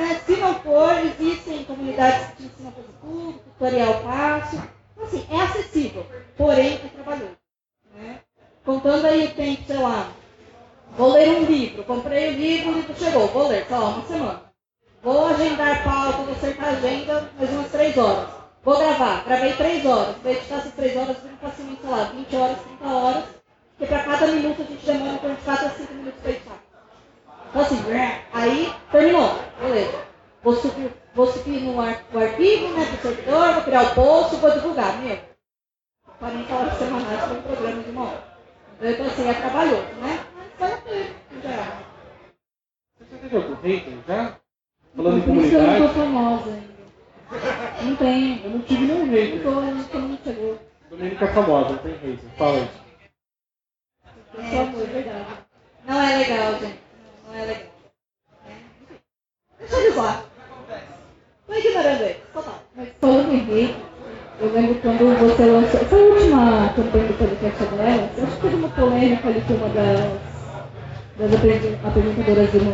né, 0.00 0.20
se 0.26 0.36
não 0.36 0.54
for, 0.60 0.98
existem 0.98 1.64
comunidades 1.64 2.34
que 2.34 2.44
ensinam 2.44 2.70
a 2.70 2.72
fazer 2.72 2.88
tudo, 3.00 3.38
tutorial 3.38 4.02
fácil. 4.02 4.62
Então, 4.92 5.04
assim, 5.04 5.26
é 5.30 5.40
acessível, 5.42 6.06
porém 6.36 6.74
é 6.74 6.88
trabalhoso. 6.88 7.36
Né? 7.94 8.20
Contando 8.64 9.06
aí 9.06 9.26
o 9.26 9.34
tempo, 9.34 9.62
sei 9.66 9.78
lá, 9.78 10.12
Vou 10.96 11.12
ler 11.12 11.28
um 11.28 11.44
livro. 11.44 11.84
Comprei 11.84 12.28
o 12.28 12.32
livro, 12.32 12.70
o 12.70 12.74
livro 12.74 12.94
chegou. 12.94 13.26
Vou 13.28 13.48
ler, 13.48 13.66
só 13.68 13.90
uma 13.90 14.06
semana. 14.06 14.42
Vou 15.02 15.28
agendar 15.28 15.82
pauta, 15.82 16.22
vou 16.22 16.34
acertar 16.34 16.68
a 16.68 16.72
agenda 16.72 17.30
mais 17.38 17.50
umas 17.50 17.70
três 17.70 17.96
horas. 17.96 18.28
Vou 18.62 18.78
gravar. 18.78 19.24
Gravei 19.24 19.52
três 19.54 19.86
horas. 19.86 20.16
Vou 20.22 20.32
editar 20.32 20.56
essas 20.56 20.74
três 20.74 20.96
horas, 20.96 21.16
vou 21.18 21.30
facilmente, 21.40 21.80
sei 21.80 21.90
lá, 21.90 22.04
20 22.04 22.36
horas, 22.36 22.58
30 22.60 22.94
horas. 22.94 23.24
Porque 23.78 23.86
para 23.86 24.04
cada 24.04 24.26
minuto 24.26 24.60
a 24.60 24.64
gente 24.64 24.84
demora 24.84 25.18
por 25.18 25.36
4 25.36 25.66
a 25.66 25.70
5 25.70 25.94
minutos 25.94 26.20
para 26.20 26.30
editar. 26.30 26.58
Então 27.48 27.62
assim, 27.62 27.76
aí 28.32 28.72
terminou. 28.92 29.38
Beleza. 29.60 30.10
Vou 30.42 30.56
subir, 30.56 30.92
vou 31.14 31.26
subir 31.32 31.60
no, 31.60 31.80
ar, 31.80 32.02
no 32.12 32.20
arquivo, 32.20 32.68
né, 32.74 32.86
pro 32.86 33.10
servidor, 33.10 33.54
vou 33.54 33.62
criar 33.62 33.82
o 33.82 33.94
post, 33.94 34.36
vou 34.36 34.50
divulgar. 34.50 34.98
Meu, 35.02 35.18
40 36.18 36.54
horas 36.54 36.78
semanais 36.78 37.20
para 37.20 37.32
um 37.32 37.42
programa 37.42 37.82
de 37.82 37.90
uma 37.90 38.04
hora. 38.04 38.24
Então 38.82 39.06
assim, 39.06 39.28
é 39.28 39.34
trabalhoso, 39.34 39.94
né? 40.00 40.26
Vai 40.60 40.78
ter, 40.82 41.16
já. 41.42 41.78
Você 42.98 43.16
teve 43.16 43.36
algum 43.36 43.54
hater 43.54 43.94
já? 44.06 44.36
Falando 44.94 45.18
em 45.18 45.22
comunidade? 45.22 45.54
eu 45.54 45.80
não 45.80 45.88
tô 45.88 45.94
famosa 45.94 46.50
ainda. 46.50 47.82
Não 47.82 47.96
tem. 47.96 48.44
Eu 48.44 48.50
não 48.50 48.60
tive 48.60 48.84
nenhum 48.84 49.10
hater. 49.10 49.36
Não 49.36 49.54
tô, 49.54 49.60
não 49.62 49.84
tô, 49.84 49.98
não 50.00 50.18
chegou. 50.22 50.58
Domênica 50.90 51.24
é 51.24 51.32
famosa, 51.32 51.70
não 51.70 51.78
tem 51.78 51.92
hater. 51.92 52.30
Fala 52.36 52.58
isso. 52.58 52.84
É, 54.36 54.56
é 54.56 54.86
verdade. 54.86 55.26
Não 55.86 56.02
é 56.02 56.16
legal, 56.18 56.52
gente. 56.60 56.80
Não 57.26 57.34
é 57.34 57.44
legal. 57.46 57.70
Deixa 59.58 59.76
eles 59.76 59.96
lá. 59.96 60.24
Tô 61.46 61.54
ignorando 61.54 62.02
eles. 62.02 62.22
Total. 62.34 62.62
Mas 62.76 62.88
falando 63.00 63.32
em 63.32 63.38
hater, 63.38 63.76
eu 64.40 64.52
lembro 64.52 64.74
quando 64.82 65.18
você 65.20 65.44
lançou. 65.46 65.80
Foi 65.86 66.00
a 66.00 66.14
última 66.14 66.72
campanha 66.74 67.08
do 67.08 67.14
podcast 67.14 67.64
dela. 67.64 68.10
Eu 68.14 68.24
acho 68.24 68.36
que 68.36 68.42
todo 68.42 68.58
mundo 68.58 68.90
né? 68.90 69.16
Falei 69.22 69.40
que 69.40 69.52
uma 69.54 69.68
das, 69.70 70.20
das 71.18 71.40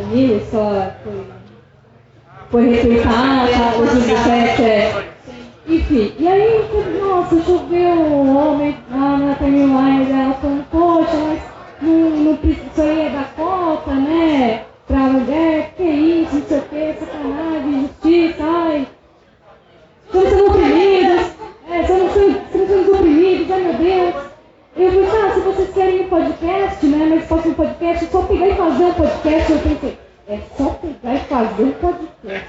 Mamilo 0.07 0.41
só 0.49 0.91
foi, 1.03 1.25
foi 2.49 2.69
respeitada, 2.69 3.77
o 3.77 3.85
2017 3.85 4.61
é. 4.63 5.07
Enfim, 5.67 6.13
e 6.17 6.27
aí, 6.27 6.65
nossa, 7.01 7.41
choveu 7.41 7.89
um 7.89 8.37
homem 8.37 8.77
lá 8.89 9.17
na 9.17 9.35
timeline 9.35 10.05
dela 10.05 10.33
falando, 10.35 10.65
poxa, 10.71 11.17
mas 11.17 11.41
não, 11.81 12.09
não, 12.09 12.39
isso 12.41 12.81
aí 12.81 13.07
é 13.07 13.09
da 13.09 13.23
cota, 13.35 13.91
né? 13.91 14.63
Pra 14.87 14.97
mulher, 14.97 15.73
que 15.75 15.83
isso, 15.83 16.35
não 16.35 16.45
sei 16.45 16.57
o 16.57 16.61
que, 16.61 16.99
sacanagem, 16.99 17.81
justiça, 17.81 18.43
ai. 18.43 18.87
Estamos 20.05 20.29
sendo 20.29 20.47
oprimidos, 20.47 21.31
é, 21.69 21.81
estamos 21.81 22.13
sendo 22.13 22.95
oprimidos, 22.95 23.51
ai 23.51 23.61
meu 23.61 23.73
Deus. 23.73 24.27
Eu 24.77 24.91
falei, 24.91 25.09
ah, 25.09 25.33
se 25.33 25.39
vocês 25.39 25.73
querem 25.73 26.01
um 26.01 26.09
podcast, 26.09 26.85
né? 26.85 27.07
Mas 27.09 27.25
façam 27.27 27.51
um 27.51 27.55
podcast, 27.55 28.05
é 28.05 28.07
só 28.09 28.21
pegar 28.21 28.47
e 28.47 28.55
fazer 28.55 28.83
um 28.83 28.93
podcast. 28.93 29.51
Eu 29.51 29.59
pensei, 29.59 29.97
é 30.27 30.39
só 30.55 30.69
pegar 30.69 31.15
e 31.15 31.19
fazer 31.21 31.63
um 31.63 31.71
podcast. 31.71 32.47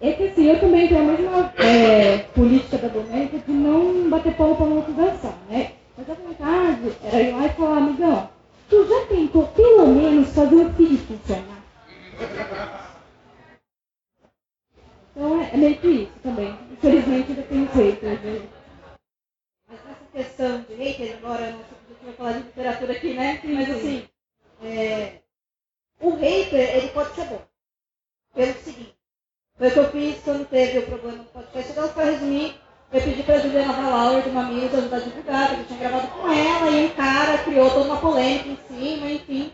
É 0.00 0.12
que 0.12 0.22
assim, 0.28 0.46
eu 0.46 0.60
também 0.60 0.88
tenho 0.88 1.00
a 1.00 1.04
mesma 1.04 1.52
é, 1.58 2.18
política 2.34 2.78
da 2.78 2.88
Domênica 2.88 3.38
de 3.38 3.52
não 3.52 4.08
bater 4.08 4.34
pau 4.34 4.56
para 4.56 4.66
não 4.66 4.80
dançar, 4.80 5.36
né? 5.50 5.72
Mas 5.98 6.08
a 6.08 6.14
vontade 6.14 6.92
era 7.04 7.22
ir 7.22 7.32
lá 7.32 7.46
e 7.46 7.48
falar, 7.50 7.76
amigão, 7.76 8.30
tu 8.70 8.88
já 8.88 9.06
tentou 9.06 9.46
pelo 9.48 9.88
menos 9.88 10.32
fazer 10.32 10.54
um 10.54 10.72
filho 10.72 10.98
funcionar? 10.98 11.64
Então 15.14 15.42
é, 15.42 15.50
é 15.52 15.56
meio 15.58 15.76
que 15.76 15.88
isso 15.88 16.12
também. 16.22 16.56
Infelizmente 16.72 17.30
ainda 17.30 17.42
tem 17.42 17.68
jeito. 17.74 18.06
Né? 18.06 18.42
Mas 19.68 19.80
essa 19.80 20.06
questão 20.14 20.64
de 20.68 20.74
hater, 20.76 21.18
agora 21.22 21.50
não 21.50 21.58
vai 22.04 22.14
falar 22.14 22.32
de 22.32 22.38
literatura 22.38 22.92
aqui, 22.92 23.14
né? 23.14 23.40
Mas 23.44 23.70
assim, 23.70 24.08
é, 24.62 25.18
o 26.00 26.10
hater, 26.10 26.76
ele 26.76 26.88
pode 26.88 27.14
ser 27.14 27.24
bom. 27.24 27.42
Pelo 28.34 28.54
seguinte, 28.54 28.94
foi 29.56 29.68
o 29.68 29.72
que 29.72 29.78
eu 29.78 29.90
fiz 29.90 30.22
quando 30.22 30.48
teve 30.48 30.78
o 30.78 30.86
problema 30.86 31.18
do 31.18 31.24
podcast. 31.30 31.72
Então, 31.72 31.88
para 31.88 32.04
resumir, 32.04 32.54
eu 32.92 33.02
pedi 33.02 33.22
para 33.22 33.34
a 33.34 33.38
Juliana 33.40 33.72
Valauer, 33.72 34.22
de 34.22 34.30
uma 34.30 34.46
amiga, 34.46 34.78
ajudar 34.78 34.96
a 34.96 35.00
divulgar, 35.00 35.48
porque 35.48 35.60
eu 35.60 35.66
tinha 35.66 35.78
gravado 35.80 36.08
com 36.08 36.32
ela, 36.32 36.70
e 36.70 36.86
um 36.86 36.90
cara 36.90 37.38
criou 37.38 37.70
toda 37.70 37.84
uma 37.84 38.00
polêmica 38.00 38.48
em 38.48 38.58
cima, 38.68 39.10
enfim. 39.10 39.52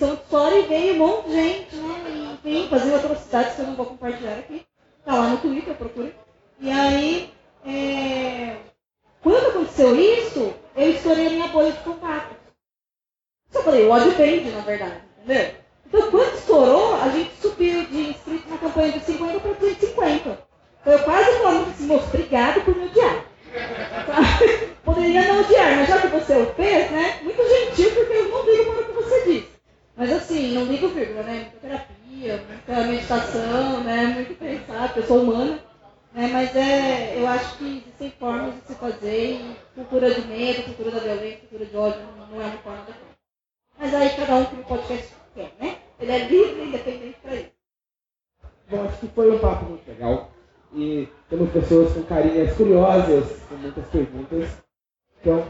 Uma 0.00 0.14
história 0.14 0.56
e 0.60 0.66
veio 0.66 0.94
um 0.94 0.98
monte 0.98 1.26
de 1.26 1.34
gente, 1.34 1.76
né? 1.76 2.04
E, 2.08 2.32
enfim, 2.34 2.68
fazendo 2.70 2.96
atrocidades 2.96 3.54
que 3.54 3.60
eu 3.60 3.66
não 3.66 3.74
vou 3.74 3.86
compartilhar 3.86 4.38
aqui. 4.38 4.64
Tá 5.04 5.14
lá 5.14 5.28
no 5.28 5.38
Twitter, 5.38 5.74
procure. 5.74 6.14
E 6.60 6.70
aí, 6.70 7.34
é... 7.66 8.56
quando 9.22 9.48
aconteceu 9.48 9.96
isso, 9.96 10.54
eu 10.76 10.90
estourei 10.90 11.26
a 11.26 11.30
minha 11.30 11.48
bolha 11.48 11.72
de 11.72 11.78
contatos. 11.78 12.36
Só 13.50 13.62
falei, 13.62 13.86
o 13.86 13.90
ódio 13.90 14.12
vende, 14.12 14.50
na 14.50 14.60
verdade, 14.60 15.00
entendeu? 15.18 15.54
Então, 15.86 16.10
quando 16.10 16.34
estourou, 16.34 16.94
a 16.94 17.08
gente 17.08 17.32
subiu 17.42 17.84
de 17.86 18.10
inscritos 18.10 18.48
na 18.48 18.58
campanha 18.58 18.92
de 18.92 19.00
50 19.00 19.40
para 19.40 19.54
150. 19.54 20.38
Então, 20.80 20.92
eu 20.92 20.98
quase 21.00 21.38
falando 21.38 21.70
assim, 21.70 21.86
moço, 21.86 22.06
obrigado 22.06 22.64
por 22.64 22.76
me 22.76 22.84
odiar. 22.84 23.24
Poderia 24.84 25.22
não 25.26 25.40
odiar, 25.40 25.76
mas 25.76 25.88
já 25.88 26.00
que 26.00 26.06
você 26.06 26.36
o 26.36 26.54
fez, 26.54 26.90
né? 26.92 27.20
Muito 27.22 27.42
gentil, 27.42 27.90
porque 27.90 28.12
eu 28.12 28.28
não 28.28 28.46
ligo 28.46 28.72
para 28.72 28.82
o 28.82 28.84
que 28.84 28.92
você 28.92 29.24
disse. 29.24 29.48
Mas 29.96 30.12
assim, 30.12 30.54
não 30.54 30.64
ligo 30.64 30.88
vírgula, 30.88 31.22
né? 31.24 31.50
Muita 31.50 31.58
terapia, 31.58 32.44
muita 32.48 32.86
meditação, 32.86 33.80
né? 33.82 34.06
Muito 34.14 34.38
pensar, 34.38 34.94
pessoa 34.94 35.22
humana. 35.22 35.69
Né? 36.12 36.28
Mas 36.32 36.54
é, 36.56 37.18
eu 37.18 37.26
acho 37.26 37.58
que 37.58 37.78
existem 37.78 38.10
formas 38.18 38.54
de 38.54 38.60
se 38.62 38.74
fazer 38.74 39.40
e 39.40 39.56
cultura 39.74 40.12
de 40.12 40.26
medo, 40.26 40.64
cultura 40.64 40.90
da 40.90 41.00
violência, 41.00 41.40
cultura 41.40 41.66
de 41.66 41.76
ódio 41.76 42.00
não 42.30 42.40
é 42.40 42.44
uma 42.46 42.58
forma 42.58 42.78
da 42.78 42.92
forma. 42.92 43.10
Mas 43.78 43.94
aí 43.94 44.10
cada 44.16 44.36
um 44.36 44.44
que 44.44 44.60
o 44.60 44.64
podcast 44.64 45.14
quer, 45.34 45.52
né? 45.60 45.78
Ele 45.98 46.12
é 46.12 46.18
livre 46.28 46.62
e 46.62 46.68
independente 46.68 47.16
para 47.22 47.34
isso. 47.36 47.52
Bom, 48.68 48.84
acho 48.84 48.98
que 48.98 49.06
foi 49.08 49.30
um 49.30 49.38
papo 49.38 49.64
muito 49.66 49.88
legal. 49.88 50.30
E 50.72 51.08
temos 51.28 51.50
pessoas 51.50 51.92
com 51.92 52.02
carinhas 52.04 52.56
curiosas, 52.56 53.40
com 53.48 53.56
muitas 53.56 53.86
perguntas. 53.88 54.48
Então, 55.20 55.44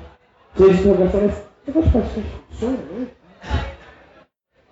cheio 0.57 0.75
de 0.75 0.81
interrogações. 0.81 1.35
Você 1.65 1.73
pode 1.73 1.91
podcast 1.91 2.31
funciona, 2.49 2.77
né? 2.77 3.09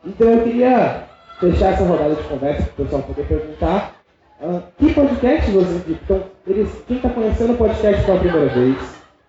Então 0.05 0.31
eu 0.31 0.43
queria 0.43 1.09
fechar 1.39 1.73
essa 1.73 1.85
rodada 1.85 2.15
de 2.15 2.29
conversa 2.29 2.63
para 2.63 2.73
o 2.73 2.85
pessoal 2.85 3.03
poder 3.03 3.27
perguntar 3.27 3.98
uh, 4.41 4.63
que 4.79 4.93
podcast 4.95 5.51
vocês? 5.51 5.83
Então, 5.89 6.23
eles, 6.47 6.71
quem 6.87 6.97
está 6.97 7.09
conhecendo 7.11 7.53
o 7.53 7.57
podcast 7.57 8.05
pela 8.05 8.19
primeira 8.19 8.49
vez, 8.49 8.77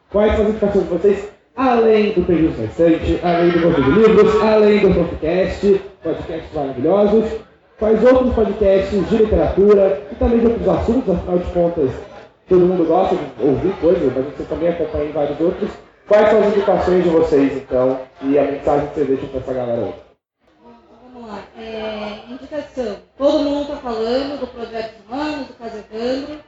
quais 0.09 0.35
são 0.35 0.43
as 0.43 0.49
indicações 0.49 0.83
de 0.83 0.89
vocês, 0.89 1.31
além 1.55 2.13
do 2.13 2.25
Prejuízo 2.25 2.61
Restante, 2.61 3.19
além 3.23 3.51
do 3.51 3.61
Gosto 3.61 3.83
de 3.83 3.91
Livros, 3.91 4.41
além 4.41 4.79
do 4.79 4.93
podcast, 4.93 5.81
podcasts 6.01 6.53
maravilhosos, 6.53 7.25
quais 7.77 8.03
outros 8.03 8.33
podcasts 8.33 9.09
de 9.09 9.17
literatura 9.17 10.01
e 10.11 10.15
também 10.15 10.39
de 10.39 10.47
outros 10.47 10.67
assuntos, 10.67 11.15
afinal 11.15 11.37
de 11.37 11.51
contas, 11.51 11.91
todo 12.47 12.65
mundo 12.65 12.85
gosta 12.85 13.15
de 13.15 13.45
ouvir 13.45 13.73
coisas, 13.81 14.13
mas 14.15 14.25
você 14.25 14.43
também 14.43 14.69
acompanha 14.69 15.05
em 15.05 15.11
vários 15.11 15.39
outros. 15.39 15.69
Quais 16.07 16.29
são 16.29 16.39
as 16.39 16.47
indicações 16.47 17.03
de 17.03 17.09
vocês, 17.09 17.53
então, 17.55 17.99
e 18.23 18.39
a 18.39 18.43
mensagem 18.43 18.87
que 18.87 18.95
vocês 18.95 19.07
deixam 19.07 19.29
para 19.29 19.39
essa 19.39 19.53
galera 19.53 19.81
hoje? 19.81 19.93
Vamos 21.13 21.29
lá. 21.29 21.39
É, 21.55 22.31
indicação. 22.31 23.08
Todo 23.19 23.43
mundo 23.43 23.63
está 23.63 23.75
falando 23.75 24.39
do 24.39 24.47
Projeto 24.47 25.03
Humanos, 25.03 25.47
do 25.47 25.53
Caso 25.55 25.75
Evandro. 25.75 26.39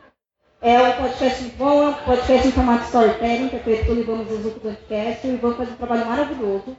É 0.62 0.82
um 0.82 0.94
podcast 0.94 1.44
bom, 1.58 1.84
é 1.84 1.88
um 1.90 1.94
podcast 1.96 2.48
em 2.48 2.52
formato 2.54 2.86
storytelling, 2.86 3.50
que 3.50 3.58
é 3.58 3.60
feito 3.60 3.86
pelo 3.88 4.00
Ivan 4.00 4.24
Zuzu 4.24 4.52
do 4.52 4.60
podcast. 4.62 5.28
O 5.28 5.34
Ivan 5.34 5.54
faz 5.56 5.70
um 5.70 5.76
trabalho 5.76 6.06
maravilhoso. 6.06 6.78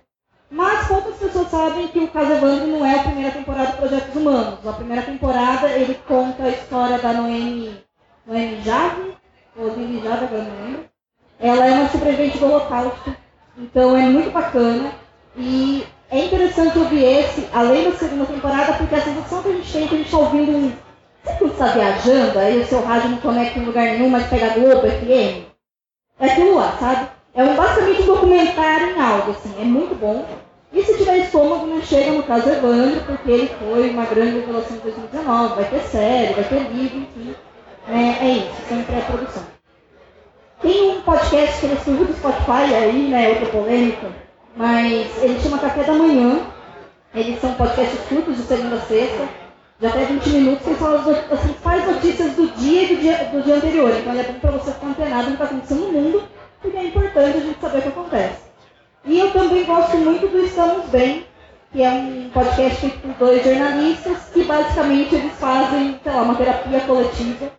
Mas 0.51 0.88
poucas 0.88 1.16
pessoas 1.16 1.49
sabem 1.49 1.88
que 1.88 1.99
o 1.99 2.09
caso 2.09 2.32
Evandro 2.32 2.68
não 2.68 2.86
é 2.86 3.01
a 3.01 3.03
primeira 3.03 3.32
temporada 3.32 3.72
do 3.72 3.76
Projetos 3.76 4.16
Humanos. 4.16 4.66
A 4.66 4.72
primeira 4.72 5.03
temporada 5.03 5.68
ele 5.68 5.95
conta 6.09 6.45
a 6.45 6.49
história 6.49 6.99
da 6.99 7.12
Noemi, 7.12 7.84
Noemi 8.26 8.62
Jave, 8.62 9.14
ou 9.59 9.74
Lili 9.74 10.03
Jave, 10.03 10.24
agora 10.24 10.43
não 10.43 10.64
lembro. 10.64 10.84
Ela 11.38 11.66
é 11.66 11.70
uma 11.70 11.90
sobrevivente 11.90 12.38
do 12.38 12.47
Holocausto, 12.47 13.14
então 13.59 13.95
é 13.95 14.05
muito 14.05 14.30
bacana. 14.30 14.90
E 15.36 15.84
é 16.13 16.27
interessante 16.27 16.79
ouvir 16.79 17.03
esse, 17.05 17.49
além 17.55 17.85
da 17.91 17.97
segunda 17.97 18.27
temporada, 18.27 18.75
porque 18.75 18.95
a 18.95 19.01
sensação 19.01 19.43
que 19.43 19.49
a 19.49 19.53
gente 19.53 19.73
tem 19.73 19.85
é 19.85 19.89
que 19.89 19.95
a 19.95 19.97
gente 19.97 20.07
está 20.07 20.19
ouvindo 20.19 20.53
um. 20.53 20.73
Sabe 21.25 21.39
quando 21.39 21.53
está 21.53 21.67
viajando, 21.69 22.39
aí 22.39 22.61
o 22.61 22.67
seu 22.67 22.83
rádio 22.85 23.11
não 23.11 23.17
conecta 23.19 23.59
em 23.59 23.65
lugar 23.65 23.85
nenhum, 23.87 24.11
mas 24.11 24.27
pega 24.27 24.51
Globo, 24.51 24.83
FM? 24.83 25.47
É 26.21 26.27
aquilo 26.27 26.57
lá, 26.57 26.77
sabe? 26.79 27.09
É 27.35 27.43
um, 27.43 27.57
basicamente 27.57 28.03
um 28.03 28.07
documentário 28.07 28.91
em 28.91 29.01
algo, 29.01 29.31
assim, 29.31 29.55
é 29.59 29.65
muito 29.65 29.95
bom. 29.95 30.27
E 30.71 30.83
se 30.85 30.99
tiver 30.99 31.17
estômago, 31.19 31.67
não 31.67 31.81
chega 31.81 32.11
no 32.11 32.23
caso 32.25 32.51
Evandro, 32.51 33.01
porque 33.07 33.31
ele 33.31 33.51
foi 33.59 33.89
uma 33.89 34.05
grande 34.05 34.41
revelação 34.41 34.77
de 34.77 34.83
2019, 34.83 35.55
vai 35.55 35.65
ter 35.65 35.81
série, 35.81 36.35
vai 36.35 36.45
ter 36.45 36.61
livro, 36.73 36.99
enfim. 36.99 37.35
É, 37.89 38.27
é 38.27 38.31
isso, 38.33 38.69
sempre 38.69 38.97
é 38.97 39.01
produção. 39.01 39.45
Tem 40.61 40.91
um 40.91 41.01
podcast 41.01 41.59
que 41.59 41.67
ele 41.67 41.81
subiu 41.81 42.05
do 42.05 42.13
Spotify 42.15 42.75
aí, 42.75 43.09
né, 43.09 43.31
outra 43.31 43.47
polêmica, 43.47 44.09
mas 44.57 45.23
ele 45.23 45.41
chama 45.41 45.59
Café 45.59 45.85
da 45.85 45.93
Manhã. 45.93 46.41
Eles 47.15 47.41
são 47.41 47.55
podcasts 47.55 48.01
curtos 48.09 48.37
de 48.37 48.43
segunda 48.43 48.77
a 48.77 48.81
sexta, 48.81 49.29
de 49.79 49.87
até 49.87 50.05
20 50.05 50.29
minutos, 50.31 50.67
que 50.67 50.75
falam 50.75 51.11
as, 51.11 51.19
principais 51.19 51.87
notícias 51.87 52.33
do 52.33 52.49
dia 52.57 52.85
e 52.85 52.95
do 52.95 53.01
dia, 53.01 53.17
do 53.31 53.43
dia 53.43 53.57
anterior. 53.57 53.91
Então 53.91 54.19
é 54.19 54.23
bom 54.23 54.39
para 54.41 54.51
você 54.53 54.73
ficar 54.73 54.87
antenado 54.87 55.31
no 55.31 55.37
que 55.37 55.43
está 55.43 55.45
acontecendo 55.45 55.81
no 55.81 55.93
mundo 55.93 56.23
porque 56.63 56.77
é 56.77 56.87
importante 56.87 57.37
a 57.37 57.41
gente 57.41 57.61
saber 57.61 57.79
o 57.79 57.83
que 57.83 57.89
acontece. 57.89 58.43
E 59.05 59.19
eu 59.19 59.33
também 59.33 59.65
gosto 59.65 59.97
muito 59.97 60.29
do 60.29 60.39
Estamos 60.39 60.87
Bem, 60.91 61.27
que 61.73 61.83
é 61.83 61.91
um 61.91 62.31
podcast 62.33 62.81
feito 62.81 63.01
por 63.01 63.15
dois 63.15 63.45
jornalistas, 63.45 64.19
que 64.33 64.45
basicamente 64.45 65.15
eles 65.17 65.33
fazem, 65.41 65.99
sei 66.03 66.13
lá, 66.13 66.23
uma 66.23 66.37
terapia 66.37 66.81
coletiva 66.81 67.51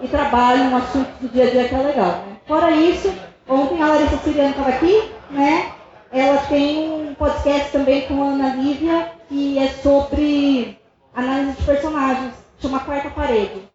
e 0.00 0.08
trabalham 0.08 0.76
assuntos 0.76 1.14
do 1.20 1.28
dia 1.28 1.44
a 1.44 1.50
dia 1.50 1.68
que 1.68 1.74
é 1.74 1.78
legal. 1.78 2.24
Né? 2.26 2.36
Fora 2.46 2.70
isso, 2.72 3.14
ontem 3.48 3.80
a 3.80 3.86
Larissa 3.86 4.16
Siriano 4.18 4.50
estava 4.50 4.70
aqui, 4.70 5.12
né? 5.30 5.72
Ela 6.10 6.38
tem 6.46 6.90
um 6.90 7.14
podcast 7.14 7.70
também 7.70 8.08
com 8.08 8.22
a 8.22 8.26
Ana 8.28 8.54
Lívia, 8.54 9.12
que 9.28 9.58
é 9.58 9.68
sobre 9.68 10.78
análise 11.14 11.58
de 11.58 11.64
personagens, 11.64 12.34
chama 12.58 12.80
Quarta 12.80 13.10
Parede. 13.10 13.68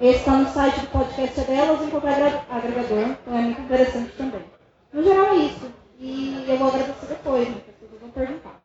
Esse 0.00 0.18
está 0.20 0.32
no 0.32 0.48
site 0.48 0.80
do 0.80 0.86
podcast 0.88 1.40
delas 1.42 1.82
em 1.82 1.90
qualquer 1.90 2.44
agregador, 2.50 3.08
então 3.10 3.36
é 3.36 3.40
muito 3.42 3.60
interessante 3.60 4.12
também. 4.12 4.44
No 4.92 5.02
geral 5.02 5.26
é 5.26 5.36
isso. 5.36 5.70
E 5.98 6.44
eu 6.48 6.58
vou 6.58 6.68
agradecer 6.68 7.06
depois, 7.08 7.48
né? 7.48 7.56
Pessoas 7.66 8.00
vão 8.00 8.10
perguntar. 8.10 8.62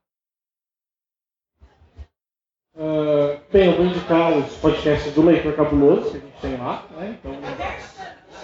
Uh, 2.75 3.39
bem, 3.51 3.71
eu 3.71 3.77
vou 3.77 3.85
indicar 3.85 4.37
os 4.37 4.55
podcasts 4.55 5.13
do 5.13 5.21
Leitor 5.21 5.53
Cabuloso, 5.53 6.11
que 6.11 6.17
a 6.17 6.19
gente 6.19 6.41
tem 6.41 6.57
lá, 6.57 6.85
né? 6.91 7.17
Então, 7.19 7.33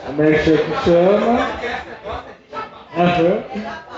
a 0.05 0.11
Merchan 0.11 0.57
que 0.57 0.83
chama. 0.83 2.36
Uhum. 2.95 3.43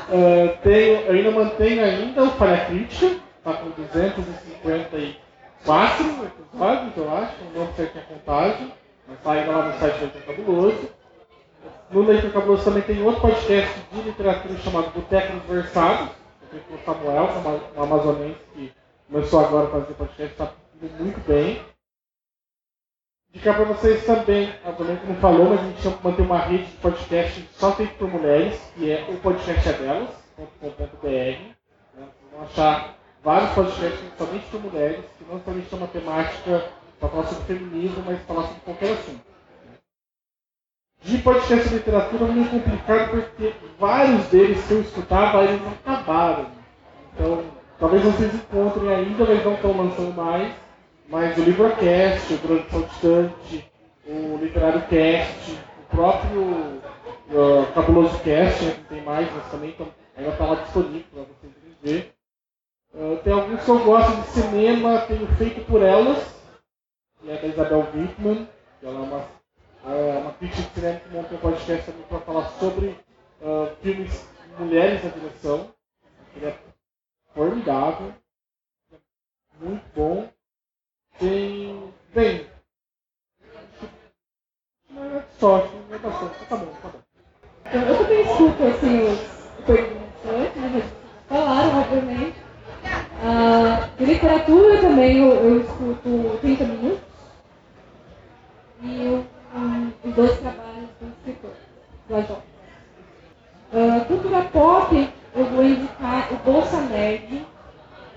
Uh, 0.09 0.57
tenho, 0.63 1.01
eu 1.01 1.13
ainda 1.13 1.29
mantenho 1.31 1.83
ainda 1.83 2.23
o 2.23 2.31
Falha 2.31 2.65
Crítica, 2.65 3.17
está 3.37 3.53
com 3.53 3.69
254 3.69 6.05
episódios, 6.25 6.97
eu 6.97 7.17
acho, 7.17 7.35
não 7.53 7.71
sei 7.73 7.85
se 7.87 7.97
é 7.97 8.01
contagem. 8.01 8.73
Mas 9.09 9.19
tá 9.21 9.31
ainda 9.31 9.51
lá 9.51 9.65
no 9.65 9.79
site 9.79 10.05
do 10.05 10.25
Cabuloso. 10.25 10.89
no 11.89 12.01
Leitor 12.01 12.31
Cabuloso 12.31 12.63
também 12.63 12.83
tem 12.83 13.01
outro 13.01 13.21
podcast 13.21 13.79
de 13.91 14.01
literatura 14.03 14.55
chamado 14.59 14.91
Boteco 14.91 15.39
Versados, 15.47 16.09
feito 16.51 16.65
pelo 16.65 16.79
Samuel, 16.85 17.27
um 17.75 17.83
amazonense 17.83 18.37
que 18.53 18.71
começou 19.11 19.43
agora 19.43 19.67
a 19.67 19.71
fazer 19.71 19.93
podcast, 19.95 20.31
está 20.31 20.51
indo 20.81 21.03
muito 21.03 21.19
bem. 21.27 21.59
Indicar 23.31 23.55
para 23.57 23.65
vocês 23.65 24.03
também, 24.05 24.51
a 24.65 24.71
Domênica 24.71 25.05
não 25.05 25.15
falou, 25.17 25.49
mas 25.49 25.59
a 25.59 25.63
gente 25.63 26.03
mantém 26.03 26.25
uma 26.25 26.39
rede 26.39 26.65
de 26.65 26.77
podcast 26.77 27.47
só 27.53 27.75
feito 27.75 27.93
por 27.93 28.09
mulheres, 28.09 28.59
que 28.75 28.91
é 28.91 29.05
o 29.07 29.17
podcast 29.17 29.69
é. 29.69 29.77
Né? 29.77 30.07
Vocês 30.35 32.31
vão 32.31 32.41
achar 32.41 32.95
vários 33.23 33.51
podcasts 33.51 33.99
somente 34.17 34.45
por 34.47 34.61
mulheres, 34.61 35.05
que 35.17 35.25
não 35.31 35.39
somente 35.41 35.69
tem 35.69 35.77
uma 35.77 35.87
temática 35.87 36.65
para 36.99 37.09
falar 37.09 37.23
sobre 37.27 37.43
feminismo, 37.45 38.03
mas 38.03 38.19
falar 38.21 38.47
sobre 38.47 38.61
qualquer 38.61 38.93
assunto. 38.93 39.21
De 41.03 41.17
podcast 41.19 41.69
de 41.69 41.75
literatura 41.75 42.25
é 42.25 42.33
meio 42.33 42.49
complicado 42.49 43.11
porque 43.11 43.53
vários 43.77 44.25
deles 44.25 44.65
que 44.65 44.73
eu 44.73 44.81
escutava, 44.81 45.43
eles 45.43 45.61
acabaram. 45.67 46.47
Então, 47.13 47.43
talvez 47.79 48.03
vocês 48.03 48.33
encontrem 48.33 48.89
ainda, 48.89 49.23
mas 49.23 49.45
não 49.45 49.53
estão 49.53 49.77
lançando 49.77 50.15
mais. 50.15 50.51
Mas 51.09 51.35
o 51.39 51.41
Librocast, 51.41 52.31
o 52.31 52.37
Grande 52.37 52.69
Saltitante, 52.69 53.71
o 54.05 54.37
Literário 54.37 54.87
Cast, 54.87 55.51
o 55.51 55.83
próprio 55.89 56.41
uh, 56.41 57.73
Cabuloso 57.73 58.19
Cast, 58.19 58.63
né, 58.63 58.71
que 58.75 58.83
tem 58.83 59.01
mais, 59.03 59.27
mas 59.33 59.49
também 59.49 59.71
tão, 59.71 59.91
ainda 60.15 60.29
está 60.29 60.45
lá 60.45 60.55
disponível 60.61 61.07
para 61.11 61.23
vocês 61.23 61.53
verem. 61.81 62.13
Uh, 62.93 63.17
tem 63.23 63.33
alguns 63.33 63.63
que 63.63 63.69
eu 63.69 63.83
gosto 63.83 64.21
de 64.21 64.27
cinema, 64.27 65.01
tenho 65.07 65.25
Feito 65.35 65.65
por 65.65 65.81
Elas, 65.81 66.23
que 67.19 67.31
é 67.31 67.37
da 67.41 67.47
Isabel 67.47 67.87
Wittmann, 67.91 68.47
que 68.79 68.85
ela 68.85 68.99
é 68.99 69.01
uma, 69.01 69.27
é 69.87 70.17
uma 70.19 70.33
crítica 70.33 70.61
de 70.61 70.73
cinema 70.75 70.99
que 70.99 71.09
montou 71.09 71.37
um 71.39 71.41
podcast 71.41 71.85
também 71.87 72.05
para 72.07 72.19
falar 72.19 72.49
sobre 72.59 72.89
uh, 73.41 73.75
filmes 73.81 74.29
mulheres 74.59 75.03
na 75.03 75.09
direção. 75.09 75.73
Ele 76.35 76.45
é 76.45 76.59
formidável, 77.33 78.13
muito 79.59 79.83
bom. 79.95 80.29
Tem. 81.19 81.93
Bem. 82.15 82.47
Só, 85.39 85.67
não 85.67 85.95
é 85.95 85.99
bastante. 85.99 86.45
Tá 86.49 86.57
bom, 86.57 86.73
tá 86.81 86.89
bom. 86.89 87.01
Então, 87.65 87.81
eu 87.83 87.97
também 87.97 88.21
escuto 88.21 88.63
assim, 88.63 88.99
os 89.03 89.65
perguntantes, 89.65 90.61
né? 90.61 90.91
Falaram, 91.29 91.81
obviamente. 91.81 92.37
Ah, 93.23 93.89
literatura 93.99 94.81
também 94.81 95.19
eu, 95.19 95.33
eu 95.35 95.61
escuto 95.61 96.39
30 96.41 96.65
minutos. 96.65 97.03
E 98.81 99.05
eu, 99.05 99.27
um, 99.55 99.93
os 100.05 100.15
dois 100.15 100.39
trabalhos 100.39 100.89
do 101.01 101.07
escritor, 101.09 101.53
do 102.07 102.15
AJ. 102.15 102.31
Uh, 103.73 104.05
cultura 104.07 104.45
pop, 104.51 104.95
eu 105.35 105.45
vou 105.45 105.63
indicar 105.63 106.33
o 106.33 106.37
Bolsa 106.39 106.81
Nerd. 106.81 107.45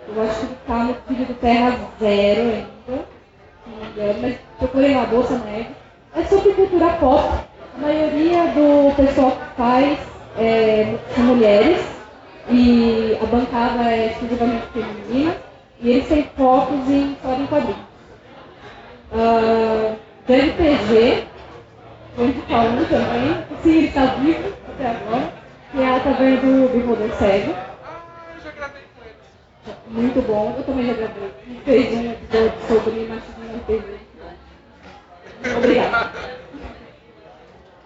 Eu 0.08 0.22
acho 0.22 0.46
que 0.46 0.52
está 0.52 0.84
no 0.84 0.94
filho 0.94 1.26
do 1.26 1.34
Terra 1.34 1.78
Zero 2.00 2.40
ainda, 2.40 2.66
se 2.86 3.70
não 3.70 3.76
me 3.76 3.90
engano, 3.90 4.18
mas 4.22 4.36
procurei 4.58 4.94
lá, 4.94 5.06
Bolsa 5.06 5.38
Nerd. 5.38 5.68
É 6.16 6.24
sobre 6.24 6.52
cultura 6.52 6.88
pop. 6.94 7.44
A 7.74 7.80
maioria 7.80 8.44
do 8.48 8.94
pessoal 8.96 9.30
que 9.30 9.56
faz 9.56 9.98
é, 10.38 10.98
são 11.14 11.24
mulheres 11.24 11.78
e 12.50 13.16
a 13.22 13.26
bancada 13.26 13.90
é 13.90 14.08
exclusivamente 14.08 14.66
feminina 14.72 15.36
e 15.80 15.90
eles 15.90 16.08
têm 16.08 16.30
focos 16.36 16.88
em 16.88 17.12
história 17.12 17.42
em 17.42 17.46
quadrinhos. 17.46 17.92
Uh, 19.12 19.96
de 20.26 20.34
RPG, 20.34 21.24
vou 22.16 22.26
indicar 22.26 22.66
um 22.66 22.84
também, 22.84 23.44
sim, 23.62 23.78
ele 23.78 23.86
está 23.88 24.06
vivo 24.06 24.52
até 24.68 24.88
agora, 24.88 25.32
que 25.70 25.80
é 25.80 25.96
a 25.96 26.00
taverna 26.00 26.36
do 26.36 26.68
Beholder 26.68 27.14
Cego. 27.18 27.71
Muito 29.86 30.20
bom, 30.26 30.54
eu 30.56 30.64
também 30.64 30.86
já 30.86 30.94
gravei. 30.94 31.30
Fez 31.64 31.94
um 31.94 32.10
episódio 32.10 32.52
sobre 32.66 33.06
machismo 33.06 33.44
no 33.44 33.58
RPG. 33.58 34.00
Obrigada. 35.56 36.12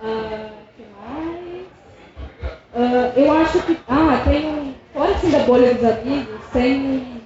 Uh, 0.03 0.51
que 0.77 0.87
mais? 0.97 1.67
Uh, 2.75 3.21
eu 3.21 3.33
acho 3.33 3.61
que. 3.63 3.79
Ah, 3.89 4.23
tem 4.25 4.47
um. 4.47 4.75
Fora 4.95 5.13
assim 5.13 5.31
da 5.31 5.41
bolha 5.41 5.75
dos 5.75 5.85
amigos, 5.85 6.41
tem 6.53 6.81
um 6.81 7.21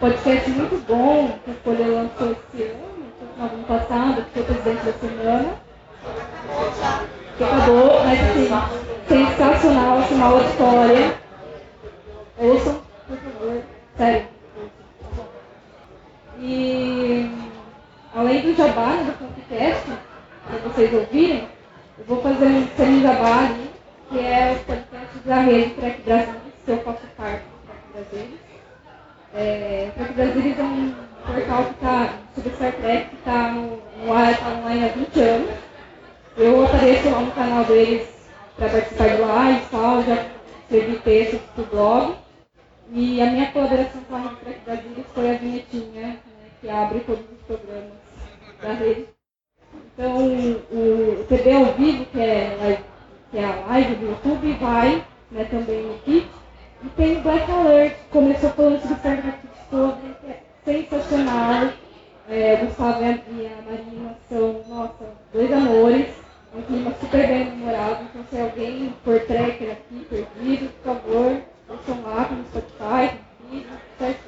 podcast 0.00 0.50
muito 0.50 0.84
bom 0.88 1.38
que 1.44 1.50
a 1.52 1.54
Folha 1.62 1.86
lançou 1.86 2.32
esse 2.32 2.62
ano, 2.64 3.12
no 3.38 3.44
ano 3.44 3.64
passado, 3.64 4.24
que 4.24 4.30
foi 4.30 4.42
o 4.42 4.46
presidente 4.46 4.84
da 4.84 4.92
semana. 4.94 5.54
Que 7.38 7.44
acabou, 7.44 8.02
mas 8.02 8.18
assim, 8.20 8.48
sensacional, 9.08 9.98
assim, 9.98 10.14
uma 10.14 10.26
auditória. 10.26 11.14
Ouçam, 12.38 12.82
por 13.06 13.16
favor. 13.18 13.62
Sério. 13.96 14.26
E 16.40 17.30
além 18.14 18.40
do 18.40 18.56
jabá 18.56 18.86
né, 18.86 19.04
do 19.04 19.18
podcast, 19.18 19.92
para 20.46 20.58
vocês 20.58 20.94
ouvirem, 20.94 21.48
eu 21.98 22.04
vou 22.06 22.22
fazer 22.22 22.46
um 22.46 22.66
semi 22.76 23.02
jabá 23.02 23.44
ali, 23.44 23.70
que 24.08 24.18
é 24.18 24.58
o 24.58 24.64
podcast 24.64 25.18
da 25.26 25.40
rede 25.40 25.74
Track 25.74 26.02
Brasil, 26.02 26.34
que 26.64 26.70
eu 26.70 26.78
faço 26.78 27.06
parte 27.16 27.42
do 27.44 27.66
Track 27.66 28.10
Brasil. 28.10 28.38
É, 29.34 29.88
o 29.90 29.92
Track 29.92 30.12
Brasil 30.14 30.54
é 30.58 30.62
um 30.62 30.94
portal 31.26 31.64
que 31.64 31.74
está 31.74 32.14
sobre 32.34 32.50
Star 32.54 32.72
Trek, 32.72 33.08
que 33.10 33.16
está 33.16 33.52
no, 33.52 33.82
no 34.04 34.12
ar, 34.12 34.32
está 34.32 34.48
online 34.48 34.84
há 34.84 34.88
20 34.88 35.20
anos. 35.20 35.50
Eu 36.38 36.64
apareço 36.64 37.10
lá 37.10 37.20
no 37.20 37.32
canal 37.32 37.64
deles 37.66 38.08
para 38.56 38.70
participar 38.70 39.08
de 39.08 39.20
live 39.20 39.60
e 39.62 39.70
tal, 39.70 40.02
já 40.02 40.26
escrevi 40.62 40.98
textos 41.00 41.40
para 41.54 41.62
o 41.62 41.66
blog. 41.66 42.22
E 42.94 43.22
a 43.22 43.30
minha 43.30 43.50
colaboração 43.52 44.02
com 44.02 44.16
a 44.16 44.18
Rede 44.18 44.36
Track 44.36 44.60
Brasília 44.66 45.04
foi 45.14 45.30
a 45.30 45.38
vinhetinha, 45.38 46.08
né, 46.08 46.18
que 46.60 46.68
abre 46.68 47.00
todos 47.00 47.24
os 47.24 47.46
programas 47.46 47.92
da 48.60 48.72
rede. 48.74 49.06
Então, 49.94 50.18
o, 50.18 51.20
o 51.22 51.24
TV 51.26 51.52
ao 51.52 51.64
vivo, 51.72 52.04
que 52.04 52.20
é, 52.20 52.78
que 53.30 53.38
é 53.38 53.44
a 53.46 53.66
live 53.66 53.94
do 53.94 54.06
YouTube, 54.10 54.52
vai 54.60 55.02
né, 55.30 55.44
também 55.50 55.86
no 55.86 55.98
kit. 56.00 56.28
E 56.84 56.88
tem 56.90 57.16
o 57.16 57.22
Black 57.22 57.50
Alert, 57.50 57.94
que 57.94 58.08
começou 58.10 58.50
falando 58.50 58.82
sobre 58.82 58.96
Star 58.98 59.22
Trek 59.22 59.38
Discovery, 59.46 60.14
que 60.20 60.26
é 60.26 60.42
sensacional. 60.82 61.72
É, 62.28 62.56
Gustavo 62.56 63.02
e 63.02 63.46
a 63.46 63.62
Marina 63.62 64.18
são, 64.28 64.62
nossa, 64.68 65.04
dois 65.32 65.50
amores. 65.50 66.08
É 66.54 66.58
um 66.58 66.62
clima 66.62 66.92
super 67.00 67.26
bem 67.26 67.52
humorado. 67.52 68.04
Então, 68.04 68.22
se 68.28 68.38
alguém 68.38 68.94
for 69.02 69.18
tracker 69.20 69.72
aqui, 69.72 70.06
perdido, 70.10 70.70
por 70.82 70.94
favor, 70.94 71.42
Ouçam 71.72 72.02
lá 72.02 72.28
no 72.30 72.44
Spotify, 72.44 73.18
no 73.40 73.50
vídeo, 73.50 73.70
certo? 73.98 74.20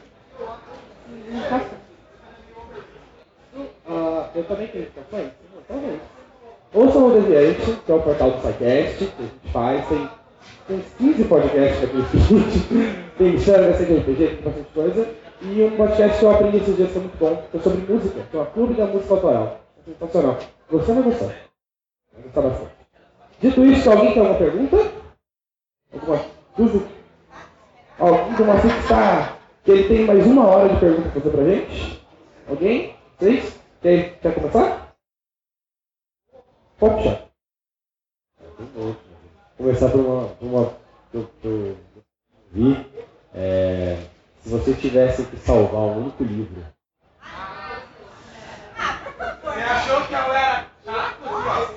Uh, 3.87 4.25
eu 4.35 4.45
também 4.45 4.67
tenho 4.69 4.85
indicações? 4.85 5.31
Talvez. 5.69 6.01
Ouçam 6.73 7.07
o 7.07 7.21
Deviante, 7.21 7.81
que 7.85 7.93
é 7.93 7.95
o 7.95 8.03
portal 8.03 8.31
do 8.31 8.41
SciCast, 8.41 8.97
que 8.97 9.05
a 9.05 9.23
gente 9.23 9.53
faz. 9.53 9.87
Tem 9.89 10.09
uns 10.71 10.85
15 10.97 11.25
podcasts 11.25 11.85
aqui 11.85 11.97
no 11.97 12.05
feed. 12.07 13.11
tem 13.19 13.39
Xanga, 13.39 13.77
tem 13.77 13.99
RPG, 13.99 14.27
tem 14.27 14.43
bastante 14.43 14.69
coisa. 14.95 15.25
E 15.43 15.63
um 15.63 15.77
podcast 15.77 16.19
que 16.19 16.25
eu 16.25 16.31
aprendi 16.31 16.57
esses 16.59 16.77
dias 16.77 16.91
que 16.91 16.97
é 16.97 17.01
muito 17.01 17.19
bom, 17.19 17.37
que 17.51 17.57
é 17.57 17.61
sobre 17.61 17.93
música, 17.93 18.23
que 18.31 18.37
é 18.37 18.41
o 18.41 18.47
Clube 18.47 18.75
da 18.75 18.87
Música 18.87 19.15
Autoral. 19.15 19.61
É 19.79 19.91
sensacional. 19.91 20.39
Ou 20.71 20.79
não 20.79 21.03
gostou? 21.03 21.29
Vai 21.29 22.23
gostar 22.23 22.43
bastante. 22.43 22.71
Dito 23.41 23.65
isso, 23.65 23.91
alguém 23.91 24.15
tem 24.15 24.21
alguma 24.21 24.39
pergunta? 24.39 24.93
Alguma 25.93 26.25
dúvida? 26.57 26.87
Alguém 27.99 28.35
do 28.35 28.45
Macete 28.45 28.79
está. 28.79 29.39
que 29.65 29.71
ele 29.71 29.89
tem 29.89 30.07
mais 30.07 30.27
uma 30.27 30.47
hora 30.47 30.69
de 30.73 30.81
pergunta 30.81 31.11
para 31.11 31.21
fazer 31.21 31.31
para 31.31 31.45
gente? 31.45 32.07
Alguém? 32.49 32.97
Três? 33.19 33.61
Quer, 33.83 34.19
quer 34.21 34.35
começar? 34.35 34.97
Pode 36.79 36.95
puxar. 36.95 37.23
Vou 38.75 38.97
começar 39.59 39.91
por 39.91 40.01
uma. 40.01 40.29
Por 40.29 40.47
uma 40.47 40.75
que 41.11 41.47
eu 41.47 41.77
vi. 42.51 42.87
É, 43.35 43.99
se 44.45 44.51
você 44.51 44.75
tivesse 44.75 45.25
que 45.25 45.39
salvar 45.39 45.81
um 45.81 46.03
único 46.03 46.23
livro. 46.23 46.67
Você 49.43 49.61
achou 49.61 50.07
que 50.07 50.13
eu 50.13 50.19
era 50.19 50.67
chato? 50.85 51.75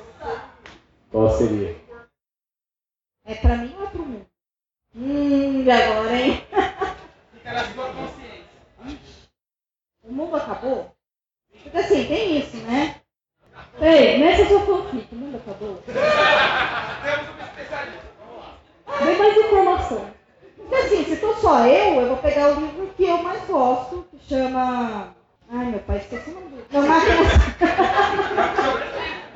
Qual 1.09 1.37
seria? 1.37 1.77
É 3.25 3.35
pra 3.35 3.55
mim 3.55 3.73
ou 3.77 3.85
é 3.85 3.87
pro 3.89 4.05
mundo? 4.05 4.25
Hum, 4.93 5.63
e 5.63 5.71
agora, 5.71 6.13
hein? 6.13 6.45
Fica 7.33 7.53
na 7.53 7.73
sua 7.73 7.93
consciência. 7.93 8.47
O 10.03 10.11
mundo 10.11 10.35
acabou? 10.35 10.93
Porque 11.63 11.77
assim, 11.77 12.05
tem 12.05 12.39
isso, 12.39 12.57
né? 12.57 12.99
Ei, 13.79 14.19
nessa 14.19 14.45
sua 14.45 14.65
fanfic, 14.65 15.07
o 15.13 15.15
mundo 15.15 15.37
acabou? 15.37 15.81
Temos 15.87 17.29
um 17.29 17.45
especialista. 17.45 18.07
Vamos 18.19 18.43
lá. 18.43 19.05
Dê 19.05 19.17
mais 19.17 19.37
informação. 19.37 20.16
Porque 20.87 21.01
assim, 21.01 21.03
se 21.03 21.15
for 21.17 21.35
só 21.37 21.65
eu, 21.65 22.01
eu 22.01 22.07
vou 22.07 22.17
pegar 22.17 22.49
o 22.49 22.61
livro 22.61 22.89
que 22.95 23.03
eu 23.03 23.17
mais 23.21 23.41
gosto, 23.43 24.05
que 24.09 24.17
chama. 24.29 25.13
Ai, 25.51 25.65
meu 25.65 25.79
pai, 25.79 25.97
esqueci 25.97 26.29
o 26.29 26.33
nome 26.33 26.47
do. 26.47 26.63
Não, 26.71 26.87
Máquina. 26.87 27.15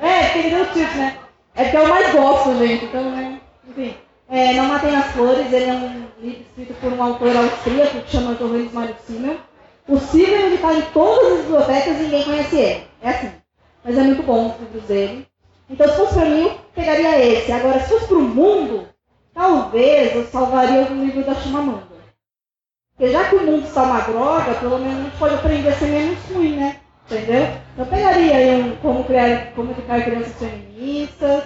é, 0.00 0.28
tem 0.28 0.62
o 0.62 0.66
título, 0.66 0.96
né? 0.96 1.18
É 1.54 1.64
porque 1.64 1.76
eu 1.76 1.88
mais 1.88 2.12
gosto, 2.12 2.58
gente. 2.58 2.86
Então, 2.86 3.10
né? 3.10 3.40
Enfim. 3.68 3.94
É, 4.30 4.54
Não 4.54 4.64
Matem 4.64 4.96
as 4.96 5.12
Flores, 5.12 5.52
ele 5.52 5.68
é 5.68 5.72
um 5.74 6.06
livro 6.20 6.40
escrito 6.40 6.74
por 6.80 6.90
um 6.90 7.02
autor 7.02 7.36
austríaco 7.36 8.00
que 8.00 8.10
chama 8.10 8.34
Johannes 8.34 8.72
Mário 8.72 8.96
Simmel. 9.06 9.36
O 9.86 9.98
Simmel 9.98 10.46
ele 10.46 10.54
está 10.54 10.72
em 10.72 10.82
todas 10.92 11.32
as 11.32 11.38
bibliotecas 11.40 11.98
e 11.98 12.02
ninguém 12.02 12.24
conhece 12.24 12.56
ele. 12.56 12.86
É 13.02 13.10
assim. 13.10 13.30
Mas 13.84 13.98
é 13.98 14.02
muito 14.02 14.22
bom 14.22 14.46
os 14.46 14.58
livros 14.60 14.84
dele. 14.84 15.28
Então, 15.68 15.86
se 15.86 15.96
fosse 15.96 16.14
para 16.14 16.24
mim, 16.24 16.44
eu 16.44 16.60
pegaria 16.74 17.24
esse. 17.24 17.52
Agora, 17.52 17.80
se 17.80 17.90
fosse 17.90 18.06
para 18.06 18.16
o 18.16 18.22
mundo, 18.22 18.88
talvez 19.34 20.14
eu 20.14 20.26
salvaria 20.26 20.80
algum 20.80 21.04
livro 21.04 21.24
da 21.24 21.34
Chimamanda. 21.34 21.92
Porque 22.96 23.12
já 23.12 23.28
que 23.28 23.36
o 23.36 23.46
mundo 23.46 23.66
está 23.66 23.82
uma 23.82 24.00
droga, 24.00 24.54
pelo 24.54 24.78
menos 24.78 24.98
a 24.98 25.02
gente 25.02 25.16
pode 25.18 25.34
aprender 25.34 25.68
a 25.68 25.72
ser 25.72 25.86
menos 25.86 26.18
ruim, 26.32 26.56
né? 26.56 26.76
Entendeu? 27.06 27.48
Eu 27.76 27.86
pegaria 27.86 28.36
aí 28.36 28.62
um 28.62 28.76
como, 28.76 29.04
criar, 29.04 29.52
como 29.54 29.72
educar 29.72 30.02
crianças 30.02 30.34
feministas, 30.38 31.44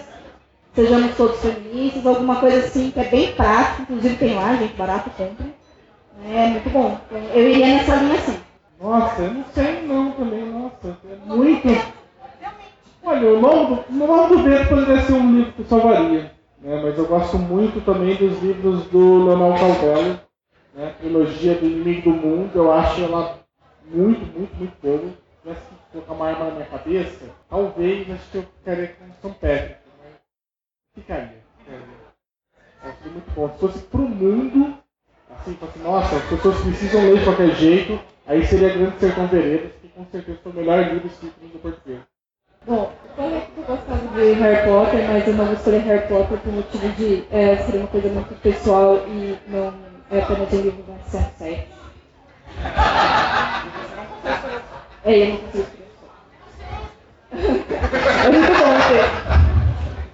sejamos 0.74 1.16
todos 1.16 1.41
feministas, 1.41 2.07
alguma 2.07 2.37
coisa 2.37 2.59
assim 2.59 2.91
que 2.91 3.01
é 3.01 3.05
bem 3.05 3.32
prático, 3.34 3.82
inclusive 3.82 4.16
tem 4.16 4.34
lá, 4.34 4.55
gente, 4.57 4.74
barato, 4.74 5.11
compra. 5.11 5.47
É 6.24 6.47
muito 6.49 6.70
bom. 6.70 6.99
Eu 7.11 7.51
iria 7.51 7.66
nessa 7.66 7.97
linha 7.97 8.14
assim. 8.14 8.39
Nossa, 8.80 9.22
eu 9.22 9.34
não 9.34 9.45
sei 9.55 9.82
não 9.87 10.12
também, 10.12 10.45
nossa. 10.45 10.99
É 11.11 11.16
muito. 11.26 11.68
Olha, 13.03 13.28
o 13.30 13.41
nome 13.41 13.66
do, 13.66 13.84
o 13.89 14.07
nome 14.07 14.37
do 14.37 14.43
vento 14.43 14.68
poderia 14.68 15.03
ser 15.03 15.12
um 15.12 15.37
livro 15.37 15.53
que 15.53 15.64
salvaria. 15.64 16.36
Né? 16.61 16.81
Mas 16.83 16.99
eu 16.99 17.07
gosto 17.07 17.39
muito 17.39 17.85
também 17.85 18.17
dos 18.17 18.43
livros 18.43 18.87
do 18.87 19.25
Leonel 19.25 19.59
Calvello, 19.59 20.21
né? 20.75 20.89
A 20.89 20.95
trilogia 20.95 21.55
do 21.55 21.67
Inimigo 21.67 22.11
do 22.11 22.17
Mundo, 22.17 22.51
eu 22.55 22.73
acho 22.73 23.03
ela 23.03 23.41
muito, 23.85 24.27
muito, 24.27 24.55
muito 24.57 24.77
boa. 24.83 24.99
Se 24.99 25.43
tivesse 25.43 25.61
que 25.67 25.93
colocar 25.93 26.13
uma 26.13 26.29
arma 26.29 26.45
na 26.47 26.51
minha 26.53 26.67
cabeça, 26.67 27.31
talvez 27.49 28.11
acho 28.11 28.31
que 28.31 28.39
eu 28.39 28.43
ficaria 28.43 28.89
com 28.89 29.13
São 29.23 29.33
Pedro. 29.33 29.69
Né? 29.69 30.11
Ficaria. 30.95 31.47
É 31.69 32.89
um 32.89 33.13
muito 33.13 33.31
bom. 33.35 33.49
Se 33.53 33.59
fosse 33.59 33.79
pro 33.85 34.01
mundo, 34.01 34.79
assim, 35.31 35.55
fosse, 35.55 35.79
nossa, 35.79 36.17
as 36.17 36.25
pessoas 36.29 36.61
precisam 36.61 37.03
ler 37.03 37.19
de 37.19 37.25
qualquer 37.25 37.55
jeito, 37.55 38.01
aí 38.27 38.47
seria 38.47 38.77
Grande 38.77 38.99
Sertão 38.99 39.27
Veredas, 39.29 39.73
que 39.81 39.89
com 39.89 40.05
certeza 40.07 40.39
foi 40.43 40.53
o 40.53 40.55
melhor 40.55 40.93
livro 40.93 41.07
escrito 41.07 41.35
no 41.41 41.59
português. 41.59 42.16
Bom, 42.67 42.91
eu 43.05 43.14
falei 43.14 43.43
que 43.55 43.62
gostava 43.62 44.09
de 44.09 44.33
Harry 44.33 44.69
Potter, 44.69 45.09
mas 45.09 45.29
eu 45.29 45.35
não 45.35 45.45
vou 45.45 45.55
escolher 45.55 45.83
Harry 45.83 46.09
Potter 46.09 46.37
por 46.39 46.53
motivo 46.53 46.89
de 46.97 47.25
é, 47.31 47.57
ser 47.59 47.77
uma 47.77 47.87
coisa 47.87 48.09
muito 48.09 48.35
pessoal 48.43 48.97
e 49.07 49.39
não 49.47 49.73
é 50.11 50.19
apenas 50.19 50.53
um 50.53 50.57
livro 50.57 50.83
da 50.83 50.95
São 51.09 51.25
7. 51.39 51.69
É, 55.05 55.17
eu 55.17 55.29
não 55.29 55.37
consigo 55.37 55.67
É 57.31 58.31
muito 58.33 58.53
bom. 58.59 58.77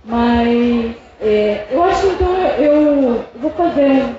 Mas 0.05 0.96
é, 1.22 1.68
eu 1.70 1.84
acho 1.84 2.00
que 2.03 2.07
então 2.09 2.36
eu 2.59 3.24
vou 3.36 3.50
fazer 3.53 4.14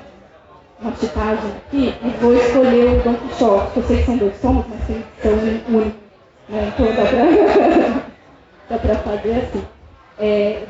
uma 0.82 0.96
chitagem 0.96 1.52
aqui 1.52 1.94
e 2.04 2.10
vou 2.20 2.34
escolher 2.34 3.00
o 3.00 3.04
Don 3.04 3.14
Quixote, 3.14 3.74
que 3.74 3.78
eu 3.78 3.84
sei 3.84 3.98
que 3.98 4.06
são 4.06 4.18
dois 4.18 4.42
tomos, 4.42 4.66
mas 4.68 4.88
tem, 4.88 5.06
são 5.22 5.34
únicos. 5.34 6.02
Né? 6.50 6.74
Então 6.74 6.88
dá 6.88 7.06
pra, 7.06 8.03
dá 8.74 8.80
pra 8.80 8.96
fazer 8.98 9.32
assim. 9.34 9.64
É, 10.20 10.64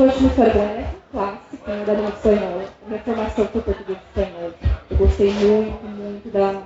eu 0.00 0.08
acho 0.08 0.18
uma 0.18 0.28
história 0.28 0.52
boa, 0.52 0.64
é 0.64 0.80
um 0.80 1.12
clássico 1.12 1.70
né, 1.70 1.84
da 1.86 1.92
língua 1.92 2.10
espanhola. 2.10 2.64
Minha 2.86 3.00
formação 3.00 3.46
foi 3.46 3.62
português 3.62 3.98
espanhol. 4.08 4.50
Eu 4.90 4.96
gostei 4.96 5.32
muito, 5.32 5.84
muito 5.84 6.32
da, 6.32 6.62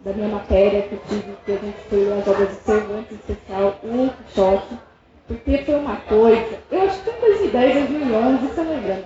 da 0.00 0.12
minha 0.12 0.28
matéria 0.28 0.82
que 0.82 0.94
eu 0.94 1.00
tive, 1.08 1.36
que 1.44 1.52
a 1.52 1.56
gente 1.56 1.78
foi 1.88 2.12
as 2.12 2.26
obras 2.26 2.48
de 2.48 2.54
Cervantes, 2.56 3.12
em 3.12 3.14
especial 3.16 3.80
o 3.82 4.10
Quixote, 4.24 4.78
porque 5.28 5.58
foi 5.58 5.74
uma 5.74 5.96
coisa, 5.96 6.58
eu 6.70 6.82
acho 6.82 7.02
que 7.02 7.10
em 7.10 7.20
2010, 7.20 7.74
2011, 7.88 8.46
você 8.46 8.60
lembra, 8.62 8.94
né? 8.94 9.04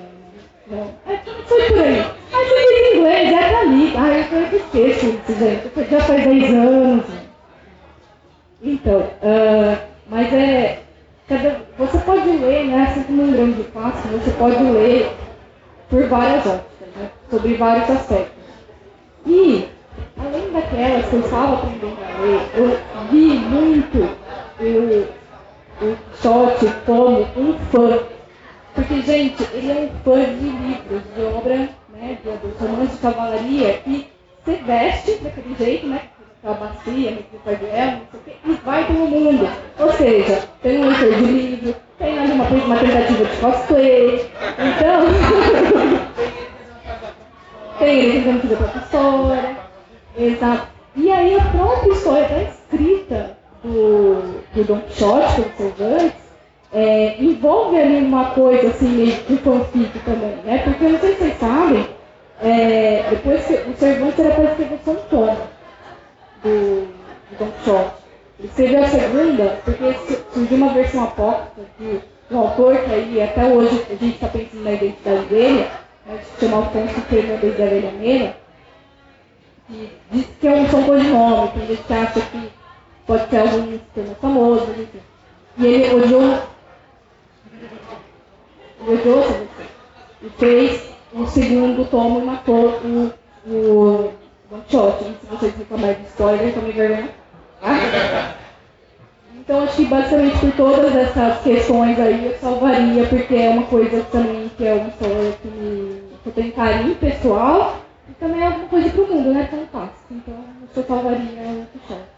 Não. 0.67 0.95
É, 1.07 1.19
foi 1.47 1.67
por 1.69 1.79
aí. 1.79 2.01
Aí 2.33 2.49
você 2.49 2.75
diz 2.75 2.97
inglês, 2.97 3.33
é 3.33 3.49
pra 3.49 3.61
ali. 3.61 3.97
Ai, 3.97 4.21
eu 4.21 4.25
falei 4.25 4.49
que 4.49 4.57
esqueço 4.57 5.07
gente. 5.35 5.91
Já 5.91 6.01
faz 6.01 6.25
10 6.25 6.55
anos. 6.55 7.05
Então, 8.63 9.01
uh, 9.01 9.94
mas 10.09 10.33
é. 10.33 10.81
Cada, 11.27 11.63
você 11.79 11.99
pode 11.99 12.29
ler, 12.29 12.67
né, 12.67 12.83
assim 12.83 13.03
como 13.05 13.23
um 13.23 13.33
grande 13.33 13.63
clássico, 13.73 14.09
você 14.09 14.31
pode 14.33 14.63
ler 14.63 15.11
por 15.89 16.07
várias 16.07 16.47
óticas, 16.47 16.89
né, 16.97 17.11
sobre 17.31 17.55
vários 17.55 17.91
aspectos. 17.91 18.45
E, 19.27 19.67
além 20.19 20.53
daquelas 20.53 21.07
que 21.07 21.15
eu 21.15 21.21
estava 21.21 21.55
aprendendo 21.55 21.97
a 22.03 22.21
ler, 22.21 22.41
eu 22.57 22.79
vi 23.11 23.39
muito 23.39 23.99
o, 24.61 25.97
Shot 26.21 26.67
como 26.85 27.23
um 27.39 27.59
fã 27.71 27.99
porque, 28.75 29.03
gente, 29.03 29.41
ele 29.53 29.71
é 29.71 29.75
um 29.75 29.91
fã 30.03 30.19
de 30.19 30.49
livros, 30.49 31.03
de 31.15 31.23
obra, 31.23 31.69
né, 31.91 32.19
de, 32.25 32.65
romances 32.65 32.97
de 32.97 33.03
cavalaria, 33.03 33.81
e 33.87 34.09
se 34.45 34.55
veste 34.57 35.15
daquele 35.23 35.55
jeito, 35.55 35.87
né, 35.87 36.03
a 36.45 36.53
bacia, 36.53 37.13
o 37.13 38.19
quê, 38.25 38.37
e 38.45 38.53
vai 38.65 38.87
pelo 38.87 39.07
mundo. 39.07 39.49
Ou 39.79 39.93
seja, 39.93 40.43
tem 40.63 40.79
um 40.79 40.89
leitor 40.89 41.15
de 41.15 41.25
livro, 41.25 41.75
tem 41.99 42.19
ali 42.19 42.33
uma, 42.33 42.45
uma 42.45 42.77
tentativa 42.77 43.25
de 43.25 43.37
cosplay, 43.39 44.31
então... 44.59 45.05
tem 47.79 47.99
ele 47.99 48.23
tentando 48.23 48.43
fazer 48.43 48.55
a 48.55 48.57
própria 48.59 48.81
história, 48.81 49.57
exato. 50.19 50.69
E 50.97 51.11
aí 51.11 51.39
a 51.39 51.45
própria 51.45 51.93
história 51.93 52.29
da 52.29 52.43
escrita 52.43 53.39
do, 53.63 54.43
do 54.55 54.65
Don 54.65 54.81
Quixote, 54.81 55.41
do 55.41 55.57
Cervantes, 55.57 56.25
é, 56.73 57.17
envolve 57.23 57.81
ali 57.81 58.05
uma 58.05 58.27
coisa 58.31 58.69
assim 58.69 58.89
meio 58.89 59.13
de 59.13 59.37
fanfic 59.39 59.99
também, 60.01 60.37
né? 60.45 60.59
Porque 60.65 60.85
não 60.85 61.01
sei 61.01 61.13
se 61.13 61.19
vocês 61.19 61.39
sabem, 61.39 61.89
é, 62.43 63.05
depois 63.11 63.45
que 63.47 63.55
o 63.55 63.77
Cervantes 63.77 64.19
era 64.19 64.35
para 64.35 64.45
escrever 64.45 64.79
São 64.85 64.97
Tom 65.09 65.37
do, 66.45 66.87
do. 67.39 68.05
Ele 68.39 68.49
escreveu 68.49 68.85
a 68.85 68.89
segunda 68.89 69.61
porque 69.65 69.95
surgiu 70.33 70.57
uma 70.57 70.73
versão 70.73 71.05
apócrifa 71.05 71.63
de 71.79 72.01
um 72.31 72.39
autor 72.39 72.77
que 72.79 72.93
aí 72.93 73.23
até 73.23 73.45
hoje 73.45 73.85
a 73.89 73.95
gente 73.95 74.15
está 74.15 74.29
pensando 74.29 74.63
na 74.63 74.73
identidade 74.73 75.25
dele, 75.27 75.67
mas 76.07 76.21
chama 76.39 76.59
Alfonso 76.59 77.01
Fernandes 77.03 77.59
da 77.59 77.65
Velhameira, 77.67 78.37
que 79.67 79.91
diz 80.11 80.27
que 80.41 80.47
é 80.47 80.53
um 80.53 80.69
são 80.69 80.83
tem 80.83 81.67
gente 81.67 81.83
que 81.83 81.93
acha 81.93 82.21
que 82.21 82.51
pode 83.07 83.31
ser 83.31 83.39
algum 83.39 83.73
sistema 83.73 84.15
famoso, 84.21 84.67
enfim. 84.71 85.01
E 85.59 85.67
ele 85.67 85.95
odiou 85.95 86.55
odiou. 88.89 89.25
E 90.23 90.31
fez 90.39 90.83
o 91.13 91.27
segundo 91.27 91.85
tomo 91.91 92.21
e 92.21 92.25
matou 92.25 92.81
o, 92.83 93.13
o 93.47 94.13
Quixote. 94.63 95.05
Se 95.05 95.27
vocês 95.27 95.57
reclamarem 95.57 95.97
de 95.97 96.07
spoiler, 96.09 96.49
então 96.49 96.63
me 96.63 96.73
vergonha. 96.73 97.11
Então 99.37 99.63
acho 99.63 99.77
que 99.77 99.85
basicamente 99.85 100.39
por 100.39 100.53
todas 100.53 100.97
essas 100.97 101.43
questões 101.43 102.01
aí 102.01 102.25
eu 102.27 102.39
salvaria, 102.39 103.07
porque 103.07 103.35
é 103.35 103.51
uma 103.51 103.67
coisa 103.67 104.03
também 104.05 104.49
que 104.57 104.67
é 104.67 104.75
uma 104.75 104.89
história 104.89 105.33
que, 105.43 105.49
me, 105.49 106.03
que 106.23 106.27
eu 106.29 106.33
tenho 106.33 106.53
carinho 106.53 106.95
pessoal 106.97 107.81
e 108.09 108.15
também 108.15 108.41
é 108.41 108.47
alguma 108.47 108.69
coisa 108.69 108.89
pro 108.91 109.07
mundo, 109.07 109.35
né? 109.35 109.47
Fantástico. 109.47 110.05
Então 110.11 110.45
eu 110.75 110.85
salvaria 110.85 111.43
o 111.43 111.67
Quixote. 111.73 112.15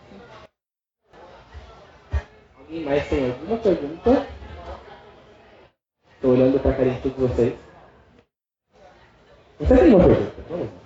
Alguém 2.59 2.84
mais 2.84 3.09
tem 3.09 3.30
alguma 3.30 3.59
pergunta? 3.59 4.26
Estou 6.14 6.32
olhando 6.32 6.61
para 6.61 6.70
a 6.70 6.74
carinha 6.74 6.95
de 6.95 7.11
todos 7.11 7.30
vocês. 7.30 7.55
Você 9.59 9.76
tem 9.76 9.95
uma 9.95 10.05
pergunta? 10.05 10.32
Vamos. 10.49 10.66
Uma 10.66 10.86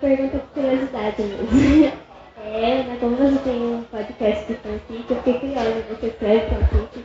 pergunta 0.00 0.38
de 0.38 0.44
curiosidade 0.54 1.22
mesmo. 1.22 1.92
É, 2.42 2.82
né, 2.84 2.96
como 2.98 3.16
você 3.16 3.38
tem 3.44 3.62
um 3.62 3.82
podcast 3.82 4.46
de 4.46 4.54
fanfic, 4.54 5.04
eu 5.10 5.16
fiquei 5.16 5.34
curiosa, 5.34 5.84
você 5.90 6.06
escreve 6.06 6.46
fanfic 6.46 7.04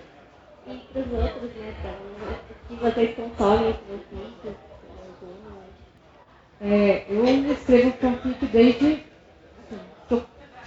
e 0.65 0.73
para 0.93 1.01
os 1.01 1.11
outros, 1.11 1.51
né, 1.55 1.73
pra, 1.81 2.35
que 2.69 2.75
vocês 2.75 3.15
consomem 3.15 3.73
fanfic, 3.73 4.55
é, 6.61 7.05
eu 7.09 7.51
escrevo 7.51 7.91
fanfic 7.99 8.45
desde. 8.45 9.03
Assim, 10.09 10.23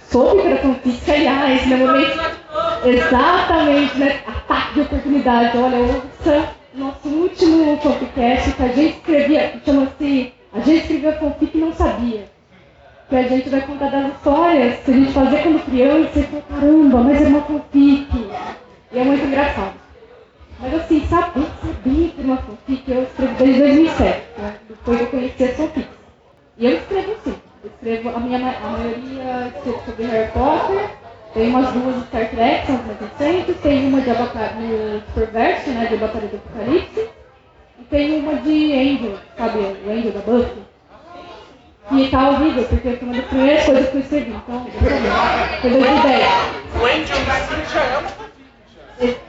soube 0.07 0.41
era 0.41 0.57
fanfic, 0.57 1.11
aliás, 1.11 1.65
no 1.67 1.77
momento. 1.77 2.39
Exatamente, 2.85 3.97
né? 3.97 4.21
Ataque 4.27 4.73
de 4.75 4.81
oportunidade. 4.81 5.57
Olha, 5.57 5.77
ouça 5.79 6.55
nosso 6.75 7.09
último 7.09 7.77
podcast 7.79 8.53
que 8.53 8.63
a 8.63 8.67
gente 8.67 8.97
escrevia, 8.97 9.59
chama-se 9.65 10.33
A 10.51 10.59
gente 10.59 10.81
escrevia 10.81 11.13
fanfic 11.13 11.57
e 11.57 11.61
não 11.61 11.73
sabia. 11.73 12.25
Que 13.07 13.15
a 13.15 13.23
gente 13.23 13.49
vai 13.49 13.61
contar 13.61 13.89
das 13.89 14.13
histórias 14.13 14.79
que 14.79 14.91
a 14.91 14.93
gente 14.93 15.11
fazia 15.11 15.43
quando 15.43 15.65
criança 15.65 16.19
e 16.19 16.23
falou, 16.23 16.43
caramba, 16.49 17.03
mas 17.03 17.21
é 17.21 17.27
uma 17.27 17.41
fanfic. 17.41 18.29
E 18.91 18.99
é 18.99 19.03
muito 19.03 19.25
engraçado. 19.25 19.73
Mas 20.59 20.73
assim, 20.73 21.05
saber, 21.07 21.45
saber 21.61 22.13
que 22.15 22.21
uma 22.21 22.37
fanfic 22.37 22.91
eu 22.91 23.03
escrevi 23.03 23.33
desde 23.35 23.59
2007, 23.59 24.21
né? 24.37 24.55
depois 24.67 24.99
eu 24.99 25.07
conheci 25.07 25.43
as 25.43 25.55
fanfics. 25.55 25.99
E 26.57 26.65
eu 26.65 26.77
escrevo 26.77 27.15
sim. 27.23 27.35
Eu 27.63 27.69
escrevo, 27.69 28.09
a, 28.09 28.19
minha, 28.19 28.37
a 28.37 28.69
maioria 28.69 29.53
escrevo 29.55 29.81
sobre 29.85 30.05
Harry 30.05 30.31
Potter, 30.31 30.89
tem 31.33 31.49
umas 31.49 31.71
duas 31.73 31.95
de 31.95 32.07
Star 32.07 32.29
Trek, 32.29 32.65
são 32.65 32.77
mais 32.77 32.99
recentes, 32.99 33.55
tem 33.61 33.87
uma 33.87 34.01
de 34.01 34.09
Avatar, 34.09 34.53
chamada 34.53 35.03
Superverse, 35.07 35.69
né, 35.69 35.85
de 35.85 35.97
Batalha 35.97 36.27
do 36.27 36.37
Apocalipse. 36.37 37.18
E 37.79 37.83
tem 37.85 38.19
uma 38.19 38.35
de 38.35 38.73
Angel, 38.73 39.17
sabe, 39.37 39.59
o 39.59 39.91
Angel 39.91 40.11
da 40.11 40.19
Buffy. 40.21 40.63
E 41.91 42.07
tá 42.09 42.29
horrível, 42.29 42.63
porque 42.65 42.91
foi 42.91 43.07
uma 43.07 43.17
das 43.17 43.25
primeiras 43.25 43.65
coisas 43.65 43.89
que 43.89 43.95
eu 43.97 44.01
escrevi, 44.01 44.31
então, 44.31 44.65
foi 45.61 45.69
2010. 45.71 46.27
O 46.79 46.85
Angel 46.85 47.25
da 47.25 47.63
já 47.73 47.83
é 47.83 47.97
uma 47.97 48.09
fanfic. 48.09 49.19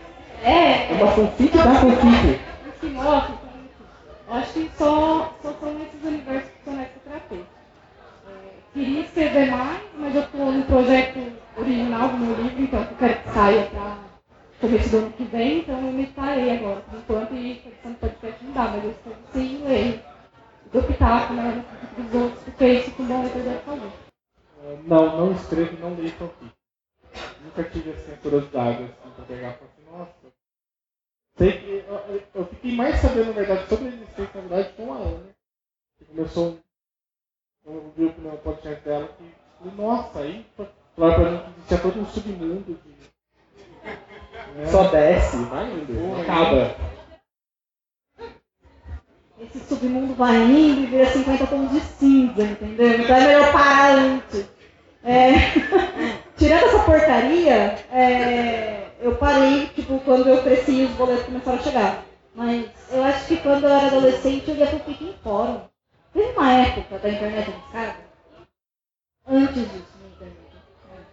É, 0.42 0.50
É 0.50 0.88
uma 0.92 1.12
fanfic 1.12 1.56
da 1.56 1.74
fanfic. 1.74 2.40
enfim. 2.84 2.96
Eu 2.98 4.36
acho 4.36 4.52
que 4.52 4.70
só, 4.78 5.34
só 5.42 5.52
são 5.60 5.76
esses 5.80 6.04
universos 6.04 6.50
que 6.62 6.70
eu 6.70 6.74
tratei. 7.10 7.44
É, 8.28 8.32
queria 8.74 9.00
escrever 9.00 9.50
mais, 9.50 9.80
mas 9.98 10.14
eu 10.14 10.22
estou 10.22 10.52
no 10.52 10.62
projeto 10.64 11.18
original 11.56 12.08
do 12.10 12.18
meu 12.18 12.36
livro, 12.36 12.62
então 12.62 12.80
eu 12.80 12.96
quero 12.98 13.14
que 13.14 13.30
saia 13.32 13.62
para 13.64 14.09
começo 14.60 14.90
do 14.90 14.98
ano 14.98 15.12
que 15.14 15.24
vem, 15.24 15.60
então 15.60 15.86
eu 15.86 15.92
me 15.92 16.06
parei 16.08 16.58
agora, 16.58 16.80
por 16.82 16.98
enquanto, 16.98 17.34
e 17.34 17.52
edição 17.52 17.92
do 17.92 17.98
podcast 17.98 18.44
não 18.44 18.52
dá, 18.52 18.68
mas 18.70 18.84
eu 18.84 18.90
estou 18.92 19.14
sem 19.32 19.58
ler. 19.64 20.04
Do 20.72 20.82
pitaco, 20.84 21.34
né, 21.34 21.64
dos 21.96 22.14
outros, 22.22 22.44
porque 22.44 22.66
isso 22.66 22.92
que 22.92 23.02
o 23.02 23.06
bom 23.06 23.22
leitor 23.22 23.42
deve 23.42 23.60
fazer. 23.64 23.92
É, 24.62 24.76
Não, 24.84 25.16
não 25.18 25.32
escrevo 25.32 25.78
não 25.80 25.94
leio 25.96 26.12
fanfic. 26.12 26.52
Nunca 27.44 27.64
tive 27.70 27.90
assim, 27.90 28.16
curiosidade 28.22 28.84
assim, 28.84 29.10
pra 29.16 29.24
pegar 29.26 29.48
e 29.48 29.64
assim, 29.64 29.90
nossa. 29.90 30.12
Sei 31.38 31.52
que 31.60 31.70
eu, 31.88 31.94
eu- 31.96 32.26
fiquei 32.48 32.76
mais 32.76 33.00
sabendo, 33.00 33.26
na 33.26 33.32
verdade, 33.32 33.68
sobre 33.68 33.86
a 33.86 33.88
existência, 33.88 34.42
na 34.42 34.48
verdade, 34.48 34.76
com 34.76 34.92
a 34.92 34.96
Ana. 34.98 35.36
Que 35.98 36.04
começou. 36.06 36.60
Eu 37.66 37.92
vi 37.96 38.04
no 38.20 38.38
podcast 38.38 38.84
dela 38.84 39.08
que 39.08 39.68
nossa, 39.76 40.20
aí 40.20 40.46
falaram 40.96 41.22
pra 41.22 41.30
mim 41.32 41.42
que 41.44 41.50
existia 41.60 41.82
todo 41.82 42.00
um 42.00 42.06
submundo 42.06 42.74
de. 42.74 43.09
Só 44.70 44.84
desce, 44.88 45.36
vai 45.44 45.64
indo. 45.70 46.20
Acaba. 46.20 46.74
Esse 49.40 49.58
submundo 49.60 50.14
vai 50.14 50.36
indo 50.36 50.82
e 50.82 50.86
vira 50.86 51.06
50 51.06 51.46
tons 51.46 51.70
de 51.70 51.80
cinza, 51.80 52.42
entendeu? 52.42 53.00
Então 53.00 53.16
é 53.16 53.20
melhor 53.20 53.52
parar 53.52 53.94
antes. 53.96 54.46
É, 55.02 55.32
Tirando 56.36 56.64
essa 56.64 56.78
porcaria, 56.84 57.54
é, 57.92 58.92
eu 59.00 59.14
parei, 59.16 59.66
tipo, 59.68 59.98
quando 60.00 60.26
eu 60.28 60.42
cresci 60.42 60.84
os 60.84 60.90
boletos 60.92 61.24
começaram 61.24 61.58
a 61.58 61.62
chegar. 61.62 62.04
Mas 62.34 62.66
eu 62.90 63.02
acho 63.04 63.26
que 63.26 63.36
quando 63.38 63.64
eu 63.64 63.70
era 63.70 63.88
adolescente 63.88 64.48
eu 64.48 64.56
ia 64.56 64.66
pro 64.66 64.80
Pique 64.80 65.04
em 65.04 65.14
Fórum. 65.22 65.60
Teve 66.14 66.32
uma 66.32 66.52
época 66.52 66.98
da 66.98 67.08
internet 67.10 67.50
de 67.50 67.72
casa, 67.72 67.96
antes 69.28 69.54
disso 69.54 69.98
na 70.00 70.08
internet. 70.08 70.50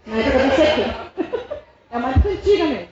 Na 0.05 0.17
época 0.17 0.39
do 0.39 0.49
CQ. 0.55 1.57
É 1.89 1.97
época 1.97 2.29
antiga 2.29 2.65
mesmo. 2.65 2.86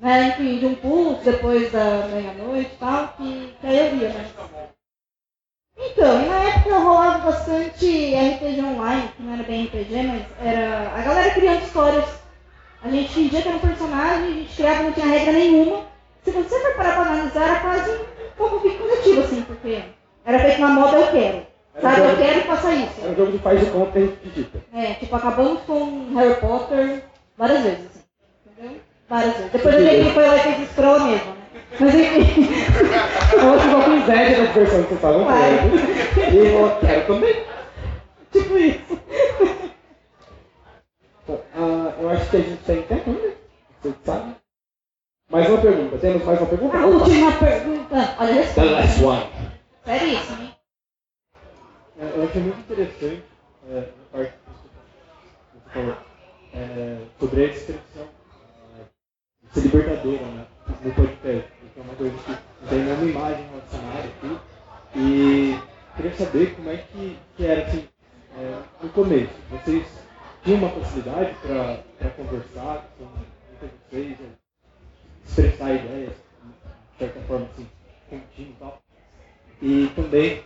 Né? 0.00 0.28
Enfim, 0.28 0.58
de 0.58 0.66
um 0.66 0.74
pulso, 0.74 1.22
depois 1.22 1.70
da 1.70 2.08
meia-noite 2.08 2.70
e 2.72 2.78
tal, 2.78 3.08
que, 3.16 3.54
que 3.60 3.66
aí 3.66 3.78
eu 3.78 3.96
via, 3.96 4.14
mas 4.14 4.60
então, 5.82 6.22
e 6.22 6.28
na 6.28 6.38
época 6.40 6.78
rolava 6.78 7.30
bastante 7.30 8.14
RPG 8.14 8.62
online, 8.62 9.08
que 9.16 9.22
não 9.22 9.32
era 9.32 9.42
bem 9.42 9.64
RPG, 9.64 10.02
mas 10.02 10.22
era 10.38 10.92
a 10.94 11.00
galera 11.00 11.34
criando 11.34 11.62
histórias. 11.62 12.04
A 12.82 12.88
gente 12.90 13.12
fingia 13.12 13.40
que 13.40 13.48
era 13.48 13.56
um 13.56 13.60
personagem, 13.60 14.28
a 14.28 14.32
gente 14.32 14.56
criava, 14.56 14.82
não 14.82 14.92
tinha 14.92 15.06
regra 15.06 15.32
nenhuma. 15.32 15.86
Se 16.22 16.30
você 16.30 16.60
for 16.60 16.76
parar 16.76 16.94
pra 16.94 17.02
analisar, 17.02 17.42
era 17.42 17.60
quase 17.60 17.90
um 17.92 18.04
pouco 18.36 18.60
fico 18.60 18.78
coletivo, 18.78 19.20
assim, 19.22 19.42
porque 19.42 19.82
era 20.24 20.38
feito 20.38 20.60
na 20.60 20.68
moda 20.68 20.98
eu 20.98 21.10
quero. 21.12 21.46
Era 21.74 21.82
Sabe, 21.82 22.08
eu 22.08 22.16
quero 22.16 22.40
faça 22.42 22.74
isso. 22.74 23.00
É 23.02 23.08
um 23.08 23.16
jogo 23.16 23.32
de 23.32 23.38
faz 23.38 23.60
de 23.60 23.66
conta 23.70 23.98
e 23.98 24.16
digita. 24.22 24.62
É, 24.74 24.94
tipo, 24.94 25.16
acabamos 25.16 25.62
com 25.62 26.14
Harry 26.14 26.40
Potter 26.40 27.04
várias 27.38 27.62
vezes, 27.62 27.86
assim. 27.86 28.04
Entendeu? 28.46 28.80
Várias 29.10 29.36
vezes. 29.36 29.50
Depois 29.50 29.74
eu 29.74 30.04
que 30.04 30.14
foi 30.14 30.28
lá 30.28 30.36
e 30.36 30.40
fez 30.40 30.70
scroll 30.70 31.00
mesmo, 31.00 31.32
né? 31.32 31.40
Mas 31.80 31.94
enfim. 31.96 32.48
Eu 33.32 33.60
ficou 33.60 33.82
com 33.82 33.90
inveja 33.92 34.44
da 34.44 34.52
versão 34.52 34.82
que 34.82 34.88
vocês 34.88 34.92
estavam 34.92 35.26
vendo. 35.26 36.32
E 36.32 36.46
eu 36.46 36.78
quero 36.80 37.06
também. 37.06 37.44
tipo 38.32 38.58
isso. 38.58 39.00
Ah, 41.54 41.92
eu 42.00 42.10
acho 42.10 42.30
que 42.30 42.36
a 42.36 42.40
gente 42.40 42.62
tem 42.64 42.82
tempo 42.82 43.10
ainda. 43.10 43.34
Você 43.82 43.94
sabe? 44.04 44.34
Mais 45.30 45.48
uma 45.48 45.60
pergunta. 45.60 45.98
Temos 45.98 46.24
mais 46.24 46.40
uma 46.40 46.48
pergunta? 46.48 46.78
A 46.78 46.86
última 46.86 47.32
pergunta. 47.32 48.16
Olha 48.18 48.42
a 48.42 48.54
The 48.54 48.64
last 48.64 49.04
one. 49.04 49.26
Seríssimo, 49.84 50.42
hein? 50.42 50.54
É, 52.00 52.12
eu 52.16 52.24
achei 52.24 52.42
muito 52.42 52.60
interessante 52.60 53.24
é, 53.70 53.78
a 53.78 54.16
parte 54.16 54.32
que 54.32 54.50
você 55.54 55.70
falou 55.72 55.96
é, 56.54 56.98
sobre 57.18 57.44
a 57.44 57.48
descrição 57.48 58.04
de 58.04 58.19
ser 59.52 59.60
libertadora 59.60 60.24
né, 60.26 60.46
no 60.82 60.94
podcast, 60.94 61.50
porque 61.60 61.80
é 61.80 61.82
uma 61.82 61.94
coisa 61.94 62.16
que 62.18 62.68
tem 62.68 62.78
nenhuma 62.84 63.04
imagem 63.04 63.46
relacionada 63.48 64.08
aqui. 64.08 64.38
E 64.96 65.60
queria 65.96 66.16
saber 66.16 66.54
como 66.56 66.70
é 66.70 66.76
que, 66.76 67.18
que 67.36 67.46
era 67.46 67.66
assim, 67.66 67.88
é, 68.36 68.62
no 68.82 68.88
começo. 68.90 69.32
Vocês 69.50 69.86
tinham 70.42 70.58
uma 70.58 70.70
facilidade 70.70 71.34
para 71.42 72.10
conversar 72.10 72.88
com, 72.98 73.06
com 73.06 73.68
vocês, 73.90 74.16
ou 74.20 74.26
expressar 75.26 75.74
ideias, 75.74 76.12
de 76.92 76.98
certa 76.98 77.20
forma 77.22 77.46
assim, 77.46 77.68
contínua 78.08 78.50
e 78.50 78.56
tal. 78.58 78.82
E 79.62 79.88
também 79.94 80.44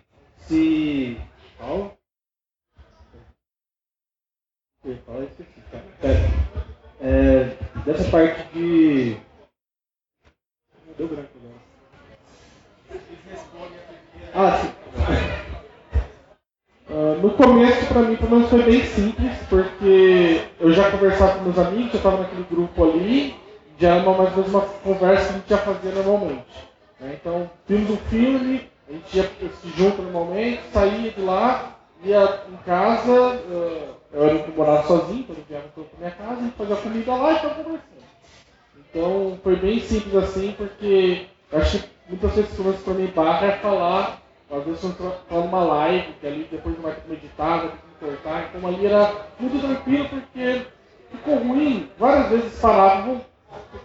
se. 0.48 1.20
Eu 4.84 5.24
esqueci, 5.24 5.60
tá? 5.70 5.80
Pera. 6.00 6.73
É, 7.00 7.56
dessa 7.84 8.04
parte 8.10 8.42
de. 8.54 9.16
Deu 10.96 11.08
branco 11.08 11.30
agora. 11.36 11.54
Ah, 14.34 14.60
sim. 14.62 14.72
Ah, 16.90 17.16
no 17.20 17.30
começo, 17.32 17.86
pra 17.86 18.02
mim, 18.02 18.16
pelo 18.16 18.48
foi 18.48 18.62
bem 18.62 18.82
simples, 18.94 19.32
porque 19.48 20.48
eu 20.60 20.72
já 20.72 20.90
conversava 20.90 21.38
com 21.38 21.44
meus 21.44 21.58
amigos, 21.58 21.92
eu 21.94 21.98
estava 21.98 22.18
naquele 22.18 22.44
grupo 22.44 22.84
ali, 22.84 23.34
já 23.80 23.96
era 23.96 24.04
mais 24.04 24.18
ou 24.18 24.30
menos 24.30 24.48
uma 24.48 24.60
conversa 24.60 25.24
que 25.24 25.30
a 25.30 25.32
gente 25.38 25.48
já 25.48 25.58
fazia 25.58 25.92
normalmente. 25.92 26.44
né? 27.00 27.16
Então, 27.20 27.50
vimos 27.66 27.90
um 27.90 27.96
filme, 28.08 28.70
a 28.88 28.92
gente 28.92 29.16
ia 29.16 29.24
se 29.24 29.70
junta 29.76 30.02
normalmente, 30.02 30.62
saía 30.72 31.10
de 31.10 31.20
lá, 31.22 31.76
ia 32.04 32.42
em 32.52 32.56
casa, 32.64 33.40
eh, 33.50 33.88
eu 34.14 34.24
era 34.24 34.48
morava 34.56 34.88
sozinho, 34.88 35.20
então 35.20 35.36
viajava 35.48 35.68
para 35.74 35.98
minha 35.98 36.10
casa, 36.12 36.42
gente 36.42 36.56
fazia 36.56 36.76
comida 36.76 37.14
lá 37.16 37.32
e 37.32 37.36
ficava 37.36 37.54
conversando. 37.64 38.04
Então 38.90 39.40
foi 39.42 39.56
bem 39.56 39.80
simples 39.80 40.14
assim, 40.16 40.54
porque 40.56 41.26
eu 41.52 41.58
acho 41.60 41.78
que 41.80 41.90
muitas 42.08 42.34
menos 42.34 42.80
para 42.82 42.94
mim 42.94 43.06
barra 43.08 43.46
é 43.46 43.52
falar, 43.58 44.22
às 44.50 44.64
vezes 44.64 44.82
eu 44.84 44.92
falo 45.28 45.44
numa 45.44 45.64
live, 45.64 46.12
que 46.20 46.26
ali 46.26 46.48
depois 46.50 46.76
não 46.76 46.82
vai 46.84 46.94
ter 46.94 47.00
que 47.02 47.10
meditar, 47.10 47.58
vai 47.60 47.68
ter 47.70 47.76
que 47.76 48.06
cortar, 48.06 48.50
então 48.54 48.68
ali 48.68 48.86
era 48.86 49.26
muito 49.40 49.60
tranquilo 49.60 50.08
porque 50.10 50.66
ficou 51.10 51.36
ruim, 51.38 51.90
várias 51.98 52.28
vezes 52.30 52.60
paravam, 52.60 53.20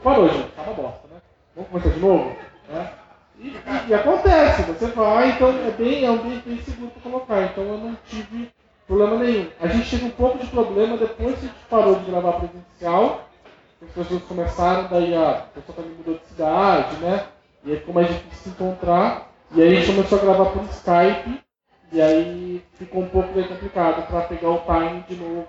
parou 0.03 0.29
gente, 0.29 0.51
tá 0.51 0.63
uma 0.63 0.73
bosta, 0.75 1.07
né? 1.07 1.21
Vamos 1.55 1.71
começar 1.71 1.89
de 1.89 1.99
novo? 1.99 2.35
Né? 2.69 2.93
E, 3.39 3.47
e- 3.47 3.89
e 3.89 3.93
acontece, 3.93 4.63
você 4.63 4.87
vai, 4.87 5.31
então 5.31 5.49
é 5.49 5.71
bem, 5.71 6.05
é 6.05 6.11
um 6.11 6.19
bem 6.19 6.61
seguro 6.63 6.91
para 6.91 7.01
colocar, 7.11 7.43
então 7.43 7.63
eu 7.63 7.77
não 7.79 7.97
tive 8.09 8.51
problema 8.89 9.23
nenhum. 9.23 9.47
A 9.61 9.67
gente 9.67 9.87
teve 9.87 10.05
um 10.05 10.09
pouco 10.09 10.39
de 10.39 10.47
problema 10.47 10.97
depois 10.97 11.37
que 11.37 11.45
a 11.45 11.47
gente 11.47 11.65
parou 11.69 11.95
de 11.99 12.09
gravar 12.09 12.33
presencial, 12.33 13.29
as 13.81 13.89
pessoas 13.91 14.23
começaram, 14.23 14.89
daí 14.89 15.15
a 15.15 15.45
pessoa 15.53 15.75
também 15.75 15.91
mudou 15.91 16.15
de 16.15 16.25
cidade, 16.25 16.97
né? 16.97 17.27
E 17.63 17.71
aí 17.71 17.77
ficou 17.77 17.93
mais 17.93 18.07
difícil 18.07 18.39
se 18.43 18.49
encontrar, 18.49 19.31
e 19.51 19.61
aí 19.61 19.77
a 19.77 19.79
gente 19.79 19.95
começou 19.95 20.17
a 20.17 20.21
gravar 20.21 20.45
por 20.47 20.63
Skype, 20.63 21.43
e 21.91 22.01
aí 22.01 22.65
ficou 22.73 23.03
um 23.03 23.09
pouco 23.09 23.31
complicado 23.31 24.07
para 24.07 24.21
pegar 24.21 24.49
o 24.49 24.61
time 24.61 25.03
de 25.07 25.15
novo, 25.15 25.47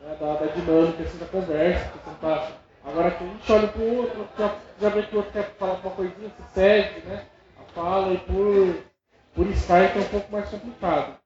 né, 0.00 0.16
da, 0.20 0.34
da 0.34 0.46
dinâmica 0.46 1.02
assim, 1.02 1.18
da 1.18 1.26
conversa, 1.26 1.92
tá 2.20 2.48
Agora 2.82 3.10
que 3.10 3.24
a 3.24 3.26
gente 3.26 3.52
olha 3.52 3.68
pro 3.68 3.96
outro, 3.96 4.28
já, 4.38 4.54
já 4.80 4.88
vê 4.88 5.02
que 5.02 5.14
o 5.14 5.18
outro 5.18 5.32
quer 5.32 5.54
falar 5.58 5.72
alguma 5.72 5.94
coisinha, 5.94 6.30
se 6.30 6.54
segue, 6.54 7.06
né? 7.06 7.26
A 7.60 7.72
fala 7.74 8.14
e 8.14 8.18
por, 8.18 8.84
por 9.34 9.46
Skype 9.48 9.98
é 9.98 10.00
um 10.00 10.08
pouco 10.08 10.32
mais 10.32 10.48
complicado. 10.48 11.19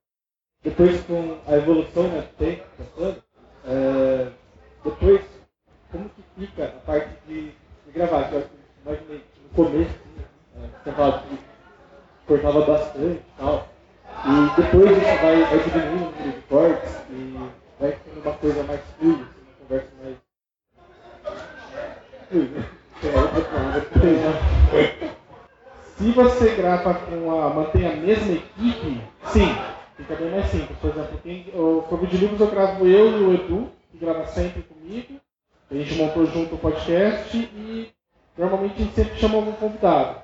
Depois 0.64 1.00
com 1.02 1.38
a 1.46 1.56
evolução 1.56 2.04
né, 2.04 2.22
do 2.22 2.36
tempo 2.38 2.64
passando, 2.78 3.22
é, 3.66 4.28
depois 4.82 5.20
como 5.92 6.08
que 6.08 6.24
fica 6.38 6.64
a 6.64 6.86
parte 6.86 7.10
de, 7.28 7.50
de 7.50 7.92
gravar? 7.92 8.30
Que 8.30 8.34
eu 8.34 8.46
imaginei 8.84 9.22
no 9.42 9.48
começo, 9.50 9.90
assim, 9.90 10.70
é, 10.86 10.92
falava 10.92 11.22
que 11.28 11.38
cortava 12.26 12.64
bastante 12.64 13.20
e 13.20 13.38
tal. 13.38 13.68
E 14.26 14.60
depois 14.62 14.90
isso 14.90 15.22
vai, 15.22 15.44
vai 15.44 15.58
diminuindo 15.64 16.06
o 16.06 16.10
número 16.10 16.32
de 16.32 16.42
cortes 16.48 16.90
e 17.10 17.50
vai 17.78 17.98
sendo 18.04 18.22
uma 18.22 18.32
coisa 18.32 18.62
mais 18.62 18.80
fluida, 18.98 19.22
assim, 19.22 19.40
uma 19.46 19.56
conversa 19.60 19.90
mais 20.02 20.16
tem 22.30 22.40
que 23.82 24.00
tem, 24.00 24.12
né? 24.14 25.14
Se 25.98 26.10
você 26.10 26.56
grava 26.56 26.94
com 26.94 27.40
a. 27.40 27.50
mantém 27.50 27.86
a 27.86 27.96
mesma 27.96 28.32
equipe, 28.32 29.00
sim, 29.32 29.54
fica 29.97 30.14
bem 30.16 30.30
mais 30.30 30.47
simples. 30.47 30.78
Por 30.78 30.90
exemplo, 30.90 31.18
quem, 31.22 31.47
o 31.55 31.82
Clube 31.88 32.07
de 32.07 32.16
Livros 32.16 32.40
eu 32.40 32.51
gravo 32.51 32.86
eu 32.86 33.20
e 33.20 33.24
o 33.24 33.34
Edu, 33.34 33.70
que 33.90 33.99
grava 33.99 34.26
sempre 34.26 34.62
comigo. 34.62 35.20
A 35.70 35.74
gente 35.74 35.95
montou 35.95 36.26
junto 36.26 36.55
o 36.55 36.59
podcast 36.59 37.36
e 37.36 37.92
normalmente 38.36 38.74
a 38.74 38.84
gente 38.84 38.95
sempre 38.95 39.18
chama 39.18 39.36
algum 39.36 39.53
convidado. 39.53 40.22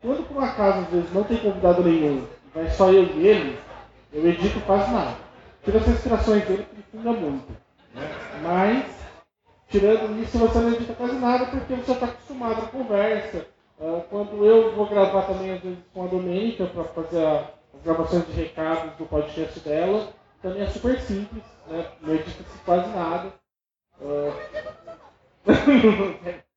Quando 0.00 0.26
por 0.28 0.42
acaso 0.42 0.80
às 0.80 0.88
vezes 0.88 1.12
não 1.12 1.24
tem 1.24 1.38
convidado 1.38 1.82
nenhum, 1.82 2.26
vai 2.54 2.68
só 2.70 2.90
eu 2.90 3.04
e 3.04 3.26
ele, 3.26 3.58
eu 4.12 4.26
edito 4.28 4.60
quase 4.60 4.90
nada. 4.90 5.16
Tira 5.64 5.78
as 5.78 5.86
respirações 5.86 6.44
dele 6.46 6.66
que 6.74 6.82
funga 6.90 7.12
muito. 7.12 7.52
Né? 7.94 8.10
Mas, 8.42 8.84
tirando 9.68 10.20
isso, 10.20 10.38
você 10.38 10.58
não 10.58 10.72
edita 10.72 10.94
quase 10.94 11.14
nada 11.14 11.46
porque 11.46 11.74
você 11.74 11.92
está 11.92 12.06
acostumado 12.06 12.62
à 12.62 12.68
conversa. 12.68 13.46
Uh, 13.78 14.02
quando 14.10 14.44
eu 14.44 14.74
vou 14.74 14.86
gravar 14.86 15.22
também, 15.22 15.52
às 15.52 15.60
vezes, 15.60 15.78
com 15.92 16.04
a 16.04 16.08
Domênica 16.08 16.66
para 16.66 16.84
fazer 16.84 17.24
a, 17.24 17.48
gravações 17.84 18.26
de 18.26 18.32
recados 18.32 18.96
do 18.96 19.06
podcast 19.06 19.60
dela, 19.60 20.12
também 20.40 20.62
é 20.62 20.66
super 20.66 20.98
simples, 21.00 21.42
né? 21.68 21.86
não 22.00 22.14
edita-se 22.14 22.58
quase 22.64 22.88
nada. 22.90 23.32
Uh... 24.00 24.32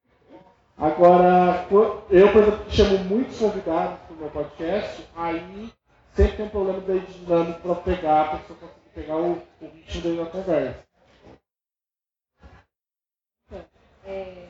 Agora, 0.78 1.67
eu, 2.09 2.32
por 2.34 2.41
exemplo, 2.41 2.69
chamo 2.69 2.97
muitos 3.05 3.39
convidados 3.39 3.97
para 4.01 4.13
o 4.13 4.19
meu 4.19 4.30
podcast, 4.30 5.07
aí 5.15 5.71
sempre 6.13 6.38
tem 6.38 6.45
um 6.45 6.49
problema 6.49 6.82
de 6.82 6.99
dinâmico 7.13 7.61
para 7.61 7.76
pegar, 7.76 8.21
a 8.21 8.38
pessoa 8.38 8.59
conseguir 8.59 8.89
pegar 8.93 9.15
o, 9.15 9.41
o 9.61 9.67
ritmo 9.67 10.17
da 10.17 10.26
conversa. 10.30 10.86
É, 14.05 14.47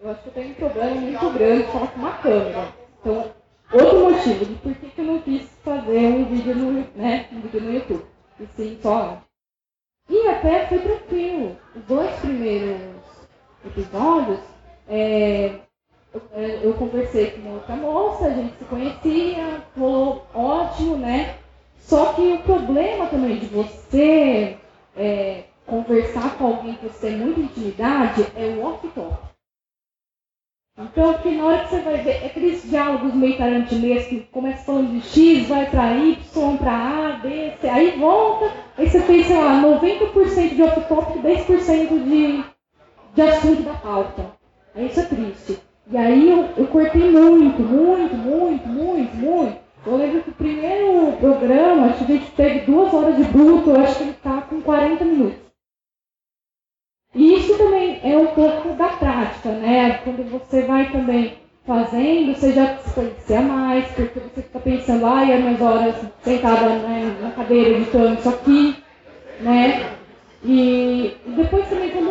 eu 0.00 0.10
acho 0.10 0.22
que 0.22 0.28
eu 0.28 0.32
tenho 0.32 0.50
um 0.50 0.54
problema 0.54 1.00
muito 1.00 1.30
grande 1.30 1.72
falar 1.72 1.86
com 1.92 1.98
uma 2.00 2.18
câmera. 2.18 2.72
Então, 3.00 3.34
outro 3.72 4.10
motivo 4.10 4.44
de 4.44 4.54
por 4.56 4.74
que, 4.74 4.88
que 4.90 5.00
eu 5.00 5.04
não 5.04 5.20
quis 5.20 5.48
fazer 5.64 5.98
um 5.98 6.24
vídeo 6.26 6.54
no, 6.54 6.72
né, 6.94 7.28
um 7.32 7.40
vídeo 7.40 7.60
no 7.60 7.72
YouTube. 7.72 8.04
E 8.40 8.46
sim, 8.56 8.78
só. 8.82 9.22
E 10.08 10.28
até 10.28 10.66
foi 10.66 10.78
tranquilo. 10.78 11.56
Os 11.74 11.82
dois 11.84 12.10
primeiros 12.20 12.80
episódios 13.64 14.40
é, 14.88 15.60
eu, 16.12 16.22
é, 16.34 16.60
eu, 16.62 16.74
conversei 16.74 17.30
com 17.30 17.54
outra 17.54 17.76
moça, 17.76 18.26
a 18.26 18.30
gente 18.30 18.56
se 18.58 18.64
conhecia, 18.64 19.62
rolou 19.78 20.26
ótimo, 20.34 20.96
né? 20.96 21.36
Só 21.78 22.12
que 22.12 22.32
o 22.32 22.42
problema 22.42 23.06
também 23.06 23.38
de 23.38 23.46
você 23.46 24.58
é, 24.96 25.44
conversar 25.66 26.36
com 26.36 26.46
alguém 26.46 26.74
que 26.74 26.86
você 26.86 27.08
tem 27.08 27.16
muita 27.16 27.40
intimidade 27.40 28.26
é 28.36 28.46
o 28.56 28.64
off-top. 28.66 29.31
Então, 30.78 31.12
que 31.18 31.30
na 31.30 31.44
hora 31.44 31.64
que 31.64 31.68
você 31.68 31.82
vai 31.82 31.98
ver, 31.98 32.22
é 32.22 32.26
aqueles 32.26 32.62
diálogos 32.62 33.14
meio 33.14 33.36
tarantinescos, 33.36 34.08
que 34.08 34.20
começa 34.32 34.64
falando 34.64 34.90
de 34.92 35.06
X, 35.06 35.46
vai 35.46 35.66
para 35.68 35.94
Y, 35.98 36.56
para 36.56 36.72
A, 36.72 37.12
B, 37.18 37.52
C, 37.60 37.68
aí 37.68 37.90
volta, 37.98 38.50
aí 38.78 38.88
você 38.88 39.02
fez, 39.02 39.26
sei 39.26 39.36
lá, 39.36 39.62
90% 39.62 40.54
de 40.54 40.62
off-top 40.62 41.18
e 41.18 41.22
10% 41.22 42.04
de, 42.04 42.44
de 43.14 43.22
assunto 43.22 43.62
da 43.62 43.74
pauta. 43.74 44.32
Isso 44.74 45.00
é 45.00 45.04
triste. 45.04 45.58
E 45.90 45.96
aí 45.96 46.30
eu, 46.30 46.48
eu 46.56 46.66
cortei 46.68 47.10
muito, 47.10 47.60
muito, 47.60 48.16
muito, 48.16 48.66
muito, 48.66 49.16
muito. 49.16 49.58
Eu 49.84 49.96
lembro 49.96 50.22
que 50.22 50.30
o 50.30 50.34
primeiro 50.34 51.12
programa, 51.18 51.88
acho 51.88 52.06
que 52.06 52.12
a 52.12 52.16
gente 52.16 52.30
teve 52.30 52.60
duas 52.60 52.94
horas 52.94 53.16
de 53.16 53.24
bruto, 53.24 53.70
eu 53.70 53.80
acho 53.82 53.96
que 53.96 54.02
ele 54.04 54.10
está 54.12 54.40
com 54.40 54.62
40 54.62 55.04
minutos. 55.04 55.41
E 57.14 57.34
isso 57.34 57.58
também 57.58 58.00
é 58.02 58.16
um 58.16 58.28
pouco 58.28 58.70
da 58.70 58.88
prática, 58.88 59.50
né? 59.50 60.00
Quando 60.04 60.30
você 60.30 60.62
vai 60.62 60.90
também 60.90 61.34
fazendo, 61.66 62.34
você 62.34 62.52
já 62.52 62.78
se 62.78 62.94
conhecia 62.94 63.40
mais, 63.40 63.86
porque 63.88 64.18
você 64.18 64.42
fica 64.42 64.58
pensando, 64.58 65.06
ai, 65.06 65.32
ah, 65.32 65.38
minhas 65.38 65.60
horas 65.60 65.94
sentada 66.22 66.68
né, 66.68 67.16
na 67.20 67.30
cadeira 67.30 67.70
editando 67.70 68.14
isso 68.14 68.28
aqui, 68.28 68.76
né? 69.40 69.92
E 70.44 71.16
depois 71.26 71.68
também, 71.68 71.90
quando 71.90 72.10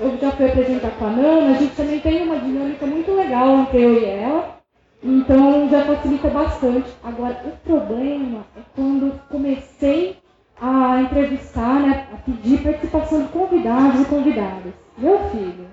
eu 0.00 0.18
já 0.20 0.30
fui 0.32 0.46
apresentar 0.46 0.90
com 0.98 1.06
a 1.06 1.10
Nana, 1.10 1.50
a 1.50 1.58
gente 1.58 1.74
também 1.74 2.00
tem 2.00 2.22
uma 2.22 2.36
dinâmica 2.36 2.86
muito 2.86 3.12
legal 3.14 3.60
entre 3.60 3.82
eu 3.82 4.00
e 4.00 4.04
ela. 4.04 4.60
Então 5.02 5.68
já 5.70 5.84
facilita 5.86 6.28
bastante. 6.28 6.90
Agora, 7.02 7.40
o 7.46 7.50
problema 7.66 8.44
é 8.54 8.60
quando 8.74 9.18
comecei 9.30 10.18
a 10.60 11.00
entrevistar, 11.02 11.80
né, 11.80 12.08
a 12.12 12.16
pedir 12.18 12.62
participação 12.62 13.26
de 13.26 13.32
convidados 13.32 14.00
e 14.02 14.04
convidadas. 14.04 14.74
Meu 14.98 15.30
filho, 15.30 15.70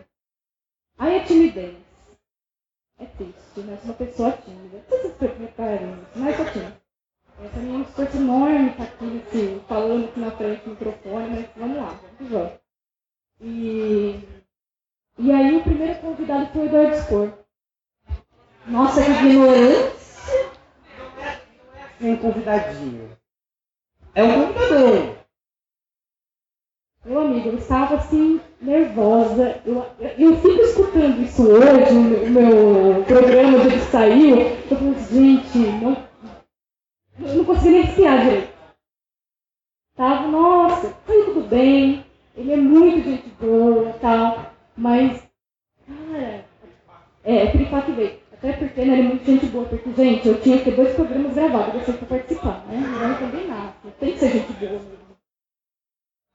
aí 0.98 1.18
é 1.18 1.24
timidez. 1.24 1.76
É 3.00 3.06
triste, 3.06 3.60
né? 3.60 3.78
Sou 3.78 3.86
uma 3.86 3.94
pessoa 3.94 4.32
tímida. 4.32 4.78
Não 4.78 5.00
sei 5.00 5.12
se 5.12 5.18
vocês 5.18 5.54
mas 6.16 6.40
é 6.40 6.46
tímida. 6.52 6.82
Essa 7.44 7.60
minha 7.60 7.82
esforço 7.84 8.18
enorme 8.18 8.74
tá 8.74 8.84
aqui 8.84 9.24
assim, 9.28 9.62
falando 9.68 10.06
aqui 10.06 10.20
na 10.20 10.32
frente 10.32 10.64
do 10.64 10.72
microfone, 10.72 11.30
mas 11.30 11.50
vamos 11.56 11.78
lá, 11.78 12.00
vamos 12.18 12.32
vamos. 12.32 12.60
E, 13.40 14.20
e 15.20 15.32
aí 15.32 15.58
o 15.58 15.64
primeiro 15.64 16.00
convidado 16.02 16.48
foi 16.48 16.62
o 16.62 16.66
Eduardo 16.66 16.98
Spor. 16.98 17.34
Nossa, 18.66 19.04
que 19.04 19.12
ignorância! 19.12 19.98
É 22.02 22.06
um 22.06 22.18
convidadinho. 22.18 23.18
É 24.18 24.24
um 24.24 24.48
convidadão. 24.48 25.16
Meu 27.06 27.22
amigo, 27.22 27.50
eu 27.50 27.58
estava 27.60 27.98
assim, 27.98 28.42
nervosa. 28.60 29.62
Eu, 29.64 29.86
eu 30.18 30.36
fico 30.38 30.60
escutando 30.60 31.22
isso 31.22 31.44
hoje, 31.48 31.94
o 31.94 32.30
meu, 32.32 33.06
programa 33.06 33.60
de 33.60 33.68
ele 33.68 33.80
saiu. 33.80 34.38
Eu 34.40 34.76
falo, 34.76 34.96
gente, 35.12 35.58
não 35.60 36.08
eu 37.20 37.36
não 37.36 37.46
consegui 37.46 37.70
nem 37.70 37.84
espiar 37.84 38.24
direito. 38.24 38.54
Tava, 39.96 40.28
nossa, 40.30 40.90
foi 41.06 41.26
tudo 41.26 41.48
bem, 41.48 42.04
ele 42.36 42.54
é 42.54 42.58
muito 42.58 43.08
gente 43.08 43.30
boa 43.40 43.92
e 43.92 44.00
tal, 44.00 44.52
mas, 44.76 45.24
cara, 45.86 46.44
é, 47.24 47.44
aquele 47.44 47.66
fato 47.68 47.92
veio. 47.94 48.20
Até 48.38 48.54
porque 48.54 48.82
né, 48.82 48.94
ele 48.94 49.02
é 49.02 49.04
muito 49.06 49.26
gente 49.26 49.46
boa, 49.48 49.66
porque, 49.66 49.92
gente, 49.94 50.28
eu 50.28 50.40
tinha 50.42 50.58
que 50.58 50.66
ter 50.66 50.76
dois 50.76 50.94
programas 50.94 51.34
gravados, 51.34 51.74
eu 51.74 51.82
sei 51.82 51.94
pra 51.96 52.08
participar, 52.08 52.66
né? 52.68 52.78
Não 52.78 53.12
entender 53.12 53.48
nada, 53.48 53.74
tem 54.00 54.12
que 54.14 54.20
ser 54.20 54.30
gente 54.32 54.54
boa 54.54 54.72
mesmo. 54.72 55.08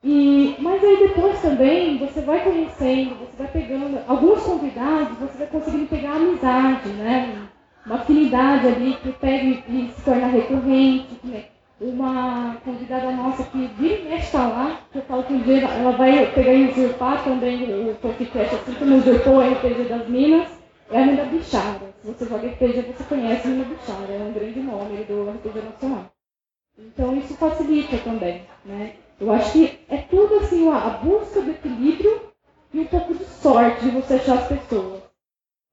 E, 0.04 0.56
mas 0.58 0.82
aí 0.82 0.96
depois 1.08 1.40
também 1.40 1.98
você 1.98 2.20
vai 2.22 2.42
conhecendo, 2.42 3.14
você 3.20 3.36
vai 3.38 3.46
pegando 3.52 4.00
alguns 4.08 4.42
convidados, 4.42 5.16
você 5.18 5.38
vai 5.38 5.46
conseguindo 5.46 5.86
pegar 5.86 6.16
amizade, 6.16 6.88
né? 6.88 7.48
uma 7.86 7.96
afinidade 7.96 8.66
ali 8.66 8.94
que 9.02 9.12
pega 9.12 9.44
e 9.44 9.92
se 9.94 10.02
torna 10.02 10.26
recorrente. 10.28 11.18
Né? 11.24 11.44
Uma 11.80 12.56
convidada 12.64 13.10
nossa 13.10 13.42
que 13.44 13.66
vira 13.78 13.94
e 13.94 14.08
mexe 14.08 14.26
está 14.26 14.46
lá, 14.46 14.80
que 14.92 14.98
eu 14.98 15.02
falo 15.02 15.24
que 15.24 15.32
um 15.32 15.40
dia 15.40 15.66
ela 15.66 15.92
vai 15.92 16.26
pegar 16.32 16.52
e 16.52 16.70
usurpar 16.70 17.24
também 17.24 17.90
o 17.90 17.94
podcast, 17.96 18.54
assim 18.54 18.74
como 18.74 18.98
usurpou 18.98 19.36
o 19.36 19.40
RPG 19.40 19.84
das 19.88 20.08
Minas, 20.08 20.61
é 20.92 21.02
a 21.02 21.06
Mina 21.06 21.24
Bichara. 21.24 21.94
Se 22.00 22.06
você 22.06 22.26
joga 22.26 22.48
RPG, 22.48 22.82
você 22.82 23.04
conhece 23.04 23.46
a 23.46 23.50
Mina 23.50 23.64
Bichara, 23.64 24.12
é 24.12 24.18
um 24.18 24.32
grande 24.32 24.60
nome 24.60 25.04
do 25.04 25.30
RPG 25.30 25.62
Nacional. 25.62 26.12
Então 26.78 27.16
isso 27.16 27.34
facilita 27.34 27.98
também, 27.98 28.42
né? 28.64 28.96
Eu 29.20 29.30
acho 29.32 29.52
que 29.52 29.78
é 29.88 29.98
tudo 29.98 30.36
assim, 30.36 30.68
a 30.70 30.90
busca 30.90 31.40
do 31.40 31.50
equilíbrio 31.50 32.32
e 32.74 32.80
um 32.80 32.86
pouco 32.86 33.14
de 33.14 33.24
sorte 33.24 33.84
de 33.84 33.90
você 33.90 34.14
achar 34.14 34.38
as 34.38 34.48
pessoas. 34.48 35.02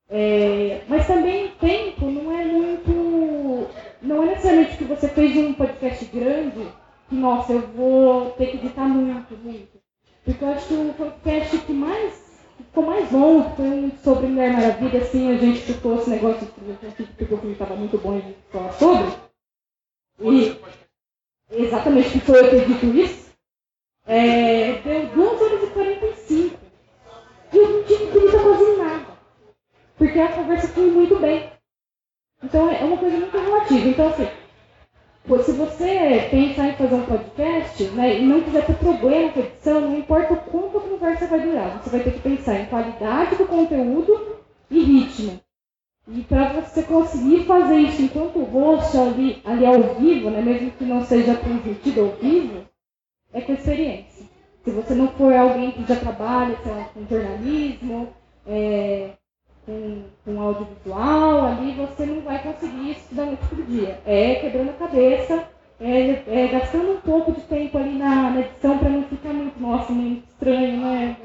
É, 0.09 0.81
mas 0.87 1.05
também 1.05 1.49
tempo 1.59 2.05
não 2.05 2.31
é 2.37 2.45
muito. 2.45 3.67
Não 4.01 4.23
é 4.23 4.27
necessariamente 4.27 4.77
que 4.77 4.83
você 4.85 5.07
fez 5.09 5.35
um 5.35 5.53
podcast 5.53 6.05
grande 6.05 6.67
que, 7.09 7.15
nossa, 7.15 7.53
eu 7.53 7.61
vou 7.61 8.31
ter 8.31 8.47
que 8.47 8.57
editar 8.57 8.87
muito, 8.87 9.37
muito. 9.37 9.79
Porque 10.23 10.43
eu 10.43 10.49
acho 10.49 10.67
que 10.67 10.73
o 10.73 10.93
podcast 10.93 11.57
que 11.57 11.73
mais 11.73 12.28
ficou 12.63 12.85
mais 12.85 13.11
longo 13.11 13.55
foi 13.55 13.65
um 13.65 13.91
sobre 14.03 14.27
Mulher 14.27 14.53
Maravilha, 14.53 15.01
assim, 15.01 15.31
a 15.31 15.37
gente 15.37 15.61
ficou 15.61 15.99
esse 15.99 16.09
negócio 16.09 16.45
de 16.45 17.03
porque 17.03 17.33
o 17.33 17.37
filme 17.37 17.53
estava 17.53 17.75
muito 17.75 17.97
bom 17.97 18.17
e 18.17 18.21
gente 18.21 18.37
falar 18.51 18.73
sobre. 18.73 19.13
E 20.21 20.59
exatamente 21.51 22.11
que 22.11 22.19
foi 22.19 22.39
eu 22.39 22.49
que 22.49 22.65
dito 22.65 22.85
isso. 22.97 23.29
É, 24.05 24.81
deu 24.81 25.07
2 25.07 25.41
horas 25.41 25.63
e 25.63 25.67
45. 25.67 26.59
E 27.53 27.57
eu 27.57 27.69
não 27.69 27.83
tinha 27.83 28.03
escrito 28.03 28.43
quase 28.43 28.77
nada 28.77 29.19
porque 29.99 30.17
a 30.17 30.31
conversa 30.31 30.69
flui 30.69 30.91
muito 30.91 31.19
bem. 31.19 31.51
Então 32.41 32.71
é 32.71 32.83
uma 32.85 32.97
coisa 32.97 33.17
muito 33.17 33.37
relativa. 33.37 33.87
Então, 33.89 34.07
assim, 34.07 34.27
se 35.37 35.51
você 35.51 36.27
pensar 36.31 36.69
em 36.69 36.75
fazer 36.75 36.95
um 36.95 37.05
podcast 37.05 37.83
né, 37.91 38.19
e 38.19 38.25
não 38.25 38.41
quiser 38.41 38.65
ter 38.65 38.75
problema 38.77 39.31
com 39.31 39.39
a 39.39 39.43
edição, 39.43 39.81
não 39.81 39.97
importa 39.97 40.33
o 40.33 40.37
quanto 40.37 40.77
a 40.77 40.81
conversa 40.81 41.27
vai 41.27 41.39
durar, 41.41 41.79
você 41.79 41.89
vai 41.91 41.99
ter 41.99 42.13
que 42.13 42.19
pensar 42.19 42.59
em 42.59 42.65
qualidade 42.65 43.35
do 43.35 43.45
conteúdo 43.45 44.37
e 44.71 44.79
ritmo. 44.83 45.39
E 46.07 46.21
para 46.21 46.53
você 46.53 46.81
conseguir 46.81 47.45
fazer 47.45 47.77
isso 47.77 48.01
enquanto 48.01 48.39
o 48.39 48.43
host 48.43 48.97
ali, 48.97 49.39
ali 49.45 49.65
ao 49.65 49.95
vivo, 49.95 50.31
né, 50.31 50.41
mesmo 50.41 50.71
que 50.71 50.83
não 50.83 51.05
seja 51.05 51.35
transmitido 51.35 52.01
ao 52.01 52.07
vivo, 52.15 52.65
é 53.31 53.41
com 53.41 53.53
experiência. 53.53 54.25
Se 54.63 54.71
você 54.71 54.95
não 54.95 55.09
for 55.09 55.31
alguém 55.33 55.71
que 55.71 55.85
já 55.85 55.95
trabalha 55.95 56.57
lá, 56.65 56.89
com 56.93 57.05
jornalismo, 57.05 58.09
é, 58.47 59.11
com, 59.65 60.03
com 60.25 60.41
audiovisual, 60.41 61.45
ali 61.45 61.73
você 61.73 62.05
não 62.05 62.21
vai 62.21 62.41
conseguir 62.41 62.91
isso 62.91 63.15
da 63.15 63.25
noite 63.25 63.45
para 63.45 63.65
dia. 63.65 64.01
É 64.05 64.35
quebrando 64.35 64.69
a 64.69 64.73
cabeça, 64.73 65.47
é, 65.79 66.23
é, 66.27 66.47
gastando 66.47 66.91
um 66.93 67.01
pouco 67.01 67.31
de 67.31 67.41
tempo 67.41 67.77
ali 67.77 67.97
na, 67.97 68.31
na 68.31 68.41
edição 68.41 68.77
para 68.77 68.89
não 68.89 69.03
ficar 69.03 69.33
muito, 69.33 69.59
nossa, 69.59 69.91
muito 69.91 70.27
estranho, 70.27 70.77
né? 70.77 71.17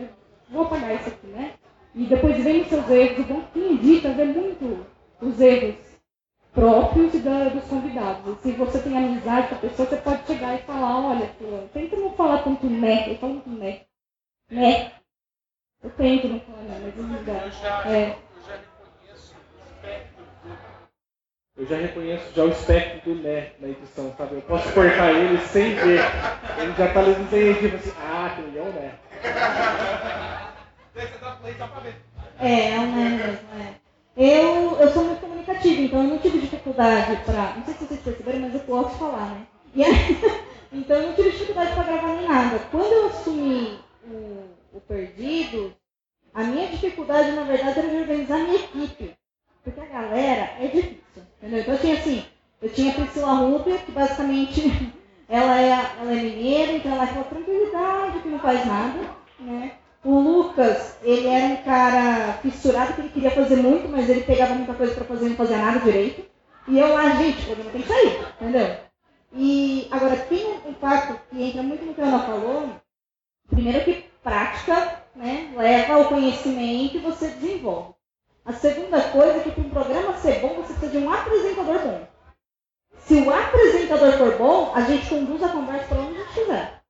Vou 0.50 0.64
apagar 0.64 0.94
isso 0.94 1.08
aqui, 1.08 1.26
né? 1.28 1.54
E 1.94 2.04
depois 2.04 2.36
vem 2.42 2.62
os 2.62 2.68
seus 2.68 2.88
erros 2.90 3.18
e 3.18 3.22
vão 3.22 3.42
fingir 3.52 3.72
edita, 3.72 4.12
vê 4.12 4.24
muito 4.24 4.86
os 5.20 5.40
erros 5.40 5.76
próprios 6.52 7.12
da, 7.22 7.48
dos 7.48 7.64
convidados. 7.64 8.38
Se 8.40 8.52
você 8.52 8.78
tem 8.78 8.96
amizade 8.96 9.48
com 9.48 9.54
a 9.56 9.58
pessoa, 9.58 9.88
você 9.88 9.96
pode 9.96 10.26
chegar 10.26 10.54
e 10.54 10.62
falar, 10.62 11.08
olha, 11.08 11.30
tenta 11.72 11.96
não 11.96 12.10
falar 12.12 12.38
tanto 12.44 12.66
né, 12.66 13.10
eu 13.10 13.16
falo 13.16 13.34
muito 13.34 13.50
né. 13.50 13.80
Né. 14.50 14.92
Eu 15.84 15.90
tento 15.90 16.28
não 16.28 16.40
falar 16.40 16.80
mas 16.82 16.96
não 16.96 17.24
dá. 17.24 17.90
É. 17.90 18.16
Eu 21.56 21.66
já 21.66 21.76
reconheço 21.76 22.32
já 22.34 22.42
o 22.42 22.48
espectro 22.48 23.14
do 23.14 23.22
né 23.22 23.50
na 23.60 23.68
edição, 23.68 24.12
sabe? 24.16 24.36
Eu 24.36 24.42
posso 24.42 24.72
cortar 24.72 25.12
ele 25.12 25.38
sem 25.46 25.74
ver. 25.74 26.00
Ele 26.58 26.72
já 26.76 26.92
tá 26.92 27.00
ali 27.00 27.14
desenhando 27.14 27.58
tipo 27.60 27.76
assim, 27.76 27.92
ah, 28.00 28.26
aquele 28.26 28.58
é 28.58 28.62
o 28.62 28.72
né. 28.72 28.98
É, 32.40 32.70
é 32.70 32.80
um 32.80 32.96
né 32.96 33.10
mesmo, 33.10 33.48
é. 33.60 33.74
Eu, 34.16 34.80
eu 34.80 34.92
sou 34.92 35.04
muito 35.04 35.20
comunicativa, 35.20 35.82
então 35.82 36.02
eu 36.02 36.08
não 36.08 36.18
tive 36.18 36.38
dificuldade 36.38 37.16
para. 37.26 37.56
Não 37.56 37.64
sei 37.64 37.74
se 37.74 37.84
vocês 37.84 38.00
perceberam, 38.00 38.40
mas 38.40 38.54
eu 38.54 38.60
posso 38.60 38.98
falar, 38.98 39.26
né? 39.26 39.46
E 39.74 39.84
aí, 39.84 40.18
então 40.72 40.96
eu 40.96 41.08
não 41.08 41.14
tive 41.14 41.30
dificuldade 41.30 41.74
para 41.74 41.84
gravar 41.84 42.16
nem 42.16 42.28
nada. 42.28 42.58
Quando 42.70 42.92
eu 42.92 43.06
assumi 43.06 43.78
o, 44.06 44.53
o 44.74 44.80
Perdido, 44.80 45.72
a 46.34 46.42
minha 46.42 46.68
dificuldade, 46.68 47.30
na 47.30 47.44
verdade, 47.44 47.78
era 47.78 47.88
de 47.88 47.96
organizar 47.96 48.40
a 48.40 48.44
minha 48.44 48.56
equipe. 48.56 49.16
Porque 49.62 49.80
a 49.80 49.86
galera 49.86 50.50
é 50.60 50.66
difícil, 50.66 51.22
entendeu? 51.38 51.60
Então 51.60 51.74
eu 51.74 51.80
tinha 51.80 51.94
assim, 51.94 52.24
eu 52.60 52.68
tinha 52.70 52.90
a 52.90 52.94
Priscila 52.94 53.34
Rubia, 53.34 53.78
que 53.78 53.92
basicamente 53.92 54.92
ela 55.28 55.60
é, 55.60 55.70
ela 55.70 56.12
é 56.12 56.16
mineira, 56.16 56.72
então 56.72 56.92
ela 56.92 57.04
é 57.04 57.06
aquela 57.06 57.24
tranquilidade, 57.24 58.18
que 58.18 58.28
não 58.28 58.38
faz 58.40 58.66
nada, 58.66 59.00
né? 59.38 59.72
O 60.04 60.18
Lucas, 60.18 60.98
ele 61.02 61.26
era 61.28 61.54
um 61.54 61.62
cara 61.62 62.34
fissurado, 62.42 62.92
que 62.92 63.00
ele 63.00 63.08
queria 63.08 63.30
fazer 63.30 63.56
muito, 63.56 63.88
mas 63.88 64.10
ele 64.10 64.24
pegava 64.24 64.54
muita 64.54 64.74
coisa 64.74 64.94
para 64.94 65.04
fazer 65.04 65.26
e 65.26 65.28
não 65.30 65.36
fazia 65.36 65.56
nada 65.56 65.80
direito. 65.80 66.26
E 66.68 66.78
eu 66.78 66.88
lá, 66.88 67.10
gente, 67.10 67.40
o 67.40 67.44
programa 67.46 67.70
tem 67.70 67.82
que 67.82 67.88
sair, 67.88 68.26
entendeu? 68.38 68.76
E 69.32 69.88
agora, 69.90 70.16
tem 70.16 70.46
um 70.66 70.74
fato 70.74 71.18
que 71.30 71.42
entra 71.42 71.62
muito 71.62 71.86
no 71.86 71.94
que 71.94 72.00
a 72.02 72.04
Ana 72.04 72.18
falou, 72.18 72.68
primeiro 73.48 73.82
que 73.82 74.04
prática 74.24 75.04
né, 75.14 75.52
leva 75.54 75.94
ao 75.94 76.06
conhecimento 76.06 76.96
e 76.96 77.00
você 77.00 77.28
desenvolve. 77.28 77.94
A 78.44 78.52
segunda 78.52 79.00
coisa 79.00 79.38
é 79.38 79.40
que 79.40 79.52
para 79.52 79.62
um 79.62 79.70
programa 79.70 80.16
ser 80.16 80.40
bom, 80.40 80.54
você 80.54 80.72
precisa 80.72 80.90
de 80.90 80.98
um 80.98 81.12
apresentador 81.12 81.78
bom. 81.78 82.06
Se 82.98 83.14
o 83.20 83.30
apresentador 83.32 84.12
for 84.12 84.36
bom, 84.36 84.72
a 84.74 84.80
gente 84.80 85.08
conduz 85.08 85.42
a 85.42 85.48
conversa 85.50 85.86
para 85.86 86.00
onde 86.00 86.16
a 86.16 86.24
gente 86.24 86.34
quiser. 86.34 86.82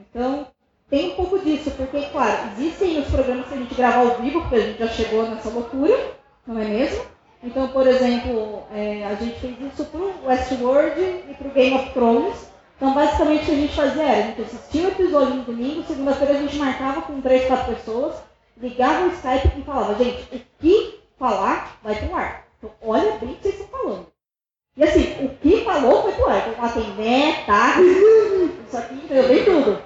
Então, 0.00 0.46
tem 0.88 1.12
um 1.12 1.16
pouco 1.16 1.38
disso, 1.40 1.70
porque, 1.72 2.00
claro, 2.06 2.50
existem 2.52 2.98
os 3.00 3.08
programas 3.08 3.48
que 3.48 3.54
a 3.54 3.56
gente 3.58 3.74
grava 3.74 3.98
ao 3.98 4.18
vivo, 4.18 4.40
porque 4.40 4.54
a 4.54 4.60
gente 4.60 4.78
já 4.78 4.88
chegou 4.88 5.28
nessa 5.28 5.50
loucura, 5.50 6.16
não 6.46 6.60
é 6.60 6.64
mesmo? 6.64 7.04
Então, 7.42 7.68
por 7.68 7.86
exemplo, 7.86 8.64
é, 8.72 9.04
a 9.04 9.14
gente 9.14 9.38
fez 9.40 9.60
isso 9.60 9.84
para 9.84 10.00
o 10.00 10.26
Westworld 10.26 11.00
e 11.00 11.34
para 11.34 11.48
o 11.48 11.50
Game 11.50 11.76
of 11.76 11.90
Thrones. 11.92 12.55
Então, 12.76 12.92
basicamente, 12.94 13.42
o 13.42 13.46
que 13.46 13.52
a 13.52 13.54
gente 13.54 13.74
fazia 13.74 14.02
era, 14.02 14.18
a 14.18 14.26
gente 14.28 14.42
assistia 14.42 14.84
o 14.84 14.90
episódio 14.90 15.34
no 15.34 15.44
domingo, 15.44 15.82
segunda-feira 15.84 16.34
a 16.34 16.42
gente 16.42 16.56
marcava 16.56 17.02
com 17.02 17.20
três, 17.20 17.46
quatro 17.46 17.74
pessoas, 17.74 18.14
ligava 18.58 19.06
o 19.06 19.12
Skype 19.12 19.58
e 19.58 19.62
falava, 19.62 19.94
gente, 19.94 20.22
o 20.34 20.40
que 20.60 21.00
falar 21.18 21.78
vai 21.82 21.94
para 21.94 22.08
o 22.08 22.16
ar. 22.16 22.46
Então, 22.58 22.70
olha 22.82 23.12
bem 23.18 23.30
o 23.30 23.34
que 23.34 23.42
vocês 23.42 23.60
estão 23.60 23.68
falando. 23.68 24.06
E 24.76 24.84
assim, 24.84 25.24
o 25.24 25.28
que 25.36 25.64
falou 25.64 26.02
foi 26.02 26.12
pro 26.12 26.28
ar. 26.28 26.48
Então, 26.48 26.62
lá 26.62 26.68
tem 26.70 26.90
né, 26.94 27.44
tá, 27.46 27.76
isso 27.80 28.76
aqui, 28.76 28.94
entendeu? 28.94 29.28
Vem 29.28 29.44
tudo. 29.44 29.82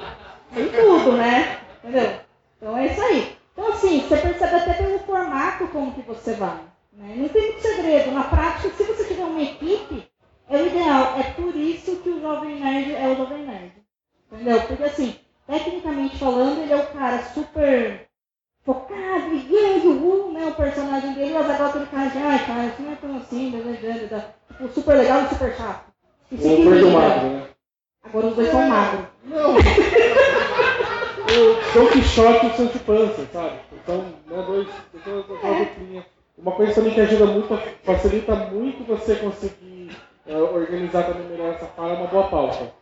Vem 0.51 0.69
tudo, 0.69 1.13
né? 1.13 1.61
Entendeu? 1.79 2.21
Então 2.57 2.77
é 2.77 2.87
isso 2.87 3.01
aí. 3.01 3.37
Então 3.53 3.69
assim, 3.69 4.01
você 4.01 4.17
percebe 4.17 4.57
até 4.57 4.75
pelo 4.75 4.99
formato 5.01 5.69
como 5.69 5.95
que 5.95 6.03
você 6.03 6.33
vai. 6.35 6.59
Né? 6.93 7.15
Não 7.17 7.29
tem 7.29 7.43
muito 7.43 7.63
segredo. 7.63 8.11
Na 8.11 8.25
prática, 8.25 8.69
se 8.71 8.83
você 8.83 9.05
tiver 9.05 9.25
uma 9.25 9.43
equipe, 9.43 10.10
é 10.51 10.57
o 10.57 10.67
ideal. 10.67 11.19
É 11.19 11.23
por 11.33 11.55
isso 11.57 11.97
que 11.97 12.11
o 12.11 12.21
Jovem 12.21 12.61
Nerd 12.61 12.95
é 12.95 13.09
o 13.09 13.17
Jovem 13.17 13.47
Nerd. 13.47 13.73
Entendeu? 14.31 14.61
Porque 14.63 14.85
assim, 14.85 15.17
tecnicamente 15.47 16.19
falando, 16.19 16.61
ele 16.61 16.73
é 16.73 16.77
o 16.77 16.87
cara 16.89 17.23
super 17.33 18.09
focado, 18.65 19.35
e 19.35 19.83
uh, 19.83 20.33
né, 20.33 20.47
o 20.47 20.55
personagem 20.55 21.15
dele, 21.15 21.33
mas 21.33 21.51
agora 21.51 21.71
aquele 21.71 21.87
cara 21.87 22.09
de, 22.11 22.19
ai 22.19 22.47
cara, 22.47 22.67
isso 22.67 22.83
não 22.83 22.93
é 22.93 22.97
tão 22.97 23.17
assim, 23.17 23.51
blá, 23.51 23.61
blá, 23.63 23.73
blá, 24.09 24.35
tipo, 24.49 24.69
super 24.69 24.97
legal 24.97 25.25
e 25.25 25.29
super 25.29 25.57
chato. 25.57 25.91
E 26.31 26.35
O 26.37 26.65
gordo 26.65 26.91
magro, 26.91 27.31
né? 27.31 27.47
Agora 28.05 28.27
os 28.27 28.37
dois 28.37 28.51
são 28.51 28.69
magros. 28.69 29.07
Não. 29.25 29.55
o 31.31 31.75
Don 31.75 31.87
Quixote 31.89 32.47
e 32.47 32.49
o 32.49 32.57
Sancho 32.57 32.79
Panza, 32.81 33.27
sabe? 33.33 33.61
Então, 33.73 34.03
né, 34.27 34.45
dois, 34.47 34.69
dois, 35.05 35.25
É. 35.43 35.65
duplinha. 35.65 36.07
Uma 36.39 36.53
coisa 36.53 36.75
também 36.75 36.95
que 36.95 37.01
ajuda 37.01 37.27
muito, 37.27 37.61
facilita 37.83 38.35
muito 38.35 38.85
você 38.85 39.17
conseguir 39.17 39.70
organizar 40.37 41.05
também 41.05 41.29
melhor 41.29 41.55
essa 41.55 41.67
fala 41.67 41.95
é 41.95 41.97
uma 41.97 42.07
boa 42.07 42.29
pauta. 42.29 42.73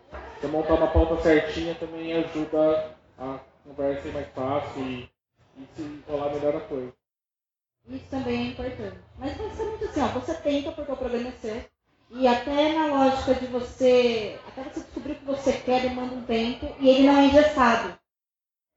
Você 0.40 0.46
montar 0.46 0.74
uma 0.74 0.88
pauta 0.88 1.20
certinha 1.22 1.74
também 1.74 2.12
ajuda 2.12 2.94
a 3.18 3.38
conversa 3.64 4.08
ir 4.08 4.12
mais 4.12 4.28
fácil 4.28 4.82
e, 4.82 5.10
e 5.56 5.66
se 5.74 5.82
enrolar 5.82 6.32
melhor 6.32 6.56
a 6.56 6.60
coisa. 6.60 6.92
Isso 7.88 8.04
também 8.10 8.38
é 8.38 8.50
importante. 8.50 8.98
Mas 9.18 9.36
basicamente 9.36 9.84
assim, 9.84 10.00
ó, 10.00 10.06
você 10.08 10.34
tenta 10.34 10.72
porque 10.72 10.92
o 10.92 10.96
programa 10.96 11.28
é 11.28 11.32
seu. 11.32 11.64
E 12.10 12.26
até 12.26 12.72
na 12.72 12.86
lógica 12.86 13.34
de 13.34 13.46
você. 13.46 14.38
Até 14.46 14.62
você 14.62 14.80
descobrir 14.80 15.12
o 15.12 15.16
que 15.16 15.24
você 15.24 15.52
quer 15.52 15.82
demanda 15.82 16.14
um 16.14 16.22
tempo 16.22 16.74
e 16.80 16.88
ele 16.88 17.06
não 17.06 17.18
é 17.18 17.26
engessado. 17.26 17.98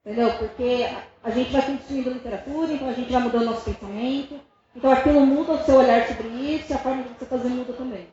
Entendeu? 0.05 0.33
Porque 0.37 0.87
a, 0.89 1.27
a 1.27 1.29
gente 1.29 1.51
vai 1.51 1.65
consumindo 1.65 2.09
literatura, 2.09 2.73
então 2.73 2.89
a 2.89 2.93
gente 2.93 3.11
vai 3.11 3.21
mudando 3.21 3.45
nosso 3.45 3.65
pensamento. 3.65 4.39
Então 4.75 4.91
aquilo 4.91 5.25
muda 5.25 5.53
o 5.53 5.65
seu 5.65 5.75
olhar 5.75 6.07
sobre 6.07 6.27
isso 6.27 6.71
e 6.71 6.73
a 6.73 6.79
forma 6.79 7.03
de 7.03 7.09
você 7.09 7.25
fazer 7.25 7.49
muda 7.49 7.73
também. 7.73 8.07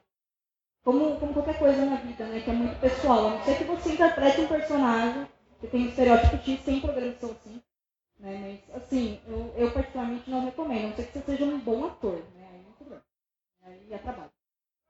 Como, 0.89 1.17
como 1.17 1.35
qualquer 1.35 1.59
coisa 1.59 1.85
na 1.85 1.97
vida, 1.97 2.25
né? 2.25 2.41
Que 2.43 2.49
é 2.49 2.55
muito 2.55 2.81
pessoal. 2.81 3.27
A 3.27 3.31
não 3.33 3.45
ser 3.45 3.59
que 3.59 3.65
você 3.65 3.91
interprete 3.91 4.41
um 4.41 4.47
personagem 4.47 5.27
que 5.61 5.67
tem 5.67 5.83
um 5.83 5.89
estereótipo 5.89 6.39
X, 6.39 6.61
tem 6.65 6.81
programas 6.81 7.13
que 7.13 7.21
são 7.21 7.31
assim. 7.31 7.61
Né? 8.19 8.59
Mas, 8.73 8.83
assim, 8.83 9.21
eu, 9.29 9.53
eu 9.59 9.71
particularmente 9.71 10.31
não 10.31 10.47
recomendo. 10.47 10.85
A 10.85 10.89
não 10.89 10.97
ser 10.97 11.03
que 11.03 11.13
você 11.13 11.21
seja 11.27 11.45
um 11.45 11.59
bom 11.59 11.85
ator. 11.85 12.15
Né? 12.35 12.47
Aí 12.51 12.61
não 12.65 12.73
problema. 12.73 13.03
Aí 13.67 13.87
é 13.93 13.99
trabalho. 13.99 14.31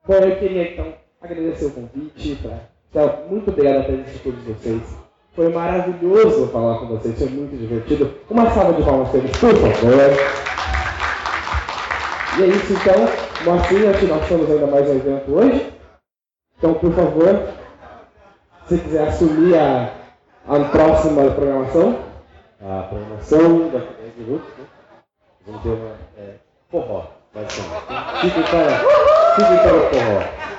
Bom, 0.07 0.14
eu 0.14 0.38
queria 0.38 0.72
então 0.72 0.94
agradecer 1.20 1.64
o 1.64 1.72
convite. 1.72 2.36
Pra... 2.42 2.61
Então, 2.90 3.26
muito 3.29 3.50
obrigado 3.50 3.80
a 3.80 3.83
presença 3.83 4.11
de 4.12 4.18
todos 4.20 4.45
vocês. 4.45 4.83
Foi 5.34 5.53
maravilhoso 5.53 6.46
falar 6.53 6.79
com 6.79 6.87
vocês, 6.87 7.18
foi 7.18 7.29
muito 7.29 7.57
divertido. 7.57 8.14
Uma 8.30 8.49
salva 8.50 8.75
de 8.75 8.84
palmas 8.84 9.08
para 9.08 9.18
eles, 9.18 9.37
por 9.37 9.50
favor. 9.53 9.99
E 12.38 12.42
é 12.45 12.46
isso 12.46 12.72
então, 12.72 13.54
acho 13.57 13.99
que 13.99 14.07
nós 14.07 14.29
temos 14.29 14.49
ainda 14.49 14.66
mais 14.68 14.88
um 14.88 14.95
evento 14.95 15.34
hoje. 15.34 15.78
Então, 16.59 16.75
por 16.75 16.93
favor, 16.93 17.55
se 18.68 18.79
quiser 18.79 19.09
assumir 19.09 19.57
a, 19.57 19.95
a 20.49 20.64
próxima 20.71 21.30
programação. 21.30 22.01
A 22.61 22.83
programação 22.89 23.71
daqui 23.71 23.95
a 23.95 24.03
10 24.03 24.17
minutos, 24.17 24.49
né? 24.59 24.64
Vamos 25.47 25.63
ter 25.63 25.68
uma 25.68 25.95
é, 26.18 26.35
forró, 26.68 27.07
basicamente. 27.33 27.87
Fique 28.21 28.51
para, 28.51 28.79
fique 29.37 29.59
para 29.63 29.76
o 29.76 29.91
forró. 29.91 30.58